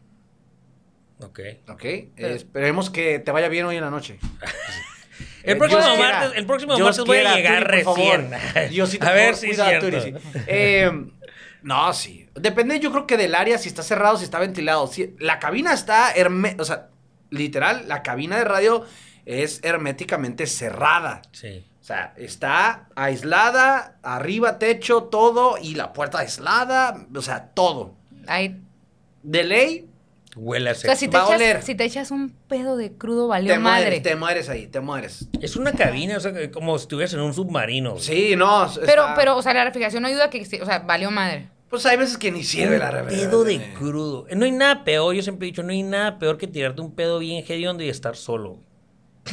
[1.21, 1.41] Ok.
[1.69, 1.85] ¿ok?
[1.85, 4.19] Eh, esperemos que te vaya bien hoy en la noche.
[5.45, 6.19] El Eh, próximo Dios quiera.
[6.21, 8.31] martes, el próximo Dios martes voy a llegar Turi, por recién.
[8.31, 8.69] favor.
[8.71, 9.51] Diosito, a por ver si.
[9.81, 10.15] Turi, sí.
[10.47, 10.91] Eh,
[11.63, 12.29] no, sí.
[12.35, 14.87] Depende, yo creo que del área, si está cerrado, si está ventilado.
[14.87, 16.89] Si, la cabina está hermética, o sea,
[17.35, 18.85] literal, la cabina de radio
[19.27, 21.23] es herméticamente cerrada.
[21.33, 21.65] Sí.
[21.81, 27.95] O sea, está aislada, arriba techo, todo, y la puerta aislada, o sea, todo.
[28.27, 28.61] ahí,
[29.23, 29.91] De ley,
[30.37, 31.11] Huele a O sea, si sexo.
[31.13, 31.51] te, Va a oler.
[31.51, 33.85] echas, si te echas un pedo de crudo, valió Te madre.
[33.85, 35.29] mueres, te mueres ahí, te mueres.
[35.41, 37.99] Es una cabina, o sea, que como si estuvieras en un submarino.
[38.01, 38.69] Sí, no.
[38.85, 41.51] Pero, pero, o sea, la refrigeración no ayuda a que, o sea, valió madre.
[41.75, 43.31] Pues hay veces que ni sirve la Un refrigeración.
[43.31, 44.27] pedo de crudo.
[44.35, 46.95] No hay nada peor, yo siempre he dicho, no hay nada peor que tirarte un
[46.95, 48.61] pedo bien hediondo y estar solo.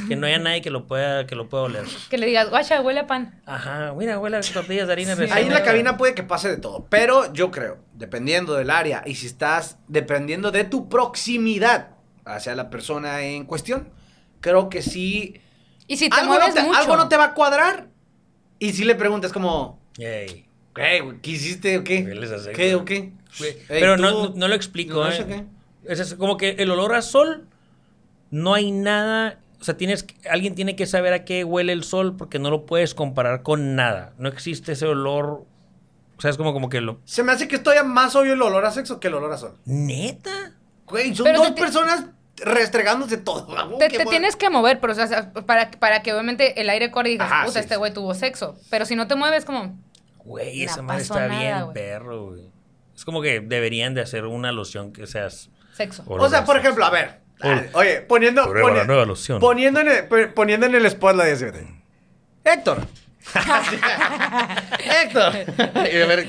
[0.08, 1.84] Que no haya nadie que lo pueda, que lo pueda oler.
[2.10, 3.42] Que le digas, guacha, huele a pan.
[3.46, 5.24] Ajá, mira, huele a tortillas de harina Sí.
[5.32, 9.04] Ahí en la cabina puede que pase de todo, pero yo creo, dependiendo del área
[9.06, 11.90] y si estás dependiendo de tu proximidad
[12.26, 13.90] hacia la persona en cuestión,
[14.40, 15.42] creo que sí
[15.88, 16.80] Y si te algo, no mueves te, mucho.
[16.80, 17.90] algo no te va a cuadrar
[18.60, 21.18] y si le preguntas como, Ey, ¿qué, güey?
[21.22, 22.04] ¿Qué hiciste o qué?
[22.06, 22.52] Sexo.
[22.54, 23.12] ¿Qué o qué?
[23.40, 23.52] güey.
[23.52, 25.18] Ey, Pero tú- no, no lo explico, no ¿eh?
[25.18, 25.44] sé qué.
[25.86, 27.48] Es, es como que el olor a sol,
[28.30, 29.40] no hay nada.
[29.60, 32.50] O sea, tienes, que- alguien tiene que saber a qué huele el sol porque no
[32.50, 34.14] lo puedes comparar con nada.
[34.18, 35.46] No existe ese olor.
[36.18, 37.00] O sea, es como, como que lo.
[37.06, 39.38] Se me hace que estoy más obvio el olor a sexo que el olor a
[39.38, 39.58] sol.
[39.66, 40.54] ¿Neta?
[40.88, 42.06] Güey, son Pero dos te- personas
[42.38, 43.46] restregándose todo.
[43.78, 44.10] Te, que te bueno.
[44.12, 47.32] tienes que mover, pero o sea, para, para que obviamente el aire corra y digas,
[47.32, 47.80] Ajá, puta, sí, este sí.
[47.80, 48.56] güey tuvo sexo.
[48.70, 49.78] Pero si no te mueves, como,
[50.24, 52.50] Güey, esa madre está nada, bien perro, güey.
[52.96, 55.50] Es como que deberían de hacer una loción que seas...
[55.74, 56.04] sexo.
[56.08, 57.22] O sea, por ejemplo, a ver.
[57.40, 58.54] Por- ah, Oye, poniendo.
[58.54, 59.40] La nueva loción.
[59.40, 61.52] Poniendo en el, poniendo en el spotlight ese.
[62.44, 62.86] Héctor.
[65.04, 65.34] Héctor.
[65.92, 66.28] Y a ver,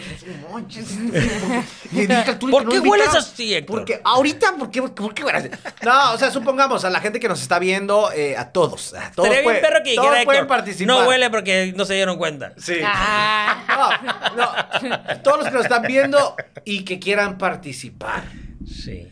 [2.51, 3.77] ¿Por qué hueles así, Héctor?
[3.79, 5.51] Porque ahorita, ¿por qué, por qué hueles?
[5.83, 8.95] No, o sea, supongamos a la gente que nos está viendo, eh, a todos.
[8.95, 10.87] A todos bien puede- perro que todos dijera pueden Héctor, participar.
[10.97, 12.53] No huele porque no se dieron cuenta.
[12.59, 12.77] Sí.
[12.85, 13.99] Ah.
[14.37, 15.19] No, no.
[15.23, 18.25] Todos los que nos están viendo y que quieran participar.
[18.67, 19.09] Sí.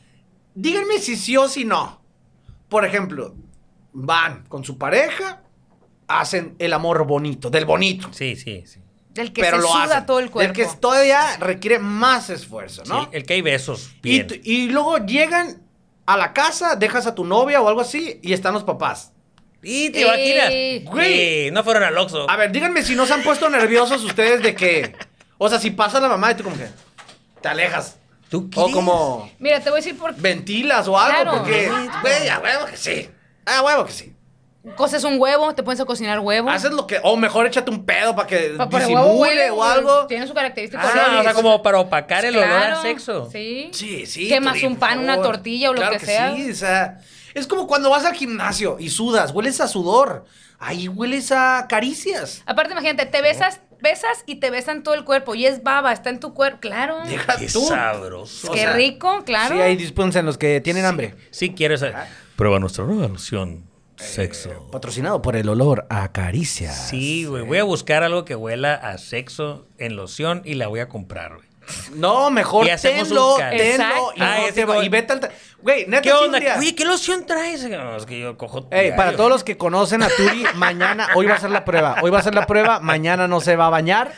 [0.55, 2.03] Díganme si sí o si no.
[2.69, 3.35] Por ejemplo,
[3.93, 5.43] van con su pareja,
[6.19, 8.09] hacen el amor bonito, del bonito.
[8.13, 8.81] Sí, sí, sí.
[9.15, 10.07] Del que pero se lo suda hacen.
[10.07, 10.53] todo el cuerpo.
[10.53, 13.03] Del que todavía requiere más esfuerzo, Sí, ¿no?
[13.05, 14.41] el, el que hay besos, y, bien.
[14.45, 15.63] y luego llegan
[16.07, 19.13] a la casa, dejas a tu novia o algo así y están los papás.
[19.63, 20.05] Y te Sí.
[20.07, 20.93] imaginas.
[20.93, 21.45] Güey.
[21.47, 22.31] Sí, no fueron al Oxxo.
[22.31, 24.95] A ver, díganme si no se han puesto nerviosos ustedes de que...
[25.39, 26.69] O sea, si pasa la mamá y tú como que
[27.43, 27.97] te alejas.
[28.31, 28.75] ¿Tú O crees?
[28.75, 31.39] como Mira, te voy a decir por ventilas o algo, Claro.
[31.39, 31.69] porque...
[32.01, 33.09] Güey, a huevo que sí.
[33.45, 34.15] A huevo que sí.
[34.77, 36.51] Coces un huevo, te pones a cocinar huevo.
[36.51, 36.99] Haces lo que.
[37.03, 40.07] O mejor échate un pedo para que Pa- disimule huevo huele, o algo.
[40.07, 40.83] Tiene su característica.
[40.83, 41.21] Ah, olor.
[41.21, 43.29] o sea, como para opacar el olor Claro, al sexo.
[43.31, 43.71] Sí.
[43.73, 44.29] Sí, sí.
[44.29, 46.35] Quemas un pan, una tortilla o lo que sea.
[46.35, 46.99] Sí, o sea.
[47.33, 50.25] Es como cuando vas al gimnasio y sudas, hueles a sudor.
[50.59, 52.43] Ahí hueles a caricias.
[52.45, 55.35] Aparte, imagínate, te besas, besas y te besan todo el cuerpo.
[55.35, 56.59] Y es baba, está en tu cuerpo.
[56.61, 56.99] Claro.
[57.07, 57.61] Deja Qué tú.
[57.67, 58.51] sabroso.
[58.51, 59.55] O Qué sea, rico, claro.
[59.55, 61.15] Sí, ahí dispensen los que tienen hambre.
[61.31, 62.09] Sí quiero esa.
[62.37, 63.70] Prueba nuestra nueva loción.
[64.01, 64.69] Sexo.
[64.73, 66.89] Patrocinado por el olor a caricias.
[66.89, 67.43] Sí, güey.
[67.45, 71.35] Voy a buscar algo que huela a sexo en loción y la voy a comprar,
[71.37, 71.51] güey.
[71.95, 75.31] No, mejor Y hacemos tenlo, tenlo y, Ah, no te va- y vete al...
[75.63, 76.41] Güey, neta, ¿Qué onda?
[76.41, 77.69] ¿qué loción traes?
[77.69, 78.67] No, es que yo cojo.
[78.73, 81.97] Ey, para todos los que conocen a Turi, mañana, hoy va a ser la prueba.
[82.03, 84.13] Hoy va a ser la prueba, mañana no se va a bañar.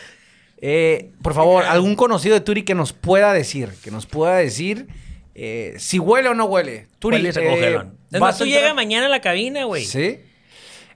[0.63, 4.87] Eh, por favor, algún conocido de Turi que nos pueda decir, que nos pueda decir
[5.35, 6.89] eh, si huele o no huele.
[6.99, 7.33] Turi, Huele eh.
[8.13, 8.63] Es ¿vas más, tú a entrar?
[8.63, 9.85] llega mañana a la cabina, güey.
[9.85, 10.21] ¿Sí?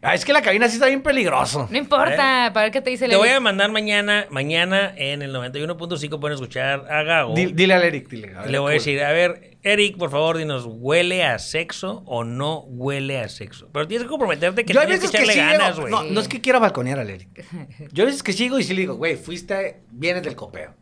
[0.02, 1.66] Ah, es que la cabina sí está bien peligroso.
[1.70, 5.22] No importa, para ver qué te dice el Te voy a mandar mañana, mañana en
[5.22, 7.34] el 91.5 pueden escuchar a Gago.
[7.34, 8.32] Dile, dile al Eric, dile.
[8.46, 12.22] Y le voy a decir, a ver, Eric, por favor, dinos, ¿huele a sexo o
[12.24, 13.68] no huele a sexo?
[13.72, 15.90] Pero tienes que comprometerte que Yo tienes que veces que echarle sí ganas, güey.
[15.90, 17.44] no, no es que quiera balconear al Eric.
[17.92, 20.74] Yo a veces que sigo y sí le digo, güey, fuiste, vienes del copeo.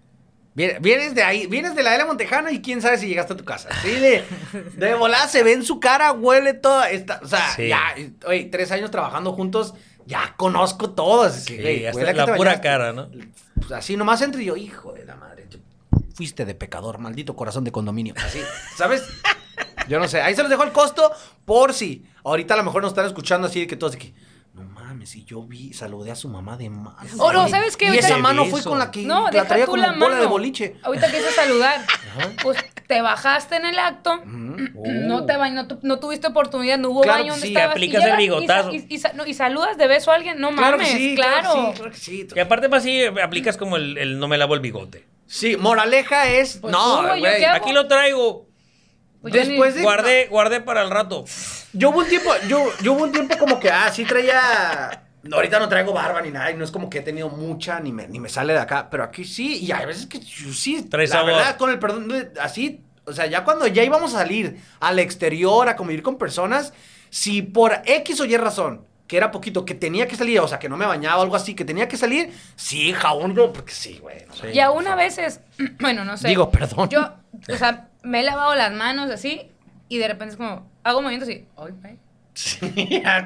[0.54, 3.44] Vienes, de ahí, vienes de la de Montejano y quién sabe si llegaste a tu
[3.44, 3.68] casa.
[3.82, 4.24] Sí, de,
[4.76, 6.84] de volada se ve en su cara, huele todo.
[6.84, 7.68] Está, o sea, Sí.
[7.68, 7.94] ya,
[8.26, 9.74] oye, tres años trabajando juntos,
[10.06, 11.22] ya conozco todo.
[11.22, 12.60] así que, Sí, güey, hasta la pura bañaste.
[12.62, 13.08] cara, ¿no?
[13.56, 15.48] Pues así nomás entro y yo, hijo de la madre,
[16.14, 18.14] fuiste de pecador, maldito corazón de condominio.
[18.24, 18.40] Así,
[18.76, 19.02] ¿sabes?
[19.88, 21.10] Yo no sé, ahí se los dejo el costo
[21.44, 22.06] por si.
[22.22, 24.00] Ahorita a lo mejor nos están escuchando así de que todos no
[25.04, 26.96] mames, y yo vi, saludé a su mamá de mano.
[27.18, 27.92] Oh, no, ¿sabes qué?
[27.94, 30.08] Y esa mano fue con la que No, la deja traía tú como la bola
[30.08, 30.20] mano.
[30.20, 30.76] de boliche.
[30.82, 31.80] Ahorita que hice saludar,
[32.42, 34.92] pues te bajaste en el acto, Uh.
[34.92, 37.76] no te bañó, no, no tuviste oportunidad, no hubo Claro baño donde sí, estabas.
[37.76, 38.72] y aplicas el llegas y sa- bigotazo.
[38.74, 41.52] Y, no, y saludas de beso a alguien, no Claro mames, que sí, claro.
[41.52, 42.26] sí, claro que sí.
[42.34, 45.06] Y aparte, más si aplicas como el, el no me lavo el bigote.
[45.26, 46.58] Sí, moraleja es.
[46.58, 47.44] Pues no, güey.
[47.44, 48.46] Aquí lo traigo.
[49.30, 51.24] Pues Después de- Guardé, guardé para el rato.
[51.72, 55.02] Yo hubo un tiempo, yo, yo hubo un tiempo como que, ah, sí traía.
[55.22, 57.80] no, ahorita no traigo barba ni nada, y no es como que he tenido mucha,
[57.80, 60.52] ni me, ni me sale de acá, pero aquí sí, y hay veces que yo
[60.52, 61.32] sí, Trae la sabor.
[61.32, 65.68] verdad, con el perdón, así, o sea, ya cuando ya íbamos a salir al exterior
[65.70, 66.74] a convivir con personas,
[67.08, 70.58] si por X o Y razón, que era poquito, que tenía que salir, o sea,
[70.58, 73.98] que no me bañaba o algo así, que tenía que salir, sí, jabón, porque sí,
[74.02, 74.24] güey.
[74.26, 74.46] no, Sí.
[74.52, 75.40] Y aún a veces,
[75.80, 76.28] bueno, no sé.
[76.28, 76.88] Digo, perdón.
[76.90, 77.12] Yo,
[77.52, 79.50] o sea, me he lavado las manos así
[79.88, 81.98] y de repente es como, hago movimientos y, ay, güey.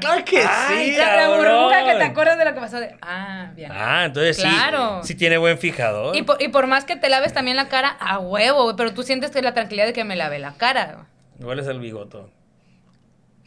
[0.01, 0.97] claro que Ay, sí.
[0.99, 3.71] La, burbuja que te acuerdas de lo que pasó de, ah, bien.
[3.73, 5.01] Ah, entonces Claro.
[5.03, 5.09] sí.
[5.09, 6.15] Sí tiene buen fijador.
[6.15, 8.93] Y por, y por más que te laves también la cara, a huevo, güey, pero
[8.93, 11.07] tú sientes que la tranquilidad de que me lave la cara.
[11.41, 12.31] Igual es el bigoto.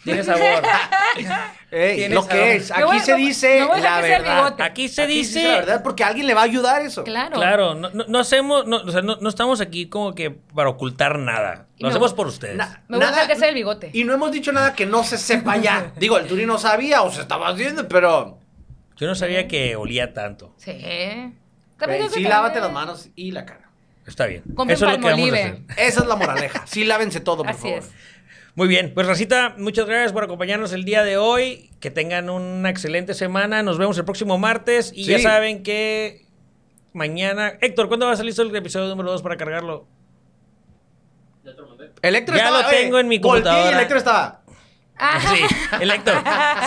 [0.04, 0.42] Tiene sabor.
[1.72, 2.36] Ey, Tiene lo sabor.
[2.36, 2.72] que es.
[2.72, 4.56] Aquí se no- dice a la verdad.
[4.62, 5.44] Aquí se Aquí dice.
[5.48, 7.04] la verdad porque a alguien le va a ayudar eso.
[7.04, 7.36] Claro.
[7.36, 10.70] Claro, no, no, no hacemos, no, o sea, no, no estamos aquí como que para
[10.70, 11.68] ocultar nada.
[11.78, 11.90] Lo No.
[11.90, 12.56] hacemos por ustedes.
[12.58, 13.90] Na- Me voy a dejar que sea el bigote.
[13.94, 15.92] Y no hemos dicho nada que no se sepa ya.
[15.98, 18.40] Digo, el Turi no sabía o se estaba haciendo, pero.
[18.98, 20.54] Yo no sabía que olía tanto.
[20.58, 20.72] Sí.
[21.78, 23.70] También sí, lávate te- las manos y la cara.
[24.06, 24.44] Está bien.
[24.56, 25.58] Compren Eso es lo que vamos a hacer.
[25.78, 26.66] Esa es la moraleja.
[26.68, 27.78] Sí, lávense todo, por Así favor.
[27.80, 27.90] es.
[28.56, 31.70] Muy bien, pues Racita, muchas gracias por acompañarnos el día de hoy.
[31.80, 33.64] Que tengan una excelente semana.
[33.64, 34.92] Nos vemos el próximo martes.
[34.94, 35.12] Y Sí.
[35.12, 36.26] ya saben que
[36.94, 37.54] mañana.
[37.62, 39.88] Héctor, ¿cuándo va a salir el episodio número 2 para cargarlo?
[42.02, 43.78] Electro Ya estaba, lo tengo en mi volteé y computadora.
[43.78, 44.42] Electro estaba.
[44.98, 46.16] Ah, Sí, el Héctor.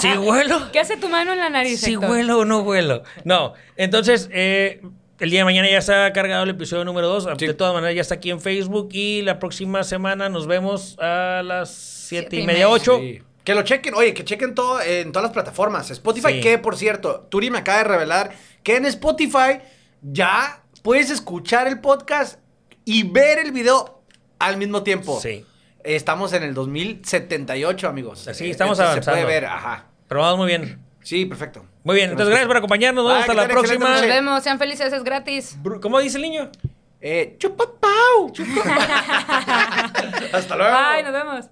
[0.00, 0.72] ¿Sí huelo?
[0.72, 1.80] ¿Qué hace tu mano en la nariz?
[1.80, 2.10] ¿Sí Héctor?
[2.10, 3.02] huelo o no huelo?
[3.24, 4.80] No, entonces, eh,
[5.20, 7.28] el día de mañana ya está cargado el episodio número 2.
[7.38, 7.46] Sí.
[7.46, 8.88] De todas maneras, ya está aquí en Facebook.
[8.92, 12.68] Y la próxima semana nos vemos a las 7 Siete y y media, media.
[12.70, 12.98] 8.
[13.00, 13.22] Sí.
[13.44, 15.90] Que lo chequen, oye, que chequen todo en todas las plataformas.
[15.90, 16.40] Spotify, Sí.
[16.40, 19.60] que por cierto, Turi me acaba de revelar que en Spotify
[20.02, 22.38] ya puedes escuchar el podcast
[22.86, 24.02] y ver el video
[24.38, 25.20] al mismo tiempo.
[25.20, 25.44] Sí.
[25.82, 28.26] Estamos en el 2078, amigos.
[28.32, 29.26] Sí, Eh, estamos entonces Se avanzando.
[29.26, 29.86] puede ver, ajá.
[30.08, 30.80] Pero vamos muy bien.
[31.02, 31.66] Sí, perfecto.
[31.84, 33.04] Muy bien, entonces gracias por acompañarnos.
[33.04, 33.90] Nos vemos Bye, hasta la próxima.
[33.90, 35.58] Nos vemos, sean felices, es gratis.
[35.82, 36.50] ¿Cómo dice el niño?
[37.00, 38.32] Eh, chupa pau.
[40.32, 40.74] Hasta luego.
[40.74, 41.44] Bye, nos vemos.